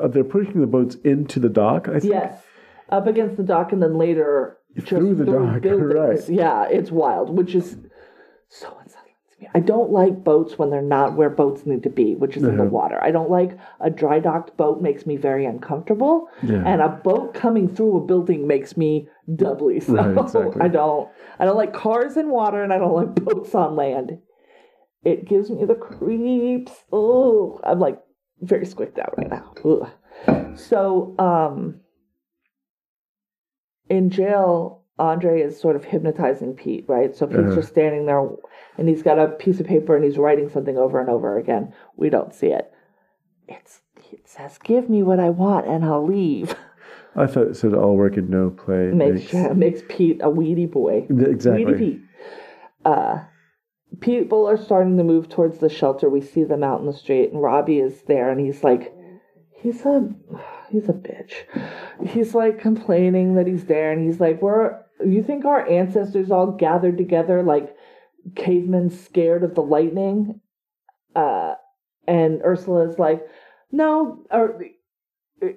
uh, 0.00 0.08
they're 0.08 0.24
pushing 0.24 0.60
the 0.60 0.66
boats 0.66 0.96
into 1.04 1.38
the 1.38 1.48
dock, 1.48 1.88
I 1.88 2.00
think. 2.00 2.12
Yes, 2.14 2.42
up 2.88 3.06
against 3.06 3.36
the 3.36 3.42
dock, 3.42 3.72
and 3.72 3.82
then 3.82 3.98
later 3.98 4.58
Through 4.86 5.14
the 5.16 5.24
dock, 5.26 5.60
buildings. 5.62 5.94
right. 5.94 6.28
Yeah, 6.28 6.64
it's 6.68 6.90
wild, 6.90 7.36
which 7.36 7.54
is 7.54 7.76
so 8.48 8.77
unsettling 8.77 8.77
to 8.77 8.77
me. 8.77 8.77
I 9.54 9.60
don't 9.60 9.90
like 9.92 10.24
boats 10.24 10.58
when 10.58 10.70
they're 10.70 10.82
not 10.82 11.14
where 11.14 11.30
boats 11.30 11.64
need 11.64 11.84
to 11.84 11.90
be, 11.90 12.16
which 12.16 12.36
is 12.36 12.42
in 12.42 12.56
the 12.56 12.64
water. 12.64 12.98
I 13.02 13.12
don't 13.12 13.30
like 13.30 13.56
a 13.80 13.88
dry 13.88 14.18
docked 14.18 14.56
boat; 14.56 14.82
makes 14.82 15.06
me 15.06 15.16
very 15.16 15.46
uncomfortable. 15.46 16.28
Yeah. 16.42 16.62
And 16.66 16.82
a 16.82 16.88
boat 16.88 17.34
coming 17.34 17.68
through 17.68 17.98
a 17.98 18.00
building 18.04 18.46
makes 18.48 18.76
me 18.76 19.08
doubly 19.36 19.78
so. 19.80 19.94
Right, 19.94 20.18
exactly. 20.24 20.60
I 20.60 20.68
don't. 20.68 21.08
I 21.38 21.44
don't 21.44 21.56
like 21.56 21.72
cars 21.72 22.16
in 22.16 22.30
water, 22.30 22.62
and 22.62 22.72
I 22.72 22.78
don't 22.78 22.94
like 22.94 23.14
boats 23.24 23.54
on 23.54 23.76
land. 23.76 24.18
It 25.04 25.24
gives 25.28 25.50
me 25.50 25.64
the 25.64 25.76
creeps. 25.76 26.72
Oh, 26.92 27.60
I'm 27.62 27.78
like 27.78 28.00
very 28.40 28.66
squicked 28.66 28.98
out 28.98 29.16
right 29.16 29.30
now. 29.30 29.54
Ugh. 29.64 30.56
So, 30.56 31.14
um, 31.18 31.80
in 33.88 34.10
jail, 34.10 34.82
Andre 34.98 35.40
is 35.42 35.58
sort 35.60 35.76
of 35.76 35.84
hypnotizing 35.84 36.54
Pete, 36.54 36.84
right? 36.88 37.14
So 37.14 37.26
Pete's 37.26 37.38
Uh-huh. 37.40 37.54
just 37.54 37.68
standing 37.68 38.06
there, 38.06 38.28
and 38.78 38.88
he's 38.88 39.02
got 39.02 39.18
a 39.18 39.28
piece 39.28 39.60
of 39.60 39.66
paper 39.66 39.94
and 39.94 40.04
he's 40.04 40.16
writing 40.16 40.48
something 40.48 40.78
over 40.78 41.00
and 41.00 41.10
over 41.10 41.36
again. 41.36 41.74
We 41.96 42.08
don't 42.08 42.32
see 42.32 42.48
it. 42.48 42.72
It's 43.48 43.80
it 44.12 44.26
says, 44.26 44.58
"Give 44.58 44.88
me 44.88 45.02
what 45.02 45.20
I 45.20 45.30
want, 45.30 45.66
and 45.66 45.84
I'll 45.84 46.06
leave." 46.06 46.54
I 47.16 47.26
thought 47.26 47.48
it 47.48 47.56
said 47.56 47.74
all 47.74 47.96
work 47.96 48.16
and 48.16 48.30
no 48.30 48.50
play. 48.50 48.90
makes 48.92 49.32
makes 49.32 49.82
Pete 49.88 50.20
a 50.22 50.30
weedy 50.30 50.66
boy. 50.66 51.06
Exactly. 51.10 51.64
Weedy 51.64 51.78
Pete. 51.78 52.00
Uh, 52.84 53.24
people 54.00 54.46
are 54.46 54.56
starting 54.56 54.96
to 54.96 55.04
move 55.04 55.28
towards 55.28 55.58
the 55.58 55.68
shelter. 55.68 56.08
We 56.08 56.20
see 56.20 56.44
them 56.44 56.62
out 56.62 56.80
in 56.80 56.86
the 56.86 56.92
street, 56.92 57.32
and 57.32 57.42
Robbie 57.42 57.80
is 57.80 58.02
there, 58.02 58.30
and 58.30 58.40
he's 58.40 58.62
like, 58.62 58.94
he's 59.50 59.84
a, 59.84 60.08
he's 60.70 60.88
a 60.88 60.92
bitch. 60.92 61.32
He's 62.06 62.34
like 62.34 62.60
complaining 62.60 63.34
that 63.34 63.46
he's 63.46 63.64
there, 63.64 63.90
and 63.90 64.06
he's 64.06 64.20
like, 64.20 64.40
"We're, 64.40 64.78
you 65.04 65.22
think 65.22 65.44
our 65.44 65.68
ancestors 65.68 66.30
all 66.30 66.52
gathered 66.52 66.98
together 66.98 67.42
like 67.42 67.74
cavemen 68.34 68.90
scared 68.90 69.42
of 69.44 69.54
the 69.54 69.62
lightning?" 69.62 70.40
Uh, 71.14 71.54
and 72.06 72.40
Ursula 72.44 72.88
is 72.88 72.98
like, 72.98 73.26
"No," 73.72 74.24
or 74.30 74.62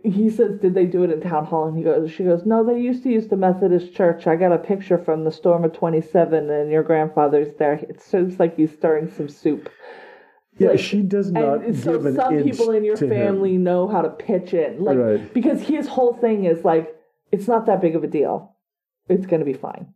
he 0.03 0.29
says, 0.29 0.59
"Did 0.59 0.75
they 0.75 0.85
do 0.85 1.03
it 1.03 1.11
in 1.11 1.21
town 1.21 1.45
hall?" 1.45 1.67
And 1.67 1.77
he 1.77 1.83
goes, 1.83 2.11
"She 2.11 2.23
goes, 2.23 2.45
no, 2.45 2.63
they 2.63 2.79
used 2.79 3.01
to 3.03 3.09
use 3.09 3.27
the 3.29 3.35
Methodist 3.37 3.93
church. 3.95 4.27
I 4.27 4.35
got 4.35 4.51
a 4.51 4.57
picture 4.59 4.97
from 4.97 5.23
the 5.23 5.31
storm 5.31 5.63
of 5.63 5.73
'27, 5.73 6.49
and 6.49 6.69
your 6.71 6.83
grandfather's 6.83 7.53
there. 7.55 7.73
It 7.73 7.99
seems 7.99 8.39
like 8.39 8.55
he's 8.57 8.71
stirring 8.71 9.09
some 9.09 9.27
soup." 9.29 9.69
Yeah, 10.57 10.71
Like, 10.71 10.79
she 10.79 11.01
does 11.01 11.31
not 11.31 11.63
And 11.63 11.75
so 11.75 11.97
give 11.97 12.13
some 12.15 12.43
people 12.43 12.71
in 12.71 12.83
your 12.83 12.97
to 12.97 13.05
him. 13.05 13.09
family 13.09 13.57
know 13.57 13.87
how 13.87 14.01
to 14.01 14.09
pitch 14.09 14.53
in, 14.53 14.83
like 14.83 14.97
Right. 14.97 15.33
because 15.33 15.61
his 15.61 15.87
whole 15.87 16.13
thing 16.13 16.43
is 16.43 16.63
like, 16.65 16.93
it's 17.31 17.47
not 17.47 17.65
that 17.67 17.79
big 17.81 17.95
of 17.95 18.03
a 18.03 18.07
deal. 18.07 18.55
It's 19.07 19.25
gonna 19.25 19.45
be 19.45 19.53
fine. 19.53 19.93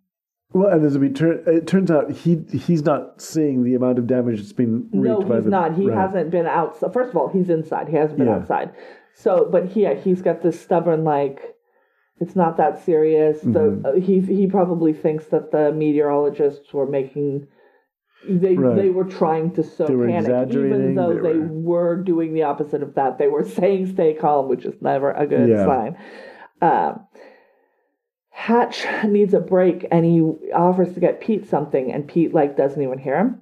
Well, 0.56 0.70
and 0.72 0.86
as 0.86 0.97
we 0.97 1.10
turn, 1.10 1.43
it 1.47 1.68
turns 1.68 1.91
out 1.91 2.10
he 2.12 2.41
he's 2.53 2.86
not 2.86 3.22
seeing 3.22 3.64
the 3.66 3.76
amount 3.76 3.99
of 3.99 4.08
damage 4.08 4.38
that's 4.39 4.53
been 4.53 4.88
wreaked 4.93 5.20
No, 5.20 5.28
by 5.28 5.36
he's 5.41 5.45
not. 5.47 5.76
He 5.76 5.88
right. 5.89 5.97
hasn't 5.97 6.32
been 6.32 6.47
outside. 6.47 6.93
First 6.93 7.10
of 7.10 7.18
all, 7.18 7.28
he's 7.28 7.49
inside. 7.49 7.89
He 7.89 7.97
hasn't 7.97 8.18
been 8.20 8.28
Yeah. 8.28 8.38
outside. 8.38 8.72
So, 9.16 9.49
but 9.51 9.66
he, 9.66 9.86
he's 9.95 10.22
got 10.22 10.41
this 10.41 10.58
stubborn 10.60 11.03
like, 11.03 11.41
it's 12.22 12.38
not 12.38 12.56
that 12.56 12.82
serious. 12.86 13.41
The 13.41 13.47
Mm-hmm. 13.60 13.86
uh, 13.86 13.91
he 13.99 14.22
he 14.22 14.47
probably 14.47 14.93
thinks 14.93 15.26
that 15.28 15.51
the 15.51 15.74
meteorologists 15.74 16.74
were 16.74 16.88
making. 16.88 17.47
They 18.28 18.56
Right. 18.56 18.78
they 18.78 18.89
were 18.91 19.03
trying 19.03 19.51
to 19.56 19.62
sow 19.64 19.88
panic, 19.88 20.49
even 20.56 20.95
though 20.95 21.14
they 21.16 21.34
they 21.34 21.38
were- 21.39 21.47
were 21.47 21.95
doing 22.01 22.34
the 22.34 22.43
opposite 22.43 22.82
of 22.82 22.95
that. 22.95 23.18
They 23.18 23.28
were 23.28 23.43
saying 23.60 23.88
"stay 23.88 24.14
calm," 24.14 24.47
which 24.47 24.64
is 24.66 24.82
never 24.82 25.12
a 25.12 25.28
good 25.28 25.49
Yeah. 25.49 25.66
sign. 25.66 25.97
Um, 26.62 27.08
Hatch 28.46 28.86
needs 29.04 29.34
a 29.34 29.39
break, 29.39 29.88
and 29.89 30.06
he 30.06 30.22
offers 30.52 30.93
to 30.93 31.00
get 31.00 31.20
Pete 31.20 31.50
something, 31.50 31.91
and 31.91 32.08
Pete 32.08 32.32
like 32.32 32.56
doesn't 32.56 32.80
even 32.80 33.00
hear 33.00 33.18
him. 33.18 33.41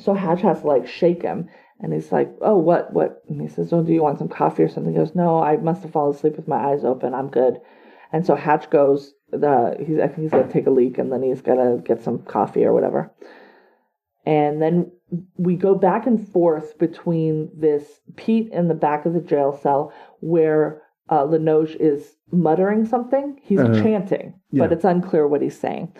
So 0.00 0.14
Hatch 0.14 0.40
has 0.40 0.62
to 0.62 0.66
like 0.66 0.88
shake 0.88 1.20
him, 1.20 1.50
and 1.78 1.92
he's 1.92 2.10
like, 2.10 2.34
"Oh, 2.40 2.56
what, 2.56 2.90
what?" 2.94 3.22
And 3.28 3.38
he 3.38 3.48
says, 3.48 3.70
"Oh, 3.70 3.82
do 3.82 3.92
you 3.92 4.02
want 4.02 4.18
some 4.18 4.30
coffee 4.30 4.62
or 4.62 4.68
something?" 4.68 4.94
He 4.94 4.98
goes, 4.98 5.14
"No, 5.14 5.42
I 5.42 5.58
must 5.58 5.82
have 5.82 5.92
fallen 5.92 6.16
asleep 6.16 6.36
with 6.36 6.48
my 6.48 6.56
eyes 6.56 6.86
open. 6.86 7.12
I'm 7.12 7.28
good." 7.28 7.60
And 8.14 8.24
so 8.24 8.34
Hatch 8.34 8.70
goes. 8.70 9.12
The 9.30 9.76
he's 9.78 9.98
I 9.98 10.08
think 10.08 10.20
he's 10.20 10.30
gonna 10.30 10.50
take 10.50 10.66
a 10.66 10.70
leak, 10.70 10.96
and 10.96 11.12
then 11.12 11.22
he's 11.22 11.42
gonna 11.42 11.76
get 11.76 12.02
some 12.02 12.20
coffee 12.20 12.64
or 12.64 12.72
whatever. 12.72 13.12
And 14.24 14.62
then 14.62 14.90
we 15.36 15.54
go 15.54 15.74
back 15.74 16.06
and 16.06 16.26
forth 16.26 16.78
between 16.78 17.50
this 17.54 18.00
Pete 18.16 18.50
in 18.52 18.68
the 18.68 18.74
back 18.74 19.04
of 19.04 19.12
the 19.12 19.20
jail 19.20 19.52
cell 19.52 19.92
where 20.20 20.80
uh, 21.10 21.24
Linoge 21.24 21.76
is 21.80 22.16
muttering 22.32 22.84
something. 22.86 23.38
He's 23.42 23.58
Uh-huh. 23.60 23.82
chanting, 23.82 24.34
but 24.52 24.72
it's 24.72 24.84
unclear 24.84 25.26
what 25.28 25.42
he's 25.42 25.58
saying. 25.58 25.92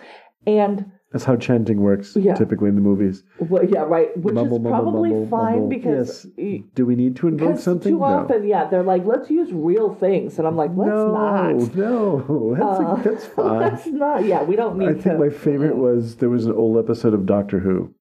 And 0.47 0.85
That's 1.11 1.25
how 1.25 1.35
chanting 1.35 1.81
works 1.81 2.15
Yeah. 2.15 2.35
typically 2.35 2.69
in 2.69 2.75
the 2.75 2.81
movies. 2.81 3.23
well, 3.49 3.65
yeah, 3.65 3.81
right, 3.83 4.15
which 4.17 4.33
Mumble, 4.33 4.57
is 4.57 4.63
probably 4.63 5.09
mumble, 5.09 5.27
fine 5.27 5.53
mumble. 5.53 5.67
because 5.67 6.25
Yes. 6.37 6.63
Do 6.73 6.85
we 6.85 6.95
need 6.95 7.17
to 7.17 7.27
invoke 7.27 7.57
something? 7.57 7.91
too 7.91 7.99
no. 7.99 8.05
often, 8.05 8.47
yeah, 8.47 8.69
they're 8.69 8.81
like, 8.93 9.05
let's 9.05 9.29
use 9.29 9.51
real 9.51 9.93
things, 9.93 10.39
and 10.39 10.47
I'm 10.47 10.55
like, 10.55 10.71
let's 10.73 10.89
no, 10.89 11.11
not. 11.11 11.75
no, 11.75 12.55
that's, 12.55 12.79
Uh, 12.79 12.95
that's 13.03 13.25
fine. 13.35 13.59
Let's 13.59 13.87
not. 13.87 14.23
Yeah, 14.25 14.43
we 14.43 14.55
don't 14.55 14.77
need 14.77 14.87
I 14.87 14.93
to. 14.93 15.01
think 15.01 15.19
my 15.19 15.29
favorite 15.29 15.75
was 15.75 16.15
there 16.15 16.29
was 16.29 16.45
an 16.45 16.53
old 16.53 16.77
episode 16.77 17.13
of 17.13 17.25
Doctor 17.25 17.59
Who 17.59 17.93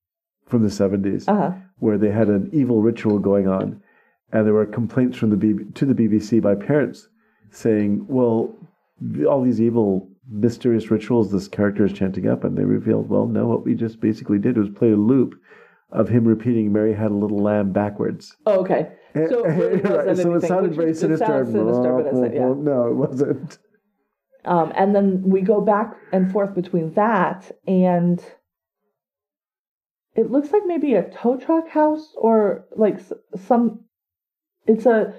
from 0.46 0.62
the 0.62 0.68
70s 0.70 1.24
Uh 1.28 1.34
huh. 1.34 1.52
where 1.80 1.98
they 1.98 2.10
had 2.12 2.28
an 2.28 2.48
evil 2.52 2.80
ritual 2.80 3.18
going 3.18 3.48
on, 3.48 3.82
and 4.32 4.46
there 4.46 4.54
were 4.54 4.66
complaints 4.66 5.16
from 5.16 5.30
the 5.30 5.36
B- 5.36 5.64
to 5.74 5.84
the 5.86 5.94
BBC 5.94 6.40
by 6.40 6.54
parents 6.54 7.08
saying, 7.50 8.06
"Well, 8.08 8.54
all 9.28 9.42
these 9.42 9.60
evil, 9.60 10.08
mysterious 10.30 10.90
rituals 10.90 11.32
this 11.32 11.48
character 11.48 11.84
is 11.84 11.92
chanting 11.92 12.28
up," 12.28 12.44
and 12.44 12.56
they 12.56 12.64
revealed, 12.64 13.08
"Well, 13.08 13.26
no, 13.26 13.46
what 13.48 13.64
we 13.64 13.74
just 13.74 14.00
basically 14.00 14.38
did 14.38 14.56
was 14.56 14.68
play 14.70 14.92
a 14.92 14.96
loop 14.96 15.34
of 15.92 16.08
him 16.08 16.24
repeating 16.24 16.72
Mary 16.72 16.92
Had 16.94 17.10
a 17.10 17.14
Little 17.14 17.38
Lamb 17.42 17.72
backwards." 17.72 18.36
Oh, 18.46 18.60
okay. 18.60 18.92
So 19.14 19.44
it 19.44 19.84
Right, 19.84 20.06
wasn't 20.06 20.18
so 20.18 20.34
it 20.34 20.42
sounded 20.42 20.74
very 20.76 20.90
is- 20.90 21.00
sinister. 21.00 21.26
Sounds 21.26 21.50
sinister, 21.52 22.10
but 22.12 22.32
yeah. 22.34 22.54
No, 22.56 22.86
it 22.88 22.94
wasn't. 22.94 23.58
Um, 24.44 24.72
and 24.74 24.94
then 24.94 25.22
we 25.22 25.40
go 25.42 25.60
back 25.60 25.94
and 26.12 26.30
forth 26.32 26.54
between 26.54 26.94
that 26.94 27.50
and 27.66 28.24
it 30.14 30.30
looks 30.30 30.50
like 30.52 30.62
maybe 30.66 30.94
a 30.94 31.10
tow 31.10 31.36
truck 31.36 31.68
house 31.68 32.14
or 32.16 32.64
like 32.76 33.00
some. 33.36 33.80
It's 34.66 34.86
a. 34.86 35.14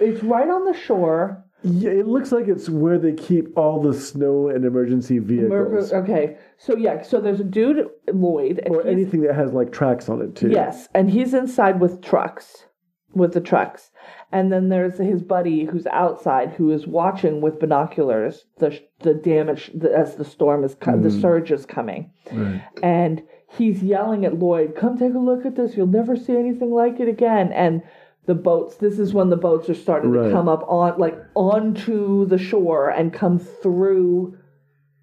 It's 0.00 0.22
right 0.22 0.48
on 0.48 0.64
the 0.64 0.78
shore. 0.78 1.44
Yeah, 1.62 1.90
it 1.90 2.06
looks 2.06 2.30
like 2.30 2.46
it's 2.46 2.68
where 2.68 2.98
they 2.98 3.12
keep 3.12 3.56
all 3.58 3.82
the 3.82 3.92
snow 3.92 4.48
and 4.48 4.64
emergency 4.64 5.18
vehicles, 5.18 5.92
Okay, 5.92 6.36
so 6.56 6.76
yeah, 6.76 7.02
so 7.02 7.20
there's 7.20 7.40
a 7.40 7.44
dude 7.44 7.84
Lloyd, 8.12 8.60
and 8.64 8.76
or 8.76 8.86
anything 8.86 9.22
that 9.22 9.34
has 9.34 9.52
like 9.52 9.72
tracks 9.72 10.08
on 10.08 10.22
it 10.22 10.36
too. 10.36 10.50
Yes, 10.50 10.88
and 10.94 11.10
he's 11.10 11.34
inside 11.34 11.80
with 11.80 12.00
trucks, 12.00 12.66
with 13.12 13.34
the 13.34 13.40
trucks, 13.40 13.90
and 14.30 14.52
then 14.52 14.68
there's 14.68 14.98
his 14.98 15.20
buddy 15.20 15.64
who's 15.64 15.86
outside 15.88 16.50
who 16.50 16.70
is 16.70 16.86
watching 16.86 17.40
with 17.40 17.58
binoculars 17.58 18.44
the 18.58 18.80
the 19.00 19.14
damage 19.14 19.72
the, 19.74 19.92
as 19.92 20.14
the 20.14 20.24
storm 20.24 20.62
is 20.62 20.76
co- 20.76 20.96
the 20.96 21.08
mm. 21.08 21.20
surge 21.20 21.50
is 21.50 21.66
coming, 21.66 22.12
Right. 22.30 22.62
and 22.84 23.20
he's 23.50 23.82
yelling 23.82 24.24
at 24.24 24.38
Lloyd, 24.38 24.76
"Come 24.76 24.96
take 24.96 25.14
a 25.14 25.18
look 25.18 25.44
at 25.44 25.56
this! 25.56 25.76
You'll 25.76 25.88
never 25.88 26.14
see 26.14 26.36
anything 26.36 26.70
like 26.70 27.00
it 27.00 27.08
again!" 27.08 27.52
And 27.52 27.82
the 28.28 28.34
boats. 28.34 28.76
This 28.76 28.98
is 28.98 29.14
when 29.14 29.30
the 29.30 29.38
boats 29.38 29.70
are 29.70 29.74
starting 29.74 30.10
Right. 30.10 30.28
to 30.28 30.30
come 30.32 30.48
up 30.50 30.62
on 30.68 30.98
like 30.98 31.18
onto 31.34 32.26
the 32.26 32.36
shore 32.36 32.90
and 32.90 33.10
come 33.10 33.38
through 33.38 34.36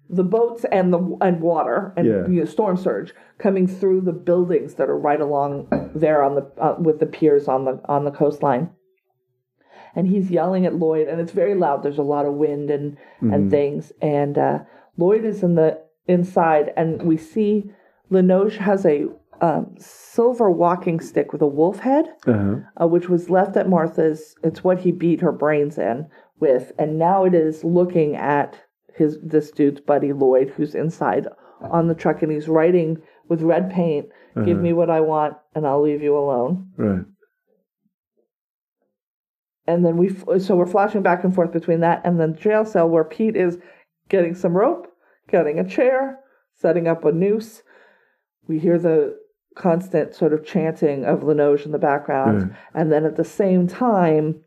the 0.08 0.22
boats 0.22 0.64
and 0.70 0.92
the 0.92 1.16
and 1.20 1.40
water 1.40 1.92
and 1.96 2.06
Yeah. 2.06 2.26
you 2.28 2.38
know, 2.38 2.44
storm 2.44 2.76
surge 2.76 3.12
coming 3.38 3.66
through 3.66 4.02
the 4.02 4.12
buildings 4.12 4.74
that 4.76 4.88
are 4.88 4.96
right 4.96 5.20
along 5.20 5.66
there 5.92 6.22
on 6.22 6.36
the 6.36 6.46
uh, 6.56 6.76
with 6.78 7.00
the 7.00 7.06
piers 7.06 7.48
on 7.48 7.64
the 7.64 7.80
on 7.88 8.04
the 8.04 8.12
coastline. 8.12 8.70
And 9.96 10.06
he's 10.06 10.30
yelling 10.30 10.64
at 10.66 10.74
Lloyd, 10.76 11.08
and 11.08 11.20
it's 11.20 11.32
very 11.32 11.54
loud. 11.54 11.82
There's 11.82 11.98
a 11.98 12.02
lot 12.14 12.26
of 12.26 12.34
wind 12.34 12.70
and 12.70 12.96
and 13.20 13.50
things. 13.50 13.92
And 14.00 14.38
uh, 14.38 14.58
Lloyd 14.96 15.24
is 15.24 15.42
in 15.42 15.56
the 15.56 15.80
inside, 16.06 16.72
and 16.76 17.02
we 17.02 17.16
see 17.16 17.72
Linoge 18.08 18.58
has 18.58 18.86
a 18.86 19.08
silver 19.78 20.50
walking 20.50 21.00
stick 21.00 21.32
with 21.32 21.42
a 21.42 21.46
wolf 21.46 21.78
head 21.80 22.06
Uh-huh. 22.26 22.56
uh, 22.80 22.86
which 22.86 23.08
was 23.08 23.30
left 23.30 23.56
at 23.56 23.68
Martha's. 23.68 24.34
It's 24.42 24.62
what 24.64 24.78
he 24.80 24.92
beat 24.92 25.20
her 25.20 25.32
brains 25.32 25.78
in 25.78 26.06
with, 26.40 26.72
and 26.78 26.98
now 26.98 27.24
it 27.24 27.34
is 27.34 27.64
looking 27.64 28.16
at 28.16 28.58
his 28.94 29.18
this 29.22 29.50
dude's 29.50 29.80
buddy 29.80 30.12
Lloyd, 30.12 30.50
who's 30.50 30.74
inside 30.74 31.26
on 31.60 31.88
the 31.88 31.94
truck, 31.94 32.22
and 32.22 32.32
he's 32.32 32.48
writing 32.48 32.96
with 33.28 33.42
red 33.42 33.70
paint. 33.70 34.06
Give 34.44 34.58
me 34.60 34.72
what 34.74 34.90
I 34.90 35.00
want, 35.00 35.34
and 35.54 35.66
I'll 35.66 35.80
leave 35.82 36.02
you 36.02 36.14
alone. 36.16 36.68
Right. 36.76 37.04
And 39.66 39.84
then 39.84 39.96
we, 39.96 40.10
f- 40.10 40.42
so 40.42 40.54
we're 40.56 40.66
flashing 40.66 41.02
back 41.02 41.24
and 41.24 41.34
forth 41.34 41.52
between 41.52 41.80
that 41.80 42.02
and 42.04 42.20
then 42.20 42.32
the 42.32 42.38
jail 42.38 42.64
cell 42.64 42.88
where 42.88 43.02
Pete 43.04 43.34
is 43.36 43.58
getting 44.08 44.34
some 44.34 44.56
rope, 44.56 44.86
getting 45.28 45.58
a 45.58 45.68
chair, 45.68 46.20
setting 46.54 46.86
up 46.86 47.04
a 47.04 47.12
noose. 47.12 47.62
We 48.46 48.58
hear 48.58 48.78
the 48.78 49.16
constant 49.56 50.14
sort 50.14 50.32
of 50.32 50.44
chanting 50.44 51.04
of 51.04 51.20
Linoge 51.24 51.64
in 51.66 51.72
the 51.72 51.78
background. 51.78 52.42
Right. 52.42 52.52
And 52.74 52.92
then 52.92 53.04
at 53.04 53.16
the 53.16 53.24
same 53.24 53.66
time, 53.66 54.42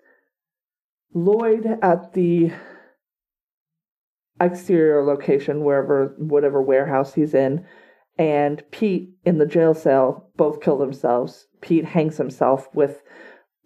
Lloyd 1.14 1.66
at 1.82 2.14
the 2.14 2.52
exterior 4.40 5.04
location, 5.04 5.64
wherever, 5.64 6.14
whatever 6.18 6.62
warehouse 6.62 7.14
he's 7.16 7.34
in, 7.34 7.66
and 8.18 8.64
Pete 8.72 9.10
in 9.26 9.38
the 9.38 9.46
jail 9.46 9.74
cell 9.74 10.30
both 10.38 10.62
kill 10.62 10.78
themselves. 10.78 11.48
Pete 11.62 11.86
hangs 11.86 12.18
himself 12.18 12.68
with 12.74 13.02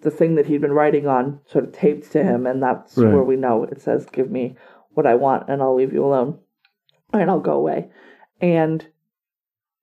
the 0.02 0.12
thing 0.12 0.36
that 0.36 0.48
he'd 0.48 0.62
been 0.62 0.72
writing 0.74 1.08
on 1.08 1.40
sort 1.46 1.66
of 1.66 1.72
taped 1.74 2.12
to 2.12 2.24
him, 2.24 2.46
and 2.48 2.62
that's 2.64 2.98
Right. 2.98 3.14
where 3.14 3.24
we 3.24 3.36
know 3.36 3.64
it 3.64 3.82
says, 3.82 4.06
Give 4.06 4.30
me 4.32 4.56
what 4.92 5.06
I 5.06 5.16
want, 5.16 5.50
and 5.50 5.62
I'll 5.62 5.76
leave 5.76 5.94
you 5.94 6.04
alone, 6.06 6.40
and 7.14 7.30
I'll 7.30 7.40
go 7.40 7.54
away. 7.54 7.90
And 8.42 8.86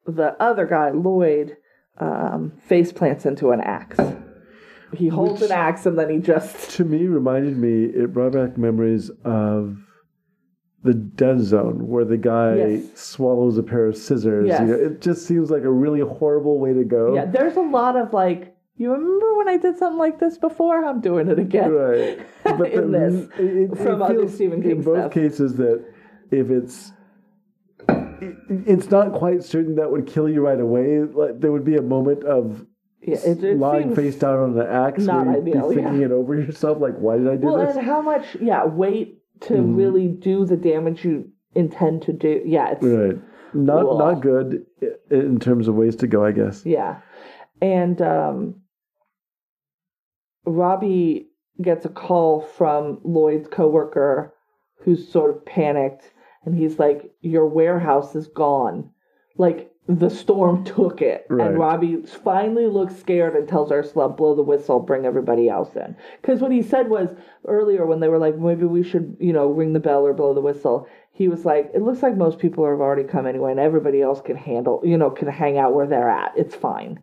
the 0.07 0.37
other 0.43 0.67
guy, 0.67 0.91
Lloyd, 0.91 1.57
um, 1.99 2.53
face 2.67 2.93
plants 2.93 3.27
into 3.27 3.51
an 3.51 3.61
axe. 3.61 3.99
He 4.95 5.09
holds 5.09 5.41
Which- 5.43 5.51
an 5.51 5.57
axe 5.57 5.87
and 5.87 5.99
then 5.99 6.11
he 6.11 6.19
just. 6.19 6.71
To 6.77 6.85
me, 6.85 7.07
reminded 7.07 7.57
me. 7.57 7.85
It 7.85 8.13
brought 8.13 8.33
back 8.33 8.57
memories 8.59 9.11
of 9.25 9.77
the 10.83 10.95
Dead 10.95 11.41
Zone, 11.41 11.87
where 11.89 12.05
the 12.07 12.17
guy 12.17 12.55
Yes. 12.57 12.99
swallows 12.99 13.59
a 13.59 13.63
pair 13.63 13.87
of 13.87 13.97
scissors. 13.97 14.49
Yes. 14.49 14.61
You 14.63 14.67
know, 14.67 14.75
it 14.75 15.01
just 15.03 15.27
seems 15.27 15.51
like 15.51 15.63
a 15.63 15.71
really 15.71 16.01
horrible 16.01 16.59
way 16.59 16.73
to 16.73 16.85
go. 16.85 17.15
Yeah, 17.15 17.27
there's 17.27 17.57
a 17.57 17.61
lot 17.61 17.97
of 17.97 18.13
like, 18.15 18.57
you 18.77 18.91
remember 18.91 19.37
when 19.37 19.49
I 19.49 19.59
did 19.59 19.77
something 19.77 19.99
like 19.99 20.19
this 20.19 20.39
before? 20.39 20.83
I'm 20.85 21.03
doing 21.03 21.29
it 21.29 21.39
again. 21.39 21.71
Right. 21.73 22.27
But 22.45 22.73
In 22.73 22.91
then 22.93 23.29
this, 23.29 23.39
it, 23.39 23.57
it, 23.73 23.77
from 23.77 24.01
it 24.01 24.05
other 24.07 24.27
Stephen 24.29 24.63
King 24.63 24.71
in 24.71 24.83
both 24.83 24.99
stuff. 24.99 25.13
cases 25.13 25.55
that 25.57 25.85
if 26.31 26.49
it's 26.51 26.93
it, 28.21 28.37
it's 28.67 28.91
not 28.91 29.13
quite 29.13 29.43
certain 29.43 29.77
that 29.77 29.91
would 29.91 30.07
kill 30.07 30.29
you 30.29 30.41
right 30.41 30.61
away. 30.61 31.01
Like 31.01 31.41
there 31.41 31.53
would 31.53 31.65
be 31.65 31.77
a 31.77 31.83
moment 31.83 32.25
of 32.25 32.67
Yeah, 33.03 33.19
it, 33.25 33.43
it 33.45 33.59
lying 33.59 33.95
face 33.95 34.17
down 34.17 34.39
on 34.39 34.55
the 34.55 34.69
axe 34.69 35.05
not 35.05 35.27
where 35.27 35.37
you'd 35.37 35.49
ideal, 35.49 35.69
be 35.71 35.77
yeah. 35.77 35.83
thinking 35.83 36.03
it 36.03 36.13
over 36.13 36.35
yourself, 36.35 36.79
like, 36.81 36.97
why 36.97 37.17
did 37.19 37.29
I 37.29 37.37
do 37.37 37.47
Well, 37.47 37.59
this? 37.67 37.77
and 37.77 37.85
how 37.85 38.01
much, 38.03 38.37
yeah, 38.41 38.65
wait 38.67 39.19
to 39.43 39.55
Mhm. 39.55 39.77
really 39.77 40.09
do 40.09 40.45
the 40.45 40.57
damage 40.57 41.05
you 41.05 41.31
intend 41.55 42.03
to 42.03 42.13
do. 42.13 42.43
Yeah, 42.45 42.73
it's 42.73 42.85
Right. 42.85 43.19
Not 43.53 43.85
Ugh. 43.87 43.99
not 43.99 44.21
good 44.21 44.65
in 45.11 45.41
terms 45.41 45.67
of 45.67 45.75
ways 45.75 45.97
to 45.97 46.07
go, 46.07 46.25
I 46.25 46.31
guess. 46.33 46.65
Yeah. 46.65 46.99
And 47.63 48.01
um, 48.01 48.55
Robbie 50.47 51.31
gets 51.61 51.85
a 51.85 51.89
call 51.89 52.41
from 52.41 53.01
Lloyd's 53.03 53.49
coworker 53.49 54.35
who's 54.83 55.07
sort 55.11 55.31
of 55.37 55.45
panicked 55.45 56.13
and 56.45 56.57
he's 56.57 56.79
like, 56.79 57.13
Your 57.21 57.47
warehouse 57.47 58.15
is 58.15 58.29
gone. 58.29 58.91
Like 59.37 59.73
the 59.89 60.11
storm 60.11 60.65
took 60.65 61.03
it. 61.03 61.27
Right. 61.29 61.49
And 61.49 61.59
Robbie 61.59 62.03
finally 62.03 62.67
looks 62.67 62.97
scared 62.97 63.35
and 63.35 63.49
tells 63.49 63.73
Ursula, 63.73 64.09
blow 64.09 64.35
the 64.37 64.43
whistle, 64.43 64.79
bring 64.79 65.05
everybody 65.05 65.49
else 65.49 65.75
in. 65.75 65.97
Because 66.21 66.41
what 66.41 66.53
he 66.53 66.63
said 66.63 66.89
was 66.89 67.09
earlier 67.47 67.87
when 67.87 68.01
they 68.01 68.09
were 68.09 68.19
like, 68.19 68.37
maybe 68.37 68.67
we 68.67 68.85
should, 68.85 69.17
you 69.19 69.33
know, 69.33 69.49
ring 69.49 69.73
the 69.73 69.81
bell 69.81 70.07
or 70.07 70.13
blow 70.13 70.33
the 70.33 70.41
whistle, 70.41 70.87
he 71.13 71.27
was 71.27 71.45
like, 71.45 71.71
it 71.75 71.83
looks 71.83 72.03
like 72.03 72.17
most 72.17 72.39
people 72.39 72.65
have 72.65 72.81
already 72.81 73.03
come 73.03 73.27
anyway 73.27 73.51
and 73.51 73.59
everybody 73.59 74.01
else 74.01 74.21
can 74.21 74.37
handle, 74.37 74.81
you 74.85 74.97
know, 74.97 75.11
can 75.11 75.29
hang 75.29 75.59
out 75.59 75.75
where 75.75 75.87
they're 75.87 76.09
at. 76.09 76.33
It's 76.37 76.55
fine 76.55 77.03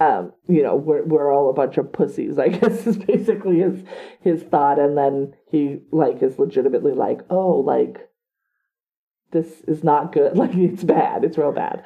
um, 0.00 0.32
you 0.48 0.62
know, 0.62 0.74
we're 0.74 1.04
we're 1.04 1.32
all 1.32 1.50
a 1.50 1.54
bunch 1.54 1.78
of 1.78 1.92
pussies, 1.92 2.38
I 2.38 2.48
guess 2.48 2.86
is 2.86 2.98
basically 2.98 3.60
his 3.60 3.84
his 4.20 4.42
thought. 4.42 4.78
And 4.78 4.96
then 4.96 5.34
he 5.50 5.78
like 5.90 6.22
is 6.22 6.38
legitimately 6.38 6.92
like, 6.92 7.20
oh, 7.30 7.56
like 7.60 8.08
this 9.34 9.60
is 9.68 9.84
not 9.84 10.12
good. 10.12 10.36
Like 10.44 10.54
it's 10.54 10.84
bad. 10.84 11.24
It's 11.24 11.36
real 11.36 11.52
bad. 11.52 11.84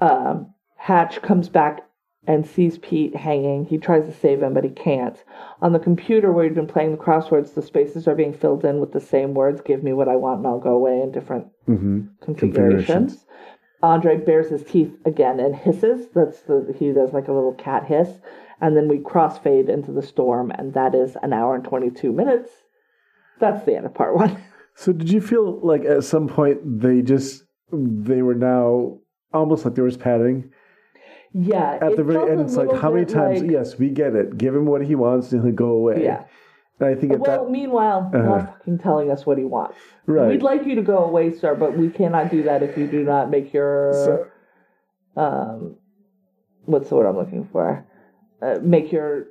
Um, 0.00 0.54
Hatch 0.76 1.20
comes 1.22 1.48
back 1.48 1.80
and 2.26 2.46
sees 2.46 2.78
Pete 2.78 3.16
hanging. 3.16 3.64
He 3.64 3.78
tries 3.78 4.04
to 4.06 4.14
save 4.14 4.42
him, 4.42 4.54
but 4.54 4.64
he 4.64 4.70
can't. 4.70 5.22
On 5.60 5.72
the 5.72 5.80
computer 5.80 6.30
where 6.30 6.44
he'd 6.44 6.54
been 6.54 6.68
playing 6.68 6.92
the 6.92 7.02
crosswords, 7.02 7.54
the 7.54 7.62
spaces 7.62 8.06
are 8.06 8.14
being 8.14 8.32
filled 8.32 8.64
in 8.64 8.78
with 8.78 8.92
the 8.92 9.00
same 9.00 9.34
words, 9.34 9.60
give 9.60 9.82
me 9.82 9.92
what 9.92 10.08
I 10.08 10.16
want 10.16 10.38
and 10.38 10.46
I'll 10.46 10.60
go 10.60 10.74
away 10.74 11.00
in 11.00 11.10
different 11.10 11.48
hmm 11.66 12.02
configurations. 12.20 13.14
Configurations. 13.14 13.26
Andre 13.82 14.16
bares 14.16 14.50
his 14.50 14.62
teeth 14.62 14.92
again 15.04 15.40
and 15.40 15.56
hisses. 15.56 16.08
That's 16.14 16.42
the 16.42 16.74
he 16.78 16.92
does 16.92 17.12
like 17.12 17.26
a 17.26 17.32
little 17.32 17.54
cat 17.54 17.84
hiss, 17.86 18.08
and 18.60 18.76
then 18.76 18.86
we 18.86 18.98
crossfade 18.98 19.68
into 19.68 19.90
the 19.90 20.02
storm, 20.02 20.52
and 20.52 20.72
that 20.74 20.94
is 20.94 21.16
an 21.22 21.32
hour 21.32 21.56
and 21.56 21.64
twenty 21.64 21.90
two 21.90 22.12
minutes. 22.12 22.50
That's 23.40 23.64
the 23.64 23.76
end 23.76 23.86
of 23.86 23.94
part 23.94 24.14
one. 24.14 24.40
So 24.74 24.92
did 24.92 25.10
you 25.10 25.20
feel 25.20 25.60
like 25.60 25.84
at 25.84 26.04
some 26.04 26.28
point 26.28 26.58
they 26.80 27.02
just 27.02 27.44
they 27.72 28.22
were 28.22 28.34
now 28.34 28.98
almost 29.32 29.64
like 29.64 29.74
there 29.74 29.84
was 29.84 29.96
padding 29.96 30.50
Yeah. 31.32 31.78
At 31.80 31.96
the 31.96 32.04
very 32.04 32.30
end, 32.30 32.40
it's 32.42 32.56
like, 32.56 32.70
how 32.80 32.90
many 32.92 33.06
times? 33.06 33.40
like- 33.42 33.50
yes, 33.50 33.78
we 33.78 33.88
get 33.88 34.14
it. 34.14 34.36
Give 34.36 34.54
him 34.54 34.66
what 34.66 34.82
he 34.84 34.94
wants, 34.94 35.32
and 35.32 35.42
he'll 35.42 35.52
go 35.54 35.70
away. 35.70 36.04
Yeah. 36.04 36.24
And 36.78 36.88
I 36.90 36.94
think 36.98 37.12
at 37.14 37.20
Well, 37.20 37.44
that 37.46 37.50
meanwhile, 37.50 38.10
Uh-huh. 38.12 38.22
not 38.22 38.46
fucking 38.58 38.78
telling 38.78 39.10
us 39.10 39.24
what 39.24 39.38
he 39.38 39.44
wants. 39.44 39.76
right. 40.06 40.28
We'd 40.28 40.42
like 40.42 40.66
you 40.66 40.74
to 40.74 40.82
go 40.82 40.98
away, 40.98 41.30
sir, 41.32 41.54
but 41.54 41.76
we 41.78 41.88
cannot 41.88 42.30
do 42.30 42.42
that 42.42 42.62
if 42.62 42.76
you 42.76 42.86
do 42.86 43.02
not 43.04 43.30
make 43.30 43.52
your 43.54 43.92
so, 43.94 44.26
um, 45.16 45.76
what's 46.66 46.88
the 46.90 46.96
word 46.96 47.06
I'm 47.06 47.16
looking 47.16 47.44
for? 47.52 47.86
Uh, 48.42 48.58
make 48.62 48.90
your 48.92 49.28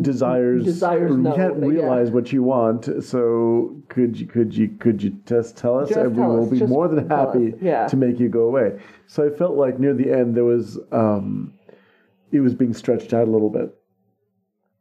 desires. 0.00 0.64
Desires 0.64 1.16
You 1.16 1.22
can't 1.22 1.36
that- 1.36 1.60
yeah. 1.60 1.66
realize 1.72 2.10
what 2.10 2.32
you 2.32 2.42
want. 2.42 2.88
So 3.02 3.76
could 3.88 4.18
you 4.18 4.26
could 4.26 4.54
you 4.54 4.68
could 4.68 5.02
you 5.02 5.10
just 5.26 5.56
tell 5.56 5.78
us, 5.78 5.88
Just 5.88 6.00
and 6.00 6.16
we 6.16 6.22
will 6.22 6.44
us, 6.44 6.50
be 6.50 6.58
just 6.58 6.70
more 6.70 6.88
than 6.88 7.08
happy 7.08 7.54
yeah. 7.60 7.86
to 7.88 7.96
make 7.96 8.18
you 8.20 8.28
go 8.28 8.42
away. 8.42 8.78
So 9.06 9.26
I 9.26 9.30
felt 9.30 9.56
like 9.56 9.78
near 9.78 9.94
the 9.94 10.12
end 10.12 10.34
there 10.36 10.44
was 10.44 10.78
um, 10.92 11.54
it 12.32 12.40
was 12.40 12.54
being 12.54 12.74
stretched 12.74 13.14
out 13.14 13.28
a 13.28 13.30
little 13.30 13.50
bit. 13.50 13.74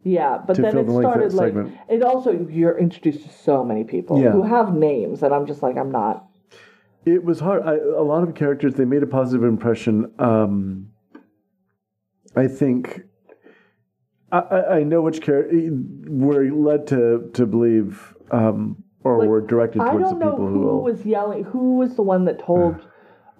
yeah. 0.04 0.40
But 0.46 0.58
then 0.58 0.78
it 0.78 0.86
the 0.88 1.00
started 1.00 1.34
like 1.34 1.48
segment. 1.54 1.78
it 1.90 2.04
also 2.04 2.32
you're 2.50 2.78
introduced 2.78 3.24
to 3.26 3.30
so 3.32 3.64
many 3.64 3.84
people 3.84 4.22
Yeah. 4.22 4.32
who 4.32 4.44
have 4.44 4.76
names, 4.76 5.24
and 5.24 5.34
I'm 5.34 5.46
just 5.46 5.62
like 5.64 5.78
I'm 5.78 5.92
not. 5.92 6.28
It 7.06 7.24
was 7.24 7.40
hard. 7.40 7.62
I, 7.64 7.76
a 7.76 8.02
lot 8.02 8.24
of 8.28 8.34
characters 8.36 8.74
they 8.74 8.84
made 8.86 9.04
a 9.04 9.08
positive 9.08 9.44
impression. 9.44 10.12
Um, 10.20 10.88
I 12.36 12.48
think 12.48 13.02
I, 14.40 14.56
I 14.56 14.76
I 14.78 14.84
know 14.84 15.02
which 15.02 15.22
character 15.22 15.56
were 16.08 16.46
led 16.52 16.88
to 16.88 17.30
to 17.34 17.46
believe 17.46 18.14
um, 18.32 18.84
or 19.04 19.20
Like, 19.20 19.30
were 19.30 19.42
directed 19.42 19.80
towards 19.80 20.10
the 20.10 20.16
don't 20.16 20.20
know 20.20 20.32
people 20.32 20.48
who 20.48 20.54
who 20.54 20.60
will. 20.66 20.84
was 20.84 21.06
yelling. 21.06 21.44
Who 21.46 21.76
was 21.78 21.96
the 21.96 22.02
one 22.04 22.26
that 22.26 22.40
told 22.40 22.76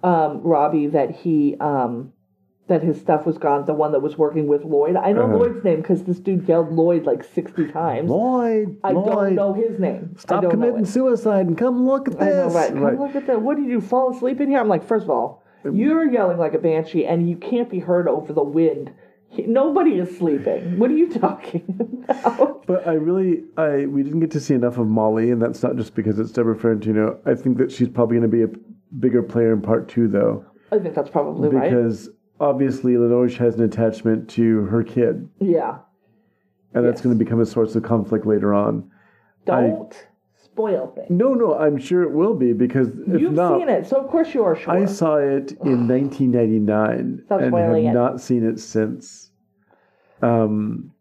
um, 0.02 0.40
Robbie 0.42 0.86
that 0.88 1.10
he 1.10 1.56
um, 1.60 2.12
that 2.68 2.82
his 2.82 3.00
stuff 3.00 3.26
was 3.26 3.38
gone? 3.38 3.64
The 3.64 3.74
one 3.74 3.92
that 3.92 4.00
was 4.00 4.16
working 4.18 4.46
with 4.46 4.64
Lloyd. 4.64 4.96
I 4.96 5.12
know 5.12 5.22
Uh-huh. 5.24 5.36
Lloyd's 5.36 5.64
name 5.64 5.80
because 5.82 6.04
this 6.04 6.18
dude 6.20 6.48
yelled 6.48 6.72
Lloyd 6.72 7.04
like 7.04 7.24
sixty 7.24 7.66
times. 7.70 8.08
Lloyd, 8.10 8.78
I 8.84 8.92
Lloyd, 8.92 9.06
don't 9.06 9.34
know 9.34 9.52
his 9.54 9.78
name. 9.80 10.14
Stop 10.18 10.48
committing 10.50 10.84
suicide 10.84 11.46
and 11.46 11.58
come 11.58 11.86
look 11.86 12.08
at 12.08 12.20
I 12.20 12.24
this. 12.26 12.52
know, 12.54 12.58
right? 12.60 12.72
Come 12.72 12.98
look 12.98 13.16
at 13.16 13.26
that. 13.26 13.42
What 13.42 13.56
did 13.56 13.66
you 13.66 13.80
fall 13.80 14.14
asleep 14.14 14.40
in 14.40 14.48
here? 14.50 14.60
I'm 14.60 14.68
like, 14.68 14.84
first 14.84 15.04
of 15.04 15.10
all, 15.10 15.42
you're 15.64 16.08
yelling 16.10 16.38
like 16.38 16.54
a 16.54 16.58
banshee, 16.58 17.04
and 17.06 17.28
you 17.28 17.36
can't 17.36 17.68
be 17.68 17.80
heard 17.80 18.06
over 18.08 18.32
the 18.32 18.44
wind. 18.44 18.92
Nobody 19.46 19.92
is 19.98 20.16
sleeping. 20.16 20.78
What 20.78 20.90
are 20.90 20.96
you 20.96 21.12
talking 21.12 22.02
about? 22.08 22.66
But 22.66 22.86
I 22.86 22.92
really, 22.94 23.44
I 23.56 23.86
we 23.86 24.02
didn't 24.02 24.20
get 24.20 24.30
to 24.32 24.40
see 24.40 24.54
enough 24.54 24.78
of 24.78 24.86
Molly, 24.86 25.30
and 25.30 25.40
that's 25.40 25.62
not 25.62 25.76
just 25.76 25.94
because 25.94 26.18
it's 26.18 26.32
Debrah 26.32 26.58
Farentino. 26.58 27.18
I 27.26 27.34
think 27.34 27.58
that 27.58 27.70
she's 27.70 27.88
probably 27.88 28.18
going 28.18 28.30
to 28.30 28.36
be 28.36 28.42
a 28.44 28.56
bigger 28.98 29.22
player 29.22 29.52
in 29.52 29.60
part 29.62 29.88
two, 29.88 30.08
though, 30.08 30.44
I 30.72 30.78
think 30.78 30.94
that's 30.94 31.10
probably 31.10 31.48
right. 31.50 31.70
because 31.70 32.08
obviously 32.40 32.96
Lenore 32.96 33.28
has 33.28 33.56
an 33.56 33.62
attachment 33.62 34.28
to 34.30 34.62
her 34.66 34.82
kid, 34.82 35.28
Yeah. 35.40 35.78
and 36.74 36.84
that's 36.84 37.00
going 37.00 37.16
to 37.16 37.24
become 37.24 37.40
a 37.40 37.46
source 37.46 37.74
of 37.76 37.82
conflict 37.82 38.26
later 38.26 38.54
on. 38.54 38.90
Don't 39.44 39.94
spoil 40.56 40.86
things. 40.94 41.08
No, 41.10 41.34
no, 41.34 41.54
I'm 41.54 41.78
sure 41.78 42.02
it 42.02 42.12
will 42.12 42.34
be 42.34 42.52
because 42.54 42.88
if 42.88 43.20
You've 43.20 43.32
not, 43.32 43.58
seen 43.60 43.68
it, 43.68 43.86
so 43.86 43.96
of 44.00 44.08
course 44.08 44.32
you 44.34 44.42
are 44.42 44.56
sure. 44.56 44.72
I 44.72 44.86
saw 44.86 45.16
it 45.16 45.52
in 45.62 45.86
1999 45.88 47.22
Stop 47.26 47.40
and 47.42 47.54
have 47.54 47.74
it. 47.76 47.92
not 47.92 48.20
seen 48.20 48.42
it 48.48 48.58
since. 48.58 49.30
Um, 50.22 50.92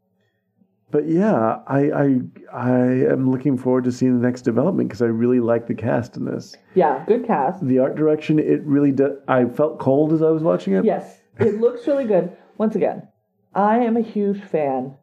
but 0.91 1.07
yeah, 1.07 1.59
I, 1.67 1.79
I 1.91 2.19
I 2.53 2.71
am 3.11 3.31
looking 3.31 3.57
forward 3.57 3.85
to 3.85 3.91
seeing 3.91 4.19
the 4.19 4.25
next 4.25 4.41
development 4.43 4.89
because 4.89 5.01
I 5.01 5.05
really 5.05 5.39
like 5.39 5.67
the 5.67 5.73
cast 5.73 6.15
in 6.17 6.25
this. 6.25 6.55
yeah, 6.73 7.03
good 7.07 7.25
cast. 7.25 7.65
The 7.65 7.79
art 7.79 7.95
direction, 7.95 8.39
it 8.39 8.61
really 8.63 8.91
does. 8.91 9.13
I 9.27 9.45
felt 9.45 9.79
cold 9.79 10.11
as 10.13 10.21
I 10.21 10.29
was 10.29 10.43
watching 10.43 10.73
it. 10.73 10.83
Yes, 10.85 11.21
it 11.39 11.59
looks 11.61 11.87
really 11.87 12.05
good. 12.05 12.35
Once 12.57 12.75
again, 12.75 13.07
I 13.53 13.79
am 13.79 13.95
a 13.97 14.01
huge 14.01 14.41
fan 14.43 14.95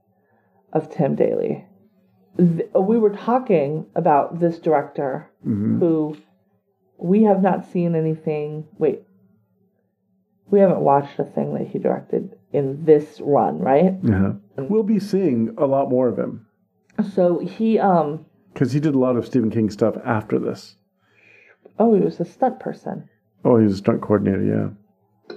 of 0.72 0.90
Tim 0.90 1.14
Daly. 1.14 1.66
Th- 2.36 2.68
We 2.74 2.98
were 2.98 3.10
talking 3.10 3.86
about 3.94 4.40
this 4.40 4.58
director 4.58 5.28
Mhm. 5.46 5.78
who 5.80 6.16
we 6.98 7.24
have 7.24 7.42
not 7.42 7.64
seen 7.66 7.94
anything. 7.94 8.64
Wait, 8.78 9.02
we 10.50 10.60
haven't 10.60 10.80
watched 10.80 11.18
a 11.18 11.24
thing 11.24 11.54
that 11.54 11.66
he 11.68 11.78
directed 11.78 12.36
in 12.52 12.84
this 12.84 13.20
run, 13.20 13.58
right? 13.58 13.96
Yeah. 14.02 14.34
We'll 14.56 14.82
be 14.82 14.98
seeing 14.98 15.54
a 15.58 15.66
lot 15.66 15.90
more 15.90 16.08
of 16.08 16.18
him 16.18 16.46
So 17.02 17.38
he, 17.38 17.78
um, 17.78 18.24
because 18.52 18.72
he 18.72 18.80
did 18.80 18.94
a 18.94 18.98
lot 18.98 19.16
of 19.16 19.26
Stephen 19.26 19.50
King 19.50 19.70
stuff 19.70 19.96
after 20.04 20.38
this. 20.38 20.76
oh, 21.78 21.94
he 21.94 22.00
was 22.00 22.20
a 22.20 22.24
stunt 22.24 22.60
person 22.60 23.08
Oh, 23.44 23.56
he 23.56 23.64
was 23.64 23.74
a 23.74 23.78
stunt 23.78 24.00
coordinator. 24.02 24.42
Yeah. 24.44 25.36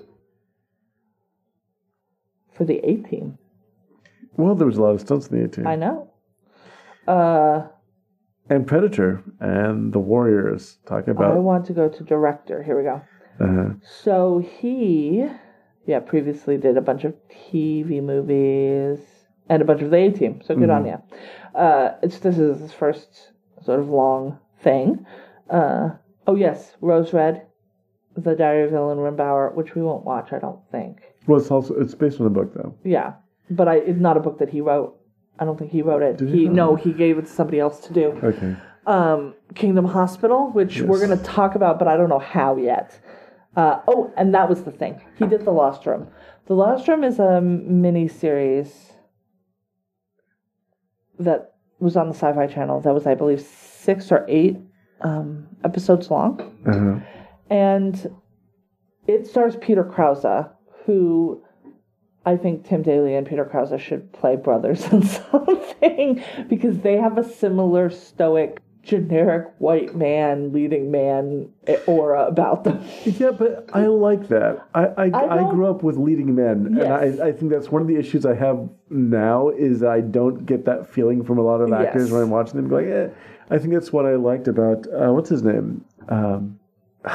for 2.51 2.63
the 2.65 2.77
A 2.85 2.97
Team. 2.97 3.37
Well, 4.37 4.55
there 4.55 4.67
was 4.67 4.77
a 4.77 4.81
lot 4.81 4.91
of 4.91 5.01
stunts 5.01 5.27
in 5.27 5.37
the 5.39 5.45
A 5.45 5.47
Team. 5.47 5.67
I 5.67 5.75
know. 5.75 6.09
Uh, 7.07 7.67
and 8.49 8.67
Predator 8.67 9.23
and 9.39 9.91
the 9.93 9.99
Warriors. 9.99 10.77
Talking 10.85 11.11
about. 11.11 11.33
I 11.33 11.39
want 11.39 11.65
to 11.67 11.73
go 11.73 11.89
to 11.89 12.03
director. 12.03 12.61
Here 12.63 12.77
we 12.77 12.83
go. 12.83 13.01
uh 13.39 13.73
So 14.03 14.39
he, 14.59 15.25
yeah, 15.85 15.99
previously 15.99 16.57
did 16.57 16.77
a 16.77 16.81
bunch 16.81 17.03
of 17.03 17.15
TV 17.29 18.01
movies 18.03 18.99
and 19.49 19.61
a 19.61 19.65
bunch 19.65 19.81
of 19.81 19.91
the 19.91 19.97
A 19.97 20.11
Team. 20.11 20.41
So 20.43 20.55
good 20.55 20.69
on 20.69 20.85
you. 20.85 21.01
Uh, 21.53 21.95
it's 22.03 22.19
this 22.19 22.37
is 22.37 22.59
his 22.59 22.73
first 22.73 23.31
sort 23.63 23.79
of 23.79 23.89
long 23.89 24.37
thing. 24.61 25.05
Uh, 25.49 25.89
oh 26.27 26.35
yes, 26.35 26.73
Rose 26.81 27.13
Red, 27.13 27.45
The 28.15 28.35
Diary 28.35 28.67
of 28.67 28.73
Ellen 28.73 28.97
Rimbauer, 28.97 29.53
which 29.55 29.75
we 29.75 29.81
won't 29.81 30.05
watch, 30.05 30.33
I 30.33 30.39
don't 30.39 30.59
think. 30.71 31.01
Well, 31.27 31.39
it's 31.39 31.49
also 31.49 31.73
it's 31.75 31.95
based 31.95 32.19
on 32.19 32.27
a 32.27 32.29
book 32.29 32.53
though. 32.53 32.75
Yeah, 32.83 33.13
but 33.49 33.67
I, 33.67 33.77
it's 33.77 33.99
not 33.99 34.17
a 34.17 34.19
book 34.19 34.37
that 34.39 34.49
he 34.49 34.61
wrote. 34.61 34.94
I 35.39 35.45
don't 35.45 35.57
think 35.57 35.71
he 35.71 35.81
wrote 35.81 36.01
it. 36.01 36.17
Did 36.17 36.29
he 36.29 36.41
he 36.41 36.47
no, 36.47 36.75
he 36.75 36.93
gave 36.93 37.17
it 37.17 37.23
to 37.23 37.31
somebody 37.31 37.59
else 37.59 37.79
to 37.87 37.93
do. 37.93 38.19
Okay. 38.23 38.55
um, 38.87 39.33
Kingdom 39.55 39.85
Hospital, 39.85 40.51
which 40.51 40.81
we're 40.81 41.05
going 41.05 41.17
to 41.17 41.23
talk 41.23 41.55
about, 41.55 41.79
but 41.79 41.87
I 41.87 41.97
don't 41.97 42.09
know 42.09 42.19
how 42.19 42.55
yet. 42.57 42.99
Uh, 43.55 43.79
oh, 43.87 44.13
and 44.17 44.33
that 44.33 44.49
was 44.49 44.63
the 44.63 44.71
thing. 44.71 45.01
He 45.17 45.25
did 45.27 45.45
The 45.45 45.51
Lost 45.51 45.85
Room. 45.85 46.07
The 46.47 46.53
Lost 46.53 46.87
Room 46.87 47.03
is 47.03 47.19
a 47.19 47.41
mini 47.41 48.07
series 48.07 48.93
that 51.19 51.53
was 51.79 51.95
on 51.95 52.09
the 52.09 52.13
Sci 52.13 52.33
Fi 52.33 52.47
Channel. 52.47 52.81
That 52.81 52.93
was, 52.93 53.07
I 53.07 53.15
believe, 53.15 53.41
six 53.41 54.11
or 54.11 54.25
eight 54.27 54.57
um, 55.01 55.47
episodes 55.63 56.11
long. 56.11 56.41
Uh-huh. 56.67 56.99
And 57.49 58.15
it 59.07 59.25
stars 59.27 59.55
Peter 59.55 59.83
Krause, 59.83 60.47
who 60.85 61.41
I 62.25 62.37
think 62.37 62.67
Tim 62.67 62.81
Daly 62.81 63.13
and 63.15 63.27
Peter 63.27 63.45
Krause 63.45 63.79
should 63.79 64.11
play 64.13 64.35
brothers 64.35 64.85
in 64.91 65.03
something 65.03 66.23
because 66.49 66.79
they 66.79 66.97
have 66.97 67.17
a 67.17 67.23
similar 67.23 67.89
stoic, 67.89 68.61
generic 68.81 69.47
white 69.59 69.95
man, 69.95 70.51
leading 70.51 70.89
man 70.91 71.49
aura 71.87 72.25
about 72.25 72.63
them. 72.63 72.83
Yeah, 73.05 73.31
but 73.31 73.69
I 73.73 73.85
like 73.87 74.27
that. 74.29 74.65
I 74.73 74.85
I, 74.85 75.03
I, 75.05 75.09
don't- 75.09 75.53
grew 75.55 75.67
up 75.67 75.83
with 75.83 75.97
leading 75.97 76.33
men, 76.35 76.75
Yes. 76.77 76.83
and 77.11 77.21
I, 77.21 77.27
I 77.27 77.31
think 77.31 77.51
that's 77.51 77.69
one 77.71 77.81
of 77.81 77.87
the 77.87 77.95
issues 77.97 78.25
I 78.25 78.33
have 78.35 78.67
now 78.89 79.49
is 79.49 79.83
I 79.83 80.01
don't 80.01 80.45
get 80.45 80.65
that 80.65 80.89
feeling 80.89 81.23
from 81.23 81.37
a 81.37 81.41
lot 81.43 81.61
of 81.61 81.71
actors 81.73 82.03
Yes. 82.05 82.11
when 82.11 82.21
I'm 82.23 82.29
watching 82.31 82.55
them. 82.61 82.69
Like, 82.71 82.85
eh. 82.87 83.09
I 83.51 83.59
think 83.59 83.73
that's 83.73 83.93
what 83.93 84.05
I 84.07 84.15
liked 84.15 84.47
about 84.47 84.87
uh, 84.87 85.13
what's 85.13 85.29
his 85.29 85.43
name, 85.43 85.85
um, 86.09 86.59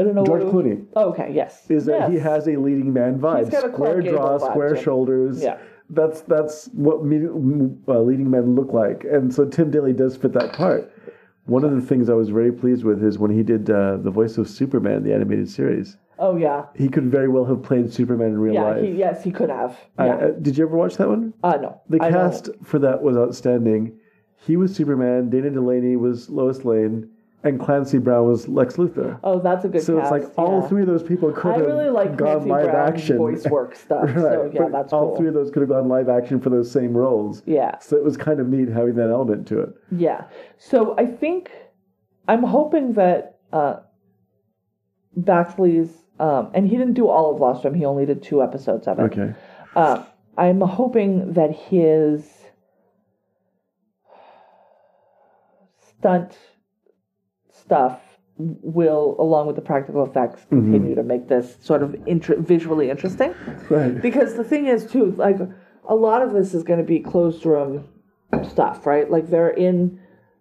I 0.00 0.04
don't 0.04 0.14
know 0.14 0.24
George 0.24 0.42
Clooney. 0.42 0.86
Oh, 0.96 1.10
okay, 1.10 1.30
yes. 1.32 1.70
Is 1.70 1.84
that 1.86 2.10
he 2.10 2.18
has 2.18 2.48
a 2.48 2.56
leading 2.56 2.92
man 2.92 3.18
vibe, 3.18 3.40
He's 3.44 3.50
got 3.50 3.64
a 3.68 3.72
square 3.72 4.00
jaw, 4.02 4.38
vibe 4.38 4.50
square 4.50 4.74
to 4.74 4.82
shoulders. 4.82 5.42
Yeah. 5.42 5.58
That's 5.90 6.20
that's 6.22 6.66
what 6.72 7.04
me, 7.04 7.16
uh, 7.88 7.98
leading 8.00 8.30
men 8.30 8.54
look 8.54 8.72
like, 8.72 9.04
and 9.04 9.34
so 9.34 9.44
Tim 9.44 9.70
Daly 9.70 9.92
does 9.92 10.16
fit 10.16 10.32
that 10.34 10.52
part. 10.52 10.90
One 11.46 11.64
of 11.64 11.72
the 11.74 11.80
things 11.80 12.08
I 12.08 12.14
was 12.14 12.28
very 12.28 12.52
pleased 12.52 12.84
with 12.84 13.02
is 13.02 13.18
when 13.18 13.32
he 13.32 13.42
did 13.42 13.68
uh, 13.70 13.96
the 13.96 14.10
voice 14.10 14.38
of 14.38 14.48
Superman, 14.48 15.02
the 15.02 15.12
animated 15.12 15.48
series. 15.48 15.96
Oh, 16.18 16.36
yeah. 16.36 16.66
He 16.76 16.88
could 16.88 17.10
very 17.10 17.28
well 17.28 17.46
have 17.46 17.62
played 17.62 17.92
Superman 17.92 18.28
in 18.28 18.38
real 18.38 18.54
Yeah, 18.54 18.62
life. 18.64 18.82
he, 18.84 18.90
yes, 18.90 19.24
he 19.24 19.32
could 19.32 19.48
have. 19.48 19.76
Yeah. 19.98 20.04
uh, 20.16 20.30
did 20.32 20.56
you 20.58 20.66
ever 20.66 20.76
watch 20.76 20.96
that 20.98 21.08
one? 21.08 21.32
Uh, 21.42 21.56
no. 21.60 21.80
The 21.88 21.96
I 22.00 22.10
don't- 22.10 22.30
cast 22.30 22.50
for 22.62 22.78
that 22.80 23.02
was 23.02 23.16
outstanding. 23.16 23.98
He 24.36 24.56
was 24.56 24.74
Superman. 24.76 25.28
Dana 25.30 25.50
Delany 25.50 25.96
was 25.96 26.28
Lois 26.30 26.64
Lane, 26.64 27.08
and 27.42 27.58
Clancy 27.58 27.98
Brown 27.98 28.26
was 28.26 28.48
Lex 28.48 28.76
Luthor. 28.76 29.18
Oh, 29.24 29.40
that's 29.40 29.64
a 29.64 29.68
good 29.68 29.78
cast. 29.78 29.86
So 29.86 29.98
cast. 29.98 30.12
it's 30.14 30.26
like 30.28 30.38
all 30.38 30.60
yeah. 30.60 30.68
three 30.68 30.82
of 30.82 30.88
those 30.88 31.02
people 31.02 31.32
could 31.32 31.52
I 31.52 31.58
have 31.58 31.66
really 31.66 31.88
like 31.88 32.16
gone 32.16 32.42
Clancy 32.46 32.48
live 32.50 32.70
Brown's 32.70 33.00
action. 33.00 33.16
voice 33.16 33.46
work 33.46 33.74
stuff. 33.84 34.04
right, 34.04 34.14
So, 34.14 34.50
yeah, 34.52 34.60
but 34.62 34.72
that's 34.72 34.92
all 34.92 35.08
cool. 35.08 35.16
three 35.16 35.28
of 35.28 35.34
those 35.34 35.50
could 35.50 35.60
have 35.60 35.70
gone 35.70 35.88
live 35.88 36.08
action 36.08 36.40
for 36.40 36.50
those 36.50 36.70
same 36.70 36.94
roles. 36.94 37.42
Yeah. 37.46 37.78
So 37.78 37.96
it 37.96 38.04
was 38.04 38.16
kind 38.16 38.40
of 38.40 38.48
neat 38.48 38.68
having 38.68 38.94
that 38.96 39.10
element 39.10 39.46
to 39.48 39.60
it. 39.60 39.70
Yeah. 39.90 40.24
So 40.58 40.94
I 40.98 41.06
think 41.06 41.50
I'm 42.28 42.42
hoping 42.42 42.92
that 42.94 43.38
uh, 43.52 43.76
Baxley's 45.18 45.90
um, 46.18 46.50
and 46.52 46.68
he 46.68 46.76
didn't 46.76 46.94
do 46.94 47.08
all 47.08 47.32
of 47.34 47.40
Lost 47.40 47.64
Room. 47.64 47.72
He 47.74 47.86
only 47.86 48.04
did 48.04 48.22
two 48.22 48.42
episodes 48.42 48.86
of 48.86 48.98
it. 48.98 49.02
Okay. 49.04 49.32
Uh, 49.74 50.04
I'm 50.36 50.60
hoping 50.60 51.32
that 51.32 51.50
his 51.50 52.30
stunt 55.98 56.36
stuff 57.70 58.00
will, 58.36 59.14
along 59.20 59.46
with 59.46 59.54
the 59.54 59.62
practical 59.62 60.04
effects, 60.04 60.44
continue 60.48 60.96
to 60.96 61.04
make 61.04 61.28
this 61.28 61.56
sort 61.60 61.82
of 61.84 61.94
inter- 62.06 62.34
visually 62.40 62.90
interesting. 62.90 63.32
Right. 63.68 64.00
Because 64.02 64.34
the 64.34 64.42
thing 64.42 64.66
is, 64.66 64.90
too, 64.90 65.12
like 65.12 65.36
a 65.88 65.94
lot 65.94 66.20
of 66.22 66.32
this 66.32 66.52
is 66.52 66.64
going 66.64 66.80
to 66.80 66.84
be 66.84 66.98
closed 66.98 67.46
room 67.46 67.86
stuff, 68.48 68.86
right? 68.86 69.08
Like 69.08 69.28
they're 69.30 69.50
in 69.50 70.00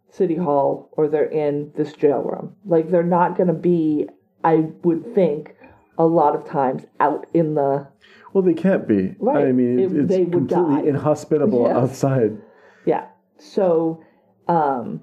City 0.09 0.35
Hall 0.35 0.89
or 0.93 1.07
they're 1.07 1.29
in 1.29 1.71
this 1.75 1.93
jail 1.93 2.23
room. 2.23 2.55
Like 2.65 2.89
they're 2.89 3.03
not 3.03 3.37
going 3.37 3.47
to 3.47 3.53
be, 3.53 4.07
I 4.43 4.55
would 4.83 5.13
think, 5.13 5.55
a 5.99 6.05
lot 6.05 6.35
of 6.35 6.49
times 6.49 6.85
out 6.99 7.27
in 7.35 7.53
the 7.53 7.87
Well, 8.33 8.41
they 8.43 8.53
can't 8.55 8.87
be. 8.87 9.13
Right. 9.19 9.45
I 9.47 9.51
mean, 9.51 9.77
It- 9.77 9.91
it's 9.95 10.09
they 10.09 10.23
would 10.23 10.49
completely 10.49 10.81
die. 10.83 10.87
inhospitable 10.87 11.63
Yes. 11.67 11.75
outside. 11.75 12.37
Yeah. 12.85 13.05
So, 13.37 14.01
um, 14.47 15.01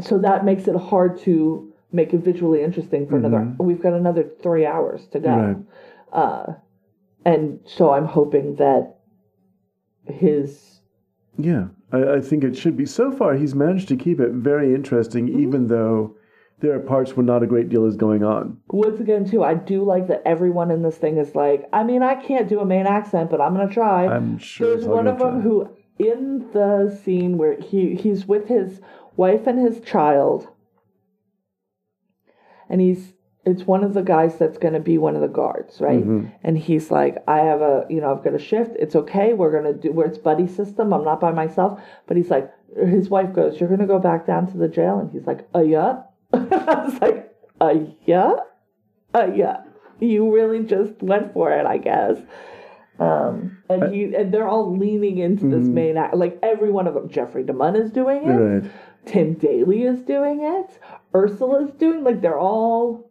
so 0.00 0.18
that 0.18 0.44
makes 0.44 0.68
it 0.68 0.76
hard 0.76 1.18
to 1.20 1.72
make 1.92 2.12
it 2.12 2.18
visually 2.18 2.62
interesting 2.62 3.06
for 3.08 3.16
another. 3.16 3.54
We've 3.58 3.80
got 3.80 3.92
another 3.94 4.24
three 4.42 4.66
hours 4.66 5.06
to 5.08 5.20
go, 5.20 5.30
Right. 5.30 5.56
uh, 6.12 6.52
and 7.24 7.60
so 7.64 7.92
I'm 7.92 8.04
hoping 8.06 8.56
that 8.56 8.96
his 10.06 10.80
Yeah, 11.38 11.66
I, 11.92 12.14
I 12.14 12.20
think 12.20 12.44
it 12.44 12.56
should 12.56 12.76
be. 12.76 12.86
So 12.86 13.10
far, 13.12 13.34
he's 13.34 13.54
managed 13.54 13.88
to 13.88 13.96
keep 13.96 14.20
it 14.20 14.32
very 14.32 14.74
interesting, 14.74 15.28
Mm-hmm. 15.28 15.40
even 15.40 15.66
though 15.68 16.16
there 16.60 16.74
are 16.74 16.80
parts 16.80 17.14
where 17.16 17.24
not 17.24 17.42
a 17.42 17.46
great 17.46 17.68
deal 17.68 17.84
is 17.84 17.96
going 17.96 18.24
on. 18.24 18.58
once 18.68 18.98
again 18.98 19.24
too. 19.28 19.44
I 19.44 19.54
do 19.54 19.84
like 19.84 20.08
that 20.08 20.22
everyone 20.24 20.70
in 20.70 20.82
this 20.82 20.96
thing 20.96 21.18
is 21.18 21.34
like. 21.34 21.68
I 21.72 21.84
mean, 21.84 22.02
I 22.02 22.14
can't 22.14 22.48
do 22.48 22.60
a 22.60 22.64
Maine 22.64 22.86
accent, 22.86 23.30
but 23.30 23.40
I'm 23.40 23.54
gonna 23.54 23.72
try. 23.72 24.06
I'm 24.06 24.38
sure. 24.38 24.68
There's 24.70 24.86
one 24.86 25.06
of 25.06 25.18
them 25.18 25.34
try. 25.34 25.40
who, 25.42 25.68
in 25.98 26.46
the 26.52 26.98
scene 27.04 27.36
where 27.36 27.60
he 27.60 27.94
he's 27.94 28.26
with 28.26 28.48
his 28.48 28.80
wife 29.16 29.46
and 29.46 29.58
his 29.58 29.80
child, 29.80 30.48
and 32.68 32.80
he's 32.80 33.12
it's 33.46 33.62
one 33.62 33.84
of 33.84 33.94
the 33.94 34.02
guys 34.02 34.36
that's 34.38 34.58
going 34.58 34.74
to 34.74 34.80
be 34.80 34.98
one 34.98 35.14
of 35.14 35.22
the 35.22 35.28
guards, 35.28 35.80
right? 35.80 36.00
Mm-hmm. 36.00 36.26
And 36.42 36.58
he's 36.58 36.90
like, 36.90 37.16
I 37.28 37.38
have 37.38 37.60
a 37.60 37.86
you 37.88 38.00
know 38.00 38.12
I've 38.12 38.24
got 38.24 38.34
a 38.34 38.38
shift. 38.38 38.72
It's 38.78 38.96
okay. 38.96 39.32
We're 39.32 39.52
gonna 39.52 39.72
do 39.72 39.92
where 39.92 40.06
it's 40.06 40.18
buddy 40.18 40.48
system. 40.48 40.92
I'm 40.92 41.04
not 41.04 41.20
by 41.20 41.30
myself. 41.30 41.80
But 42.06 42.16
he's 42.16 42.28
like, 42.28 42.52
his 42.76 43.08
wife 43.08 43.32
goes, 43.32 43.60
you're 43.60 43.68
gonna 43.68 43.86
go 43.86 44.00
back 44.00 44.26
down 44.26 44.50
to 44.50 44.58
the 44.58 44.68
jail, 44.68 44.98
and 44.98 45.10
he's 45.12 45.26
like, 45.26 45.48
uh 45.54 45.60
yeah. 45.60 46.02
I 46.32 46.38
was 46.84 47.00
like, 47.00 47.32
uh 47.60 47.74
yeah, 48.04 48.32
uh 49.14 49.28
yeah. 49.34 49.62
You 50.00 50.34
really 50.34 50.64
just 50.64 51.00
went 51.00 51.32
for 51.32 51.52
it, 51.52 51.64
I 51.64 51.78
guess. 51.78 52.18
Um, 52.98 53.58
and 53.68 53.94
he 53.94 54.14
and 54.14 54.32
they're 54.32 54.48
all 54.48 54.76
leaning 54.76 55.18
into 55.18 55.46
this 55.48 55.66
Maine 55.68 55.98
act. 55.98 56.14
Like 56.14 56.38
every 56.42 56.70
one 56.70 56.86
of 56.86 56.94
them, 56.94 57.08
Jeffrey 57.10 57.44
DeMunn 57.44 57.76
is 57.76 57.90
doing 57.90 58.24
it. 58.24 58.30
Right. 58.30 58.70
Tim 59.06 59.34
Daly 59.34 59.82
is 59.84 60.00
doing 60.02 60.42
it. 60.42 60.78
Ursula's 61.14 61.70
doing 61.72 62.04
like 62.04 62.20
they're 62.20 62.38
all 62.38 63.10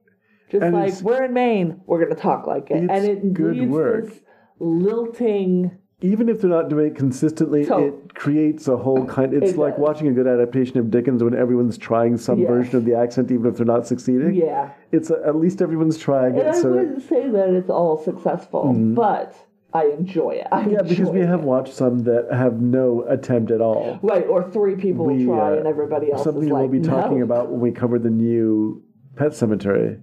just 0.51 0.63
And 0.63 0.75
like 0.75 1.01
we're 1.01 1.23
in 1.25 1.33
Maine, 1.33 1.81
we're 1.87 2.03
gonna 2.03 2.19
talk 2.19 2.45
like 2.45 2.69
it, 2.69 2.77
and 2.77 2.91
It's 2.91 3.07
it 3.25 3.33
good 3.33 3.69
work. 3.69 4.05
this 4.05 4.19
lilting. 4.59 5.71
Even 6.01 6.27
if 6.27 6.41
they're 6.41 6.49
not 6.49 6.69
doing 6.69 6.87
it 6.87 6.95
consistently, 6.95 7.63
So- 7.63 7.79
it 7.79 8.13
creates 8.15 8.67
a 8.67 8.75
whole 8.77 9.05
kind. 9.05 9.33
It's 9.33 9.53
It 9.53 9.57
like 9.57 9.75
does. 9.75 9.81
watching 9.81 10.07
a 10.09 10.11
good 10.11 10.27
adaptation 10.27 10.77
of 10.77 10.91
Dickens 10.91 11.23
when 11.23 11.33
everyone's 11.33 11.77
trying 11.77 12.17
some 12.17 12.45
version 12.45 12.75
of 12.75 12.85
the 12.85 12.93
accent, 12.93 13.31
even 13.31 13.47
if 13.47 13.55
they're 13.57 13.65
not 13.65 13.87
succeeding. 13.87 14.33
Yeah, 14.35 14.69
It's 14.91 15.09
uh 15.09 15.21
at 15.25 15.35
least 15.37 15.61
everyone's 15.61 15.97
trying 15.97 16.33
and 16.37 16.41
it. 16.41 16.47
I 16.47 16.51
So 16.51 16.71
wouldn't 16.73 17.01
say 17.01 17.29
that 17.29 17.49
it's 17.49 17.69
all 17.69 17.97
successful, 17.97 18.73
but 18.73 19.33
I 19.75 19.87
enjoy 19.87 20.31
it. 20.31 20.47
I 20.51 20.65
yeah, 20.67 20.81
because 20.81 21.09
we 21.09 21.19
enjoy 21.19 21.31
have 21.31 21.43
watched 21.43 21.73
some 21.73 21.99
that 22.05 22.29
have 22.31 22.61
no 22.61 23.05
attempt 23.09 23.51
at 23.51 23.59
all. 23.59 23.99
right, 24.01 24.25
or 24.25 24.49
three 24.49 24.75
people 24.75 25.05
We, 25.05 25.25
try 25.25 25.51
uh, 25.51 25.57
and 25.57 25.67
everybody 25.67 26.13
else 26.13 26.23
Something 26.23 26.49
we'll 26.49 26.61
like, 26.61 26.71
be 26.71 26.79
talking 26.79 27.19
no. 27.19 27.25
about 27.25 27.51
when 27.51 27.59
we 27.59 27.71
cover 27.71 27.99
the 27.99 28.09
new 28.09 28.81
Pet 29.17 29.31
Sematary 29.31 30.01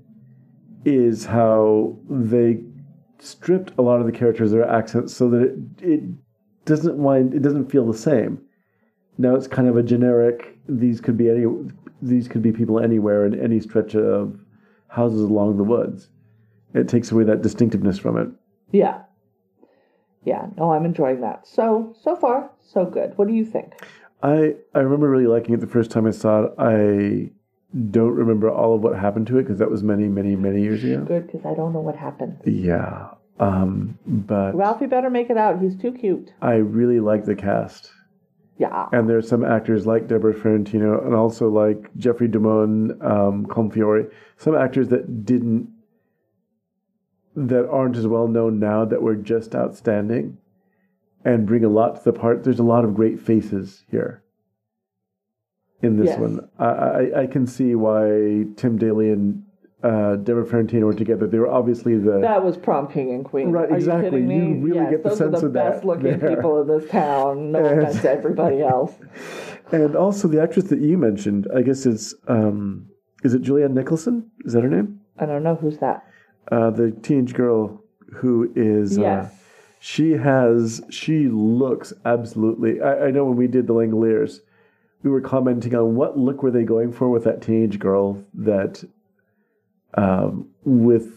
is 0.85 1.25
how 1.25 1.97
they 2.11 2.61
stripped 3.19 3.73
a 3.79 3.83
lot 3.83 4.01
of 4.01 4.07
the 4.07 4.13
characters 4.13 4.51
their 4.51 4.69
accents 4.69 5.15
so 5.15 5.31
that 5.31 5.43
it, 5.43 5.83
it 5.83 6.01
doesn't 6.67 6.97
wind 6.99 7.33
it 7.33 7.41
doesn't 7.41 7.71
feel 7.71 7.87
the 7.87 7.97
same. 7.97 8.43
Now 9.17 9.35
it's 9.37 9.47
kind 9.47 9.69
of 9.69 9.77
a 9.77 9.83
generic. 9.83 10.59
These 10.69 11.01
could 11.01 11.17
be 11.17 11.31
any. 11.31 11.47
These 12.03 12.29
could 12.29 12.43
be 12.43 12.53
people 12.53 12.79
anywhere 12.81 13.25
in 13.25 13.41
any 13.41 13.61
stretch 13.61 13.95
of 13.95 14.39
houses 14.89 15.23
along 15.23 15.57
the 15.57 15.65
woods. 15.65 16.11
It 16.75 16.89
takes 16.89 17.11
away 17.13 17.25
that 17.25 17.43
distinctiveness 17.43 17.99
from 17.99 18.19
it. 18.19 18.29
Yeah, 18.73 19.03
yeah. 20.25 20.47
No, 20.57 20.73
I'm 20.73 20.85
enjoying 20.85 21.21
that. 21.23 21.47
So 21.47 21.95
so 22.03 22.17
far 22.17 22.51
so 22.61 22.85
good. 22.85 23.17
What 23.17 23.29
do 23.29 23.35
you 23.35 23.45
think? 23.45 23.73
I 24.23 24.55
I 24.75 24.81
remember 24.81 25.09
really 25.11 25.27
liking 25.27 25.55
it 25.55 25.61
the 25.61 25.67
first 25.67 25.91
time 25.91 26.07
I 26.07 26.11
saw 26.13 26.45
it. 26.45 26.53
I 26.59 27.31
don't 27.91 28.13
remember 28.15 28.51
all 28.51 28.75
of 28.75 28.83
what 28.83 28.99
happened 28.99 29.27
to 29.29 29.39
it 29.39 29.45
because 29.45 29.59
that 29.59 29.71
was 29.71 29.83
many, 29.83 30.07
many, 30.07 30.37
many 30.37 30.61
years 30.63 30.85
ago. 30.85 31.05
Good, 31.05 31.27
because 31.27 31.47
I 31.47 31.55
don't 31.55 31.73
know 31.73 31.81
what 31.81 31.97
happened. 31.97 32.39
Yeah, 32.45 33.09
um, 33.41 33.99
but 34.07 34.55
Ralphie 34.55 34.87
better 34.87 35.09
make 35.11 35.31
it 35.31 35.39
out. 35.39 35.61
He's 35.61 35.77
too 35.77 35.93
cute. 35.93 36.33
I 36.43 36.57
really 36.57 37.01
like 37.01 37.25
the 37.25 37.35
cast, 37.35 37.91
Yeah. 38.59 38.89
and 38.93 39.09
there's 39.09 39.27
some 39.27 39.43
actors 39.43 39.87
like 39.87 40.07
Debrah 40.07 40.35
Farentino 40.39 41.05
and 41.05 41.15
also 41.15 41.49
like 41.49 41.91
Jeffrey 41.97 42.29
DeMunn, 42.29 43.03
um, 43.03 43.47
Colm 43.47 43.73
Feore, 43.73 44.11
some 44.37 44.55
actors 44.55 44.89
that 44.89 45.25
didn't 45.25 45.71
that 47.37 47.69
aren't 47.69 47.97
as 47.97 48.07
well 48.07 48.29
known 48.29 48.59
now 48.59 48.85
that 48.85 49.03
were 49.03 49.15
just 49.17 49.55
outstanding 49.55 50.39
and 51.25 51.47
bring 51.47 51.65
a 51.65 51.69
lot 51.69 51.97
to 51.97 52.05
the 52.05 52.13
part. 52.13 52.45
There's 52.45 52.59
a 52.59 52.63
lot 52.65 52.85
of 52.85 52.95
great 52.95 53.21
faces 53.21 53.85
here 53.91 54.23
in 55.81 55.97
this 55.97 56.09
Yes. 56.09 56.19
one. 56.19 56.49
I, 56.59 56.67
I, 56.67 57.21
I 57.23 57.27
can 57.27 57.47
see 57.47 57.75
why 57.75 58.45
Tim 58.57 58.77
Daly 58.79 59.11
and 59.11 59.43
uh, 59.83 60.17
Debrah 60.17 60.47
Farentino 60.47 60.83
were 60.85 60.95
together. 60.95 61.27
They 61.27 61.39
were 61.41 61.51
obviously 61.51 61.97
the 61.99 62.21
That 62.21 62.45
was 62.45 62.57
prom 62.57 62.87
king 62.87 63.11
and 63.15 63.25
queen. 63.25 63.51
Right, 63.51 63.69
Are 63.71 63.75
exactly. 63.77 64.21
You? 64.21 64.29
You 64.29 64.55
really 64.61 64.77
yes, 64.79 64.91
get 64.91 65.03
the 65.03 65.09
those 65.09 65.19
sense 65.19 65.37
are 65.39 65.41
the 65.41 65.47
of 65.49 65.53
that 65.55 65.73
best 65.73 65.85
looking 65.85 66.19
there. 66.21 66.37
people 66.37 66.61
in 66.63 66.69
this 66.69 66.89
town. 66.91 67.51
No 67.53 67.59
And- 67.67 67.81
offense 67.81 68.03
to 68.03 68.11
everybody 68.11 68.61
else. 68.63 68.93
and 69.73 69.97
also 69.97 70.29
the 70.29 70.41
actress 70.41 70.67
that 70.67 70.81
you 70.81 70.97
mentioned. 70.99 71.49
I 71.55 71.63
guess 71.63 71.85
is 71.87 72.15
um, 72.29 72.87
is 73.25 73.35
it 73.35 73.43
Julianne 73.43 73.73
Nicholson? 73.73 74.31
Is 74.45 74.53
that 74.53 74.63
her 74.63 74.69
name? 74.69 75.01
I 75.19 75.27
don't 75.27 75.43
know 75.43 75.57
who's 75.57 75.79
that. 75.79 76.05
Uh, 76.51 76.71
the 76.71 76.91
teenage 76.91 77.35
girl 77.35 77.83
who 78.15 78.53
is. 78.55 78.99
Uh, 78.99 79.03
She 79.85 80.13
has. 80.13 80.81
She 80.91 81.29
looks 81.29 81.93
absolutely. 82.05 82.81
I, 82.81 83.07
I 83.07 83.11
know 83.11 83.25
when 83.25 83.37
we 83.37 83.49
did 83.49 83.67
the 83.67 83.75
Langoliers, 83.75 84.41
we 85.03 85.11
were 85.11 85.21
commenting 85.21 85.75
on 85.75 85.97
what 85.97 86.17
look 86.17 86.43
were 86.43 86.53
they 86.53 86.63
going 86.63 86.93
for 86.93 87.09
with 87.11 87.25
that 87.25 87.43
teenage 87.43 87.79
girl 87.81 88.23
that, 88.35 88.85
um, 89.95 90.49
with 90.65 91.17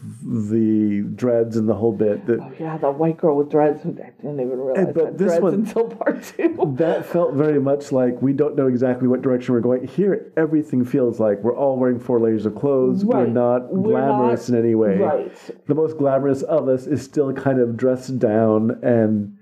the 0.49 1.01
dreads 1.15 1.55
and 1.55 1.69
the 1.69 1.73
whole 1.75 1.91
bit. 1.91 2.25
That 2.25 2.39
Oh 2.39 2.51
yeah, 2.59 2.77
the 2.77 2.89
white 2.89 3.17
girl 3.17 3.37
with 3.37 3.51
dreads. 3.51 3.83
Who 3.83 3.89
I 3.91 4.09
didn't 4.19 4.39
even 4.39 4.59
realize 4.59 4.93
but 4.93 5.05
had 5.05 5.17
this 5.19 5.27
dreads 5.27 5.43
one- 5.43 5.53
until 5.53 5.87
part 5.89 6.23
two. 6.23 6.73
that 6.77 7.05
felt 7.05 7.35
very 7.35 7.59
much 7.59 7.91
like 7.91 8.19
we 8.23 8.33
don't 8.33 8.55
know 8.55 8.65
exactly 8.67 9.07
what 9.07 9.21
direction 9.21 9.53
we're 9.53 9.59
going. 9.61 9.85
Here, 9.87 10.31
everything 10.35 10.83
feels 10.83 11.19
like 11.19 11.43
we're 11.43 11.55
all 11.55 11.77
wearing 11.77 11.99
four 11.99 12.19
layers 12.19 12.47
of 12.47 12.55
clothes. 12.55 13.05
We're 13.05 13.25
Right. 13.25 13.29
not 13.31 13.71
We're 13.71 13.91
glamorous 13.91 14.49
not- 14.49 14.57
in 14.57 14.65
any 14.65 14.73
way. 14.73 14.97
Right. 14.97 15.51
The 15.67 15.75
most 15.75 15.97
glamorous 15.97 16.41
of 16.41 16.67
us 16.67 16.87
is 16.87 17.03
still 17.03 17.31
kind 17.33 17.59
of 17.59 17.77
dressed 17.77 18.17
down 18.17 18.79
and 18.83 19.37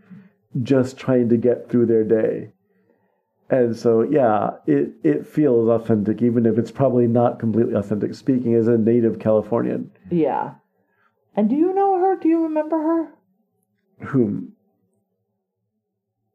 just 0.64 0.98
trying 0.98 1.30
to 1.30 1.38
get 1.38 1.70
through 1.70 1.86
their 1.86 2.04
day. 2.04 2.50
And 3.50 3.76
so, 3.76 4.02
yeah, 4.02 4.52
it, 4.68 4.94
it 5.04 5.28
feels 5.28 5.70
authentic, 5.70 6.22
even 6.22 6.46
if 6.46 6.58
it's 6.58 6.72
probably 6.72 7.08
not 7.08 7.40
completely 7.40 7.74
authentic, 7.76 8.16
speaking 8.16 8.56
as 8.56 8.68
a 8.68 8.78
native 8.78 9.20
Californian. 9.20 9.92
Yeah. 10.14 10.56
And 11.36 11.50
do 11.50 11.56
you 11.56 11.74
know 11.74 12.00
her? 12.00 12.16
Do 12.16 12.28
you 12.28 12.44
remember 12.44 12.78
her? 12.78 14.08
Whom? 14.08 14.54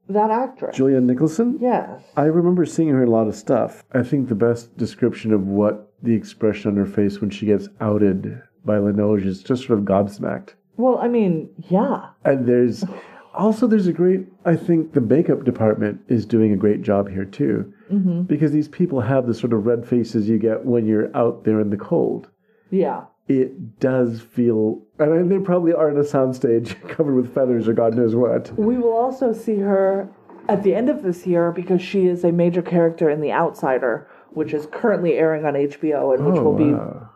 That 0.08 0.30
actress. 0.30 0.76
Julianne 0.76 1.04
Nicholson? 1.04 1.58
Yes. 1.60 2.02
I 2.16 2.24
remember 2.24 2.64
seeing 2.64 2.88
her 2.88 3.02
in 3.02 3.08
a 3.08 3.12
lot 3.12 3.28
of 3.28 3.36
stuff. 3.36 3.84
I 3.92 4.02
think 4.02 4.28
the 4.28 4.34
best 4.34 4.76
description 4.76 5.32
of 5.32 5.46
what 5.46 5.92
the 6.02 6.14
expression 6.14 6.70
on 6.70 6.76
her 6.76 6.86
face 6.86 7.20
when 7.20 7.30
she 7.30 7.46
gets 7.46 7.68
outed 7.80 8.40
by 8.64 8.78
Linoge 8.78 9.26
is 9.26 9.42
just 9.42 9.66
sort 9.66 9.78
of 9.78 9.84
gobsmacked. 9.84 10.54
Well, 10.78 10.98
I 10.98 11.08
mean, 11.08 11.50
yeah. 11.68 12.10
And 12.24 12.46
there's 12.46 12.84
also 13.34 13.66
there's 13.66 13.86
a 13.86 13.92
great 13.92 14.26
I 14.46 14.56
think 14.56 14.94
the 14.94 15.00
makeup 15.00 15.44
department 15.44 16.00
is 16.08 16.24
doing 16.24 16.52
a 16.52 16.56
great 16.56 16.82
job 16.82 17.10
here 17.10 17.26
too. 17.26 17.72
Mm-hmm. 17.92 18.22
Because 18.22 18.52
these 18.52 18.68
people 18.68 19.00
have 19.02 19.26
the 19.26 19.34
sort 19.34 19.52
of 19.52 19.66
red 19.66 19.86
faces 19.86 20.28
you 20.28 20.38
get 20.38 20.64
when 20.64 20.86
you're 20.86 21.14
out 21.16 21.44
there 21.44 21.60
in 21.60 21.68
the 21.68 21.76
cold. 21.76 22.28
Yeah. 22.70 23.04
It 23.28 23.78
does 23.78 24.20
feel 24.20 24.82
and 24.98 25.30
they 25.30 25.38
probably 25.38 25.72
are 25.74 25.90
in 25.90 25.96
a 25.98 26.02
soundstage 26.02 26.74
covered 26.88 27.14
with 27.14 27.32
feathers 27.34 27.68
or 27.68 27.72
God 27.74 27.94
knows 27.94 28.14
what. 28.16 28.50
We 28.58 28.78
will 28.78 28.96
also 28.96 29.32
see 29.32 29.58
her 29.58 30.08
at 30.48 30.62
the 30.62 30.74
end 30.74 30.88
of 30.88 31.02
this 31.02 31.26
year 31.26 31.52
because 31.52 31.82
she 31.82 32.06
is 32.06 32.24
a 32.24 32.32
major 32.32 32.62
character 32.62 33.10
in 33.10 33.20
The 33.20 33.30
Outsider, 33.32 34.08
which 34.30 34.54
is 34.54 34.66
currently 34.72 35.14
airing 35.14 35.44
on 35.44 35.54
HBO 35.54 36.14
and 36.16 36.24
which 36.26 36.36
Oh, 36.36 36.42
will 36.42 36.56
be 36.56 36.72
wow. 36.72 37.10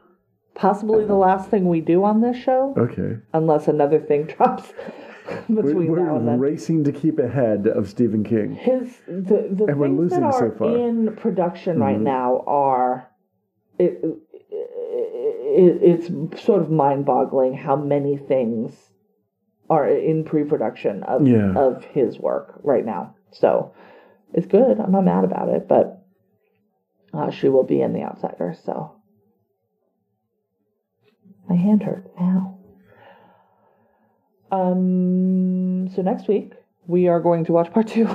possibly 0.55 1.05
the 1.07 1.15
last 1.15 1.49
thing 1.51 1.69
we 1.69 1.81
do 1.81 2.05
on 2.05 2.21
this 2.21 2.37
show, 2.37 2.75
Okay. 2.77 3.17
unless 3.33 3.67
another 3.69 3.99
thing 3.99 4.25
drops 4.37 4.73
We're, 5.49 5.63
between 5.63 5.87
now 5.87 5.93
we're 5.93 6.17
and 6.17 6.29
then. 6.29 6.39
racing 6.41 6.85
to 6.85 6.93
keep 6.93 7.19
ahead 7.19 7.67
of 7.67 7.89
Stephen 7.89 8.23
King. 8.23 8.55
His 8.55 8.99
the 9.07 9.49
the 9.51 9.65
And 9.65 9.79
we're 9.79 9.87
things 9.87 9.99
losing 9.99 10.21
that 10.21 10.35
so 10.35 10.45
are 10.47 10.51
far. 10.53 10.69
Mm-hmm. 10.69 11.09
in 11.09 11.17
production 11.17 11.81
right 11.81 11.99
now 12.01 12.45
are 12.47 13.09
it 13.79 14.05
it, 15.53 15.83
it's 15.83 16.43
sort 16.45 16.63
of 16.63 16.71
mind-boggling 16.71 17.55
how 17.55 17.77
many 17.77 18.17
things 18.17 18.91
are 19.71 19.89
in 19.89 20.25
pre-production 20.25 21.03
of 21.05 21.27
Yeah. 21.27 21.55
of 21.57 21.85
his 21.85 22.19
work 22.19 22.61
right 22.63 22.85
now. 22.85 23.15
So 23.31 23.73
it's 24.35 24.47
good. 24.47 24.79
I'm 24.81 24.93
not 24.93 25.05
mad 25.05 25.25
about 25.25 25.49
it, 25.49 25.69
but 25.69 26.05
uh, 27.15 27.31
she 27.31 27.49
will 27.49 27.65
be 27.65 27.81
in 27.81 27.93
The 27.93 28.03
Outsider. 28.03 28.55
So 28.65 28.93
my 31.49 31.57
hand 31.57 31.83
hurt. 31.83 32.11
Ow. 32.21 32.59
Um. 34.51 35.89
So 35.95 36.03
next 36.03 36.29
week 36.29 36.53
we 36.87 37.09
are 37.09 37.21
going 37.21 37.45
to 37.47 37.53
watch 37.53 37.73
part 37.73 37.89
two. 37.89 38.09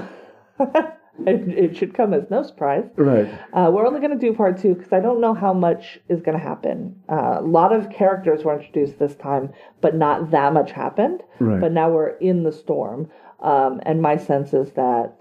it, 1.26 1.48
it 1.58 1.78
should 1.78 1.94
come 1.94 2.14
as 2.14 2.30
no 2.30 2.44
surprise. 2.44 2.86
Right. 2.96 3.28
Uh, 3.54 3.72
we're 3.74 3.88
only 3.88 4.00
going 4.00 4.18
to 4.18 4.24
do 4.28 4.34
part 4.36 4.58
two 4.60 4.76
because 4.76 4.94
I 4.94 5.00
don't 5.00 5.20
know 5.22 5.34
how 5.34 5.54
much 5.54 6.00
is 6.10 6.22
going 6.22 6.38
to 6.38 6.44
happen. 6.44 6.96
Uh, 7.10 7.38
a 7.40 7.42
lot 7.42 7.74
of 7.74 7.90
characters 7.90 8.44
were 8.44 8.56
introduced 8.60 9.00
this 9.00 9.16
time, 9.16 9.52
but 9.82 9.96
not 9.96 10.32
that 10.32 10.54
much 10.54 10.72
happened. 10.72 11.24
Right. 11.40 11.60
But 11.60 11.72
now 11.72 11.90
we're 11.90 12.10
in 12.18 12.44
the 12.44 12.52
storm, 12.52 13.10
um, 13.42 13.80
and 13.84 14.02
my 14.02 14.18
sense 14.18 14.54
is 14.54 14.72
that 14.74 15.14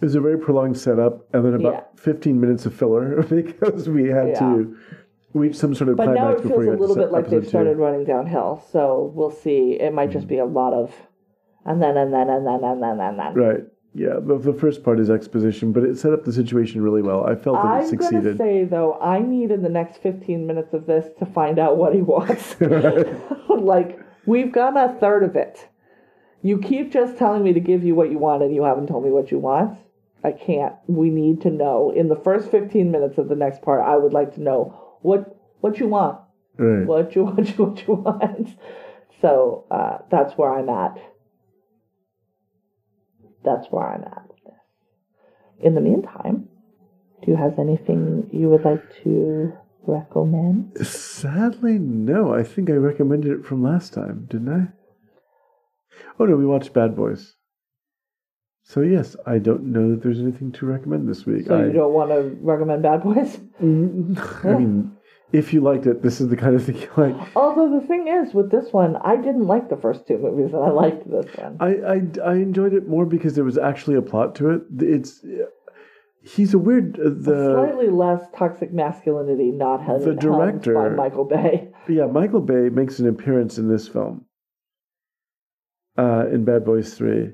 It 0.00 0.04
was 0.04 0.14
a 0.14 0.20
very 0.20 0.38
prolonged 0.38 0.78
setup, 0.78 1.26
and 1.34 1.44
then 1.44 1.54
about 1.54 1.72
Yeah. 1.72 1.82
15 2.02 2.40
minutes 2.40 2.64
of 2.66 2.74
filler 2.74 3.22
because 3.30 3.88
we 3.88 4.08
had 4.08 4.28
Yeah. 4.28 4.38
to 4.40 4.76
reach 5.34 5.56
some 5.56 5.74
sort 5.74 5.90
of 5.90 5.96
But 5.96 6.14
now 6.14 6.30
it 6.30 6.40
feels 6.42 6.66
a 6.66 6.70
little 6.70 6.96
bit 6.96 7.12
like 7.12 7.24
they've 7.24 7.34
episode 7.34 7.42
two. 7.42 7.48
started 7.48 7.76
running 7.78 8.04
downhill. 8.04 8.62
So 8.72 9.12
we'll 9.14 9.30
see. 9.30 9.72
It 9.80 9.92
might 9.94 10.10
just 10.10 10.26
be 10.26 10.38
a 10.38 10.44
lot 10.46 10.72
of, 10.74 10.94
and 11.64 11.80
then 11.82 11.96
and 11.96 12.12
then 12.12 12.28
and 12.30 12.46
then 12.46 12.64
and 12.64 12.82
then 12.82 13.00
and 13.00 13.18
then. 13.18 13.34
Right. 13.34 13.60
Yeah. 13.94 14.14
The, 14.20 14.38
the 14.38 14.52
first 14.52 14.84
part 14.84 15.00
is 15.00 15.10
exposition, 15.10 15.72
but 15.72 15.82
it 15.82 15.98
set 15.98 16.12
up 16.12 16.24
the 16.24 16.32
situation 16.32 16.82
really 16.82 17.02
well. 17.02 17.24
I 17.24 17.34
felt 17.34 17.56
that 17.62 17.66
it 17.66 17.68
I'm 17.68 17.80
going 17.80 17.82
to 17.82 17.88
succeeded. 17.88 18.38
say 18.38 18.64
though, 18.64 18.98
I 19.00 19.20
need 19.20 19.50
in 19.50 19.62
the 19.62 19.68
next 19.68 20.02
15 20.02 20.46
minutes 20.46 20.72
of 20.72 20.86
this 20.86 21.06
to 21.18 21.26
find 21.26 21.58
out 21.58 21.76
what 21.76 21.94
he 21.94 22.02
wants. 22.02 22.56
like 23.48 23.98
we've 24.26 24.52
got 24.52 24.76
a 24.76 24.98
third 24.98 25.22
of 25.24 25.36
it. 25.36 25.68
You 26.42 26.58
keep 26.58 26.92
just 26.92 27.18
telling 27.18 27.42
me 27.42 27.52
to 27.52 27.60
give 27.60 27.84
you 27.84 27.94
what 27.94 28.10
you 28.10 28.18
want, 28.18 28.42
and 28.42 28.54
you 28.54 28.64
haven't 28.64 28.86
told 28.86 29.04
me 29.04 29.10
what 29.10 29.30
you 29.30 29.38
want. 29.38 29.78
I 30.24 30.32
can't. 30.32 30.74
We 30.86 31.10
need 31.10 31.42
to 31.42 31.50
know 31.50 31.90
in 31.90 32.08
the 32.08 32.16
first 32.16 32.50
15 32.50 32.90
minutes 32.90 33.18
of 33.18 33.28
the 33.28 33.34
next 33.34 33.62
part. 33.62 33.82
I 33.86 33.96
would 33.96 34.12
like 34.12 34.34
to 34.34 34.40
know 34.40 34.96
what 35.02 35.36
what 35.60 35.78
you 35.78 35.88
want. 35.88 36.18
right. 36.56 36.86
what 36.86 37.14
you 37.14 37.34
you 37.38 37.44
what 37.64 37.86
you 37.86 37.94
want. 37.94 38.56
So 39.20 39.66
uh, 39.70 39.98
that's 40.10 40.36
where 40.38 40.52
I'm 40.52 40.68
at. 40.68 40.98
That's 43.44 43.66
where 43.70 43.86
I'm 43.88 44.02
at. 44.02 44.28
with 44.28 44.44
this. 44.44 44.54
In 45.60 45.74
the 45.74 45.80
meantime, 45.80 46.48
do 47.22 47.30
you 47.30 47.36
have 47.36 47.58
anything 47.58 48.28
you 48.32 48.48
would 48.48 48.64
like 48.64 48.82
to 49.02 49.52
recommend? 49.86 50.76
Sadly, 50.86 51.78
no. 51.78 52.34
I 52.34 52.42
think 52.42 52.70
I 52.70 52.74
recommended 52.74 53.32
it 53.32 53.46
from 53.46 53.62
last 53.62 53.92
time, 53.92 54.26
didn't 54.30 54.48
I? 54.48 54.68
Oh 56.18 56.26
no, 56.26 56.36
we 56.36 56.46
watched 56.46 56.72
Bad 56.72 56.96
Boys. 56.96 57.34
So 58.62 58.82
yes, 58.82 59.16
I 59.26 59.38
don't 59.38 59.64
know 59.64 59.90
that 59.90 60.02
there's 60.02 60.20
anything 60.20 60.52
to 60.52 60.66
recommend 60.66 61.08
this 61.08 61.26
week. 61.26 61.46
So 61.46 61.58
I, 61.58 61.66
you 61.66 61.72
don't 61.72 61.92
want 61.92 62.10
to 62.10 62.36
recommend 62.40 62.82
Bad 62.82 63.02
Boys? 63.02 63.38
I 63.60 63.64
mean, 63.64 64.96
if 65.32 65.52
you 65.52 65.60
liked 65.60 65.86
it, 65.86 66.02
this 66.02 66.20
is 66.20 66.28
the 66.28 66.36
kind 66.36 66.56
of 66.56 66.64
thing 66.64 66.76
you 66.80 66.88
like. 66.96 67.16
Although 67.36 67.80
the 67.80 67.86
thing 67.86 68.08
is, 68.08 68.34
with 68.34 68.50
this 68.50 68.72
one, 68.72 68.96
I 68.96 69.16
didn't 69.16 69.46
like 69.46 69.68
the 69.68 69.76
first 69.76 70.06
two 70.06 70.18
movies, 70.18 70.52
and 70.52 70.62
I 70.62 70.70
liked 70.70 71.08
this 71.10 71.26
one. 71.36 71.56
I, 71.60 71.68
I, 71.68 72.32
I 72.32 72.34
enjoyed 72.34 72.72
it 72.74 72.88
more 72.88 73.06
because 73.06 73.34
there 73.34 73.44
was 73.44 73.58
actually 73.58 73.96
a 73.96 74.02
plot 74.02 74.34
to 74.36 74.50
it. 74.50 74.62
It's 74.78 75.24
he's 76.22 76.54
a 76.54 76.58
weird 76.58 76.98
uh, 76.98 77.10
the 77.10 77.54
Slightly 77.54 77.90
less 77.90 78.22
toxic 78.36 78.72
masculinity, 78.72 79.50
not 79.50 79.82
held, 79.82 80.02
the 80.02 80.14
director- 80.14 80.74
by 80.74 80.88
Michael 80.90 81.24
Bay. 81.24 81.70
yeah 81.88 82.06
Michael 82.06 82.40
Bay 82.40 82.68
makes 82.68 82.98
an 82.98 83.08
appearance 83.08 83.58
in 83.58 83.68
this 83.68 83.88
film, 83.88 84.26
uh, 85.96 86.26
in 86.30 86.44
Bad 86.44 86.64
Boys 86.64 86.94
Three, 86.94 87.32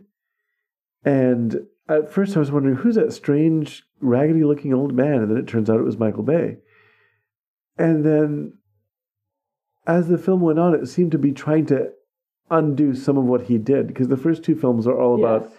and 1.04 1.66
at 1.88 2.12
first 2.12 2.36
I 2.36 2.40
was 2.40 2.52
wondering 2.52 2.76
who's 2.76 2.96
that 2.96 3.12
strange 3.12 3.84
raggedy 4.00 4.44
looking 4.44 4.74
old 4.74 4.94
man, 4.94 5.22
and 5.22 5.30
then 5.30 5.38
it 5.38 5.48
turns 5.48 5.70
out 5.70 5.80
it 5.80 5.84
was 5.84 5.98
Michael 5.98 6.22
Bay, 6.22 6.58
and 7.78 8.04
then 8.04 8.52
as 9.86 10.08
the 10.08 10.18
film 10.18 10.40
went 10.40 10.58
on, 10.58 10.74
it 10.74 10.86
seemed 10.86 11.12
to 11.12 11.18
be 11.18 11.32
trying 11.32 11.66
to 11.66 11.90
undo 12.50 12.94
some 12.94 13.18
of 13.18 13.24
what 13.24 13.42
he 13.42 13.58
did 13.58 13.86
because 13.86 14.08
the 14.08 14.16
first 14.16 14.42
two 14.42 14.54
films 14.56 14.86
are 14.86 14.98
all 15.00 15.18
about 15.18 15.52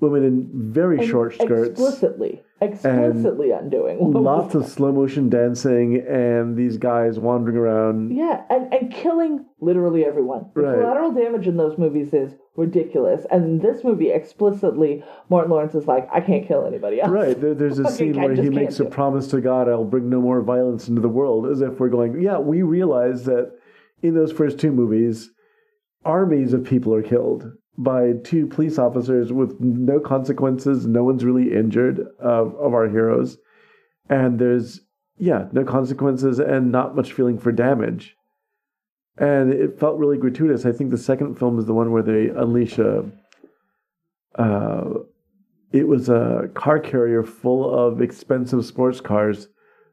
women 0.00 0.24
in 0.24 0.50
very 0.72 0.98
And 0.98 1.08
short 1.08 1.34
skirts. 1.34 1.70
Explicitly, 1.70 2.42
explicitly 2.60 3.50
undoing. 3.52 3.98
lots 4.12 4.54
of 4.54 4.66
slow 4.66 4.92
motion 4.92 5.28
dancing 5.28 5.96
and 6.06 6.56
these 6.56 6.76
guys 6.78 7.18
wandering 7.18 7.56
around. 7.56 8.14
Yeah, 8.14 8.42
and, 8.50 8.72
and 8.74 8.92
killing 8.92 9.46
literally 9.60 10.04
everyone. 10.04 10.50
The 10.54 10.62
Right. 10.62 10.78
collateral 10.80 11.12
damage 11.12 11.46
in 11.46 11.56
those 11.56 11.78
movies 11.78 12.12
is 12.12 12.34
ridiculous. 12.56 13.26
And 13.30 13.60
this 13.60 13.82
movie, 13.82 14.10
explicitly, 14.10 15.04
Martin 15.28 15.50
Lawrence 15.50 15.74
is 15.74 15.86
like, 15.86 16.08
I 16.12 16.20
can't 16.20 16.46
kill 16.46 16.66
anybody 16.66 17.00
else. 17.00 17.10
Right, 17.10 17.40
there, 17.40 17.54
there's 17.54 17.78
a 17.80 17.90
scene 17.90 18.20
where 18.20 18.34
he 18.34 18.50
makes 18.50 18.80
a 18.80 18.84
promise 18.84 19.26
to 19.28 19.40
God, 19.40 19.68
I'll 19.68 19.84
bring 19.84 20.08
no 20.08 20.20
more 20.20 20.40
violence 20.42 20.88
into 20.88 21.00
the 21.00 21.08
world, 21.08 21.46
as 21.46 21.60
if 21.60 21.80
we're 21.80 21.88
going, 21.88 22.20
yeah, 22.20 22.38
we 22.38 22.62
realize 22.62 23.24
that 23.24 23.52
in 24.02 24.14
those 24.14 24.32
first 24.32 24.58
two 24.58 24.70
movies, 24.70 25.30
armies 26.04 26.52
of 26.52 26.64
people 26.64 26.94
are 26.94 27.02
killed 27.02 27.50
by 27.76 28.12
two 28.22 28.46
police 28.46 28.78
officers 28.78 29.32
with 29.32 29.58
no 29.60 29.98
consequences. 29.98 30.86
No 30.86 31.02
one's 31.02 31.24
really 31.24 31.52
injured 31.52 32.00
of, 32.20 32.54
of 32.54 32.72
our 32.72 32.88
heroes. 32.88 33.38
And 34.08 34.38
there's, 34.38 34.80
yeah, 35.16 35.46
no 35.52 35.64
consequences 35.64 36.38
and 36.38 36.70
not 36.70 36.94
much 36.94 37.12
feeling 37.12 37.38
for 37.38 37.50
damage. 37.50 38.16
And 39.16 39.52
it 39.52 39.78
felt 39.78 39.98
really 39.98 40.16
gratuitous. 40.18 40.66
I 40.66 40.72
think 40.72 40.90
the 40.90 40.98
second 40.98 41.38
film 41.38 41.58
is 41.58 41.66
the 41.66 41.74
one 41.74 41.92
where 41.92 42.02
they 42.02 42.28
unleash 42.28 42.78
a. 42.78 43.04
Uh, 44.34 44.94
it 45.72 45.86
was 45.86 46.08
a 46.08 46.50
car 46.54 46.78
carrier 46.80 47.22
full 47.22 47.72
of 47.72 48.00
expensive 48.02 48.64
sports 48.64 49.00
cars 49.00 49.48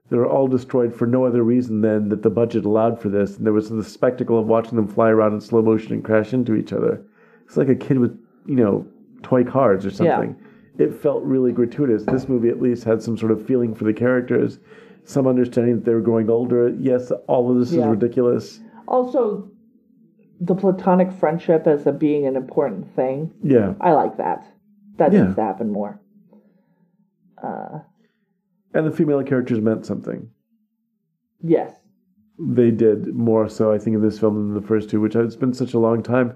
that 0.10 0.18
were 0.18 0.28
all 0.28 0.48
destroyed 0.48 0.94
for 0.94 1.06
no 1.08 1.24
other 1.26 1.44
reason 1.44 1.82
than 1.82 2.10
that 2.10 2.22
the 2.24 2.30
budget 2.30 2.66
allowed 2.66 3.00
for 3.00 3.10
this. 3.10 3.38
And 3.38 3.46
there 3.46 3.54
was 3.54 3.70
the 3.70 3.84
spectacle 3.84 4.38
of 4.40 4.48
watching 4.48 4.76
them 4.76 4.88
fly 4.88 5.10
around 5.10 5.34
in 5.34 5.42
slow 5.42 5.62
motion 5.62 5.94
and 5.94 6.04
crash 6.04 6.34
into 6.34 6.56
each 6.56 6.74
other. 6.74 7.02
It's 7.46 7.58
like 7.58 7.70
a 7.70 7.76
kid 7.76 8.00
with, 8.00 8.18
you 8.46 8.56
know, 8.56 8.86
toy 9.24 9.44
cars 9.44 9.86
or 9.86 9.90
Yeah. 10.04 10.16
something. 10.18 10.36
It 10.78 10.94
felt 10.94 11.24
really 11.24 11.52
gratuitous. 11.52 12.04
This 12.06 12.28
movie 12.28 12.50
at 12.50 12.62
least 12.62 12.84
had 12.84 13.02
some 13.02 13.18
sort 13.18 13.32
of 13.32 13.46
feeling 13.46 13.74
for 13.76 13.84
the 13.84 13.94
characters, 13.94 14.60
some 15.04 15.28
understanding 15.28 15.76
that 15.76 15.86
they 15.86 15.94
were 15.94 16.02
growing 16.02 16.30
older. 16.30 16.70
Yes, 16.80 17.12
all 17.28 17.52
of 17.52 17.60
this 17.60 17.72
Yeah. 17.72 17.82
is 17.84 17.88
ridiculous. 17.88 18.60
Also, 18.96 19.50
the 20.42 20.54
platonic 20.54 21.12
friendship 21.14 21.66
as 21.66 21.88
a 21.88 21.94
being 21.94 22.26
an 22.28 22.36
important 22.36 22.94
thing. 22.94 23.32
Yeah. 23.42 23.74
I 23.80 23.94
like 23.94 24.18
that. 24.18 24.46
That 24.98 25.14
Yeah. 25.14 25.24
needs 25.24 25.36
to 25.36 25.42
happen 25.44 25.72
more. 25.72 26.02
Uh, 27.42 27.80
And 28.74 28.86
the 28.86 28.92
female 28.92 29.24
characters 29.24 29.60
meant 29.62 29.86
something. 29.86 30.30
yes. 31.42 31.78
they 32.58 32.72
did 32.72 33.14
more 33.14 33.48
so, 33.48 33.72
I 33.72 33.78
think, 33.78 33.96
in 33.96 34.02
this 34.02 34.18
film 34.20 34.34
than 34.36 34.54
the 34.60 34.68
first 34.68 34.90
two, 34.90 35.00
which 35.00 35.16
it's 35.16 35.36
been 35.36 35.54
such 35.54 35.76
a 35.76 35.80
long 35.80 36.02
time. 36.02 36.34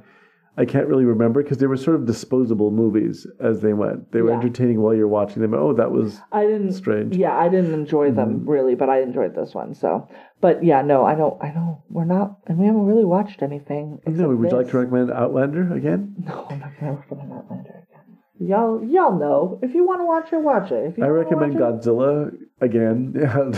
I 0.58 0.64
can't 0.66 0.88
really 0.88 1.04
remember 1.06 1.44
because 1.44 1.58
they 1.58 1.68
were 1.68 1.76
sort 1.76 1.96
of 1.98 2.06
disposable 2.06 2.72
movies 2.72 3.28
as 3.42 3.60
they 3.62 3.74
went. 3.74 4.12
They 4.14 4.22
were 4.22 4.30
Yeah. 4.30 4.38
entertaining 4.38 4.82
while 4.82 4.94
you're 4.94 5.08
watching 5.08 5.42
them. 5.42 5.54
Oh, 5.54 5.74
that 5.74 5.92
was 5.92 6.22
I 6.32 6.46
didn't. 6.46 6.72
strange. 6.72 7.18
Yeah, 7.18 7.38
I 7.38 7.50
didn't 7.50 7.74
enjoy 7.74 8.12
them 8.12 8.40
Mm-hmm. 8.40 8.50
really, 8.50 8.76
but 8.76 8.90
I 8.90 9.02
enjoyed 9.02 9.36
this 9.36 9.54
one. 9.54 9.74
So, 9.74 10.08
but 10.40 10.64
yeah, 10.64 10.82
no, 10.82 11.04
I 11.04 11.16
don't. 11.16 11.42
I 11.44 11.50
know 11.52 11.84
we're 11.90 12.06
not, 12.06 12.38
and 12.48 12.58
we 12.58 12.68
haven't 12.68 12.86
really 12.86 13.04
watched 13.06 13.42
anything. 13.42 14.00
No, 14.08 14.30
would 14.30 14.50
you 14.52 14.58
like 14.58 14.70
to 14.70 14.78
recommend 14.80 15.12
Outlander 15.12 15.74
again? 15.74 16.16
No, 16.26 16.48
I'm 16.50 16.60
not 16.60 16.72
gonna 16.80 16.94
recommend 16.94 17.34
Outlander 17.34 17.70
again. 17.90 18.18
Y'all, 18.40 18.84
y'all 18.84 19.18
know. 19.20 19.60
If 19.62 19.74
you 19.74 19.86
want 19.86 20.02
to 20.02 20.06
watch 20.06 20.32
it, 20.34 20.42
watch 20.42 20.72
it. 20.72 20.86
If 20.92 20.98
you 20.98 21.04
I 21.04 21.08
recommend 21.08 21.56
Godzilla 21.56 22.32
again. 22.62 23.14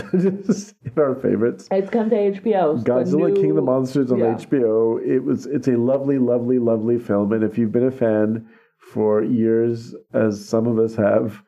Just 0.46 0.74
in 0.84 0.92
our 0.96 1.14
favorites. 1.14 1.68
It's 1.70 1.90
come 1.90 2.10
to 2.10 2.16
HBO. 2.16 2.82
Godzilla 2.82 3.34
King 3.34 3.50
of 3.50 3.56
the 3.56 3.62
Monsters 3.62 4.10
on 4.10 4.18
yeah. 4.18 4.34
HBO. 4.34 5.04
It 5.06 5.20
was 5.20 5.46
it's 5.46 5.68
a 5.68 5.76
lovely, 5.76 6.18
lovely, 6.18 6.58
lovely 6.58 6.98
film. 6.98 7.32
And 7.32 7.44
if 7.44 7.58
you've 7.58 7.72
been 7.72 7.86
a 7.86 7.90
fan 7.90 8.48
for 8.78 9.22
years, 9.22 9.94
as 10.12 10.46
some 10.46 10.66
of 10.66 10.78
us 10.78 10.94
have, 10.96 11.42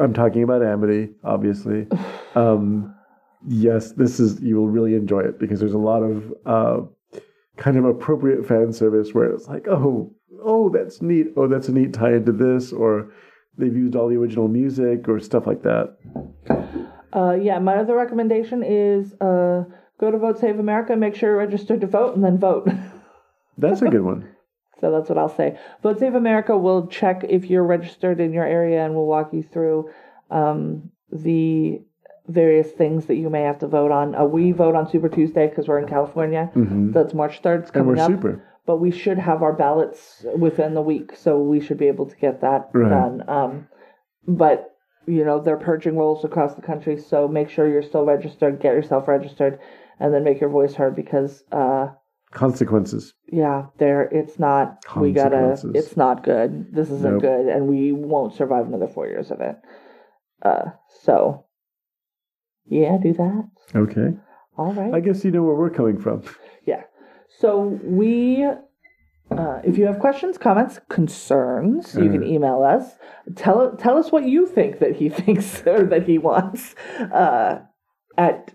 I'm 0.00 0.12
talking 0.12 0.42
about 0.42 0.62
Amity, 0.62 1.10
obviously. 1.24 1.86
Um, 2.36 2.92
yes, 3.46 3.92
this 3.92 4.18
is 4.18 4.40
you 4.40 4.56
will 4.56 4.68
really 4.68 4.96
enjoy 4.96 5.20
it 5.20 5.38
because 5.38 5.60
there's 5.60 5.72
a 5.72 5.78
lot 5.78 6.02
of 6.02 6.34
uh, 6.44 6.80
kind 7.56 7.76
of 7.76 7.84
appropriate 7.84 8.44
fan 8.44 8.72
service 8.72 9.14
where 9.14 9.30
it's 9.30 9.46
like, 9.46 9.68
oh, 9.68 10.12
oh, 10.42 10.68
that's 10.68 11.00
neat. 11.00 11.28
Oh, 11.36 11.46
that's 11.46 11.68
a 11.68 11.72
neat 11.72 11.92
tie 11.92 12.14
into 12.14 12.32
this, 12.32 12.72
or 12.72 13.12
they've 13.58 13.76
used 13.76 13.96
all 13.96 14.08
the 14.08 14.16
original 14.16 14.48
music 14.48 15.08
or 15.08 15.20
stuff 15.20 15.46
like 15.46 15.62
that. 15.62 15.96
Uh, 17.14 17.32
yeah, 17.40 17.58
my 17.58 17.76
other 17.76 17.94
recommendation 17.96 18.62
is 18.62 19.12
uh, 19.20 19.64
go 20.00 20.10
to 20.10 20.18
Vote 20.18 20.38
Save 20.38 20.58
America, 20.58 20.96
make 20.96 21.14
sure 21.14 21.30
you're 21.30 21.38
registered 21.38 21.80
to 21.80 21.86
vote, 21.86 22.14
and 22.16 22.24
then 22.24 22.38
vote. 22.38 22.68
That's 23.58 23.82
a 23.82 23.88
good 23.88 24.02
one. 24.02 24.28
So 24.80 24.90
that's 24.90 25.08
what 25.08 25.16
I'll 25.16 25.34
say. 25.34 25.56
Vote 25.82 26.00
Save 26.00 26.16
America 26.16 26.58
will 26.58 26.88
check 26.88 27.24
if 27.28 27.44
you're 27.48 27.62
registered 27.64 28.18
in 28.20 28.32
your 28.32 28.44
area 28.44 28.84
and 28.84 28.94
will 28.94 29.06
walk 29.06 29.32
you 29.32 29.42
through 29.44 29.88
um, 30.32 30.90
the 31.12 31.80
various 32.26 32.72
things 32.72 33.06
that 33.06 33.14
you 33.14 33.30
may 33.30 33.42
have 33.42 33.60
to 33.60 33.68
vote 33.68 33.92
on. 33.92 34.14
Uh, 34.16 34.24
we 34.24 34.50
vote 34.50 34.74
on 34.74 34.90
Super 34.90 35.08
Tuesday 35.08 35.46
because 35.46 35.68
we're 35.68 35.78
in 35.78 35.86
California. 35.86 36.50
That's 36.54 37.14
March 37.14 37.40
3rd. 37.40 37.60
It's 37.62 37.70
Mm-hmm. 37.70 37.78
and 37.78 37.86
coming 37.86 37.96
we're 37.96 38.02
up. 38.02 38.10
super. 38.10 38.42
But 38.66 38.78
we 38.78 38.90
should 38.90 39.18
have 39.18 39.42
our 39.42 39.52
ballots 39.52 40.24
within 40.38 40.72
the 40.74 40.80
week, 40.80 41.16
so 41.16 41.38
we 41.38 41.60
should 41.60 41.76
be 41.78 41.88
able 41.88 42.06
to 42.06 42.16
get 42.16 42.40
that 42.40 42.70
Right. 42.72 42.88
done. 42.88 43.24
Um, 43.28 43.68
but 44.26 44.70
you 45.06 45.22
know 45.22 45.38
they're 45.38 45.58
purging 45.58 45.98
rolls 45.98 46.24
across 46.24 46.54
the 46.54 46.62
country, 46.62 46.96
so 46.98 47.28
make 47.28 47.50
sure 47.50 47.68
you're 47.68 47.82
still 47.82 48.06
registered. 48.06 48.60
Get 48.60 48.72
yourself 48.74 49.06
registered, 49.06 49.58
and 50.00 50.14
then 50.14 50.24
make 50.24 50.40
your 50.40 50.48
voice 50.48 50.74
heard 50.74 50.96
because 50.96 51.44
uh, 51.52 51.88
Consequences. 52.32 53.12
yeah, 53.30 53.66
there 53.78 54.02
it's 54.10 54.38
not. 54.38 54.82
We 54.96 55.12
gotta. 55.12 55.60
It's 55.74 55.96
not 55.96 56.24
good. 56.24 56.74
This 56.74 56.90
isn't 56.90 57.12
Nope. 57.14 57.20
good, 57.22 57.46
and 57.48 57.68
we 57.68 57.92
won't 57.92 58.32
survive 58.32 58.66
another 58.66 58.88
four 58.88 59.06
years 59.06 59.30
of 59.30 59.40
it. 59.42 59.56
Uh, 60.42 60.70
so 61.02 61.44
yeah, 62.64 62.96
do 63.02 63.12
that. 63.12 63.48
Okay. 63.74 64.16
All 64.56 64.72
right. 64.72 64.94
I 64.94 65.00
guess 65.00 65.22
you 65.24 65.30
know 65.32 65.42
where 65.42 65.54
we're 65.54 65.68
coming 65.70 65.98
from. 66.00 66.22
Yeah. 66.64 66.84
So 67.38 67.78
we, 67.82 68.44
uh, 68.44 69.60
if 69.64 69.76
you 69.76 69.86
have 69.86 69.98
questions, 69.98 70.38
comments, 70.38 70.80
concerns, 70.88 71.94
you 71.94 72.10
can 72.10 72.22
email 72.22 72.62
us. 72.62 72.94
Tell 73.36 73.76
tell 73.76 73.98
us 73.98 74.12
what 74.12 74.24
you 74.24 74.46
think 74.46 74.78
that 74.78 74.96
he 74.96 75.08
thinks 75.20 75.62
or 75.66 75.84
that 75.86 76.06
he 76.06 76.18
wants. 76.18 76.74
Uh, 77.12 77.60
at 78.16 78.54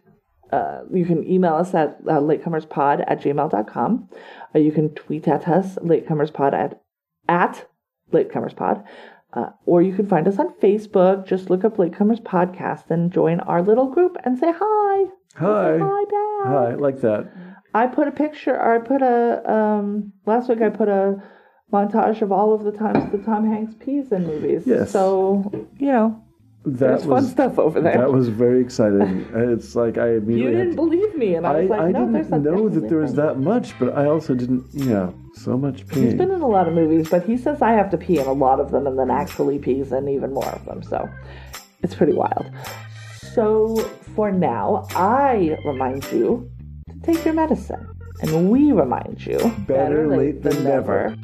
uh, 0.52 0.82
you 0.92 1.06
can 1.06 1.28
email 1.30 1.56
us 1.56 1.74
at 1.74 1.98
uh, 2.08 2.20
latecomerspod 2.20 3.04
at 3.08 3.22
gmail.com. 3.22 4.10
Uh, 4.56 4.60
you 4.60 4.72
can 4.72 4.90
tweet 4.96 5.28
at 5.28 5.48
us 5.48 5.76
latecomerspod 5.76 6.54
at 6.54 6.82
at 7.28 7.68
latecomerspod. 8.12 8.84
Uh, 9.32 9.50
or 9.66 9.82
you 9.84 9.94
can 9.94 10.08
find 10.08 10.28
us 10.28 10.40
on 10.40 10.52
Facebook. 10.56 11.28
Just 11.28 11.52
look 11.52 11.64
up 11.64 11.78
Latecomers 11.78 12.22
Podcast 12.22 12.90
and 12.90 13.12
join 13.12 13.40
our 13.42 13.62
little 13.62 13.88
group 13.88 14.18
and 14.24 14.40
say 14.40 14.52
hi. 14.52 15.06
Hi. 15.36 15.78
Hi, 15.80 16.04
Dad. 16.06 16.48
Hi, 16.48 16.76
like 16.76 17.02
that. 17.02 17.32
I 17.74 17.88
put 17.88 18.08
a 18.08 18.12
picture. 18.12 18.56
Or 18.56 18.76
I 18.76 18.80
put 18.80 19.02
a 19.02 19.52
um 19.52 20.14
last 20.26 20.50
week. 20.50 20.62
I 20.62 20.70
put 20.70 20.88
a 20.90 21.22
montage 21.72 22.22
of 22.22 22.32
all 22.32 22.54
of 22.54 22.64
the 22.64 22.72
times 22.72 23.12
that 23.12 23.26
Tom 23.26 23.48
Hanks 23.48 23.76
pees 23.80 24.12
in 24.12 24.26
movies. 24.26 24.64
Yes. 24.66 24.92
So 24.92 25.52
you 25.78 25.88
know, 25.88 26.24
That 26.66 26.80
there's 26.80 27.06
fun 27.06 27.26
stuff 27.28 27.60
over 27.60 27.80
there. 27.80 27.98
that 27.98 28.12
was 28.12 28.28
very 28.30 28.60
exciting. 28.62 29.26
It's 29.36 29.76
like 29.76 29.98
I 30.00 30.08
you 30.14 30.18
immediately 30.18 30.56
had 30.56 30.58
didn't 30.64 30.70
to- 30.72 30.76
believe 30.84 31.16
me, 31.16 31.36
and 31.36 31.46
I 31.46 31.52
I, 31.52 31.62
was 31.62 31.70
like, 31.70 31.82
I 31.82 31.92
no, 31.92 32.12
there's 32.12 32.28
didn't 32.28 32.44
know 32.44 32.70
that 32.70 32.90
there 32.90 32.98
was 32.98 33.14
that 33.16 33.38
much, 33.40 33.78
but 33.80 33.96
I 33.96 34.06
also 34.08 34.34
didn't, 34.34 34.66
yeah, 34.74 35.12
so 35.36 35.58
much 35.58 35.86
pee. 35.88 36.02
He's 36.02 36.16
been 36.16 36.32
in 36.32 36.42
a 36.42 36.48
lot 36.48 36.68
of 36.68 36.74
movies, 36.74 37.08
but 37.10 37.24
he 37.24 37.38
says 37.38 37.62
I 37.62 37.74
have 37.74 37.90
to 37.92 37.98
pee 37.98 38.18
in 38.20 38.26
a 38.26 38.34
lot 38.34 38.60
of 38.60 38.72
them, 38.72 38.88
and 38.88 38.98
then 38.98 39.12
actually 39.12 39.60
pees 39.60 39.92
in 39.92 40.08
even 40.10 40.34
more 40.34 40.50
of 40.50 40.66
them. 40.66 40.82
So 40.82 41.08
it's 41.84 41.94
pretty 41.96 42.14
wild. 42.14 42.50
So 43.36 43.76
for 44.16 44.32
now, 44.32 44.88
I 44.96 45.56
remind 45.66 46.04
you 46.12 46.50
take 47.04 47.24
your 47.26 47.34
medicine, 47.34 47.88
and 48.22 48.50
we 48.50 48.72
remind 48.72 49.26
you 49.26 49.40
Better 49.68 50.08
late 50.08 50.44
than 50.44 50.64
never. 50.64 51.16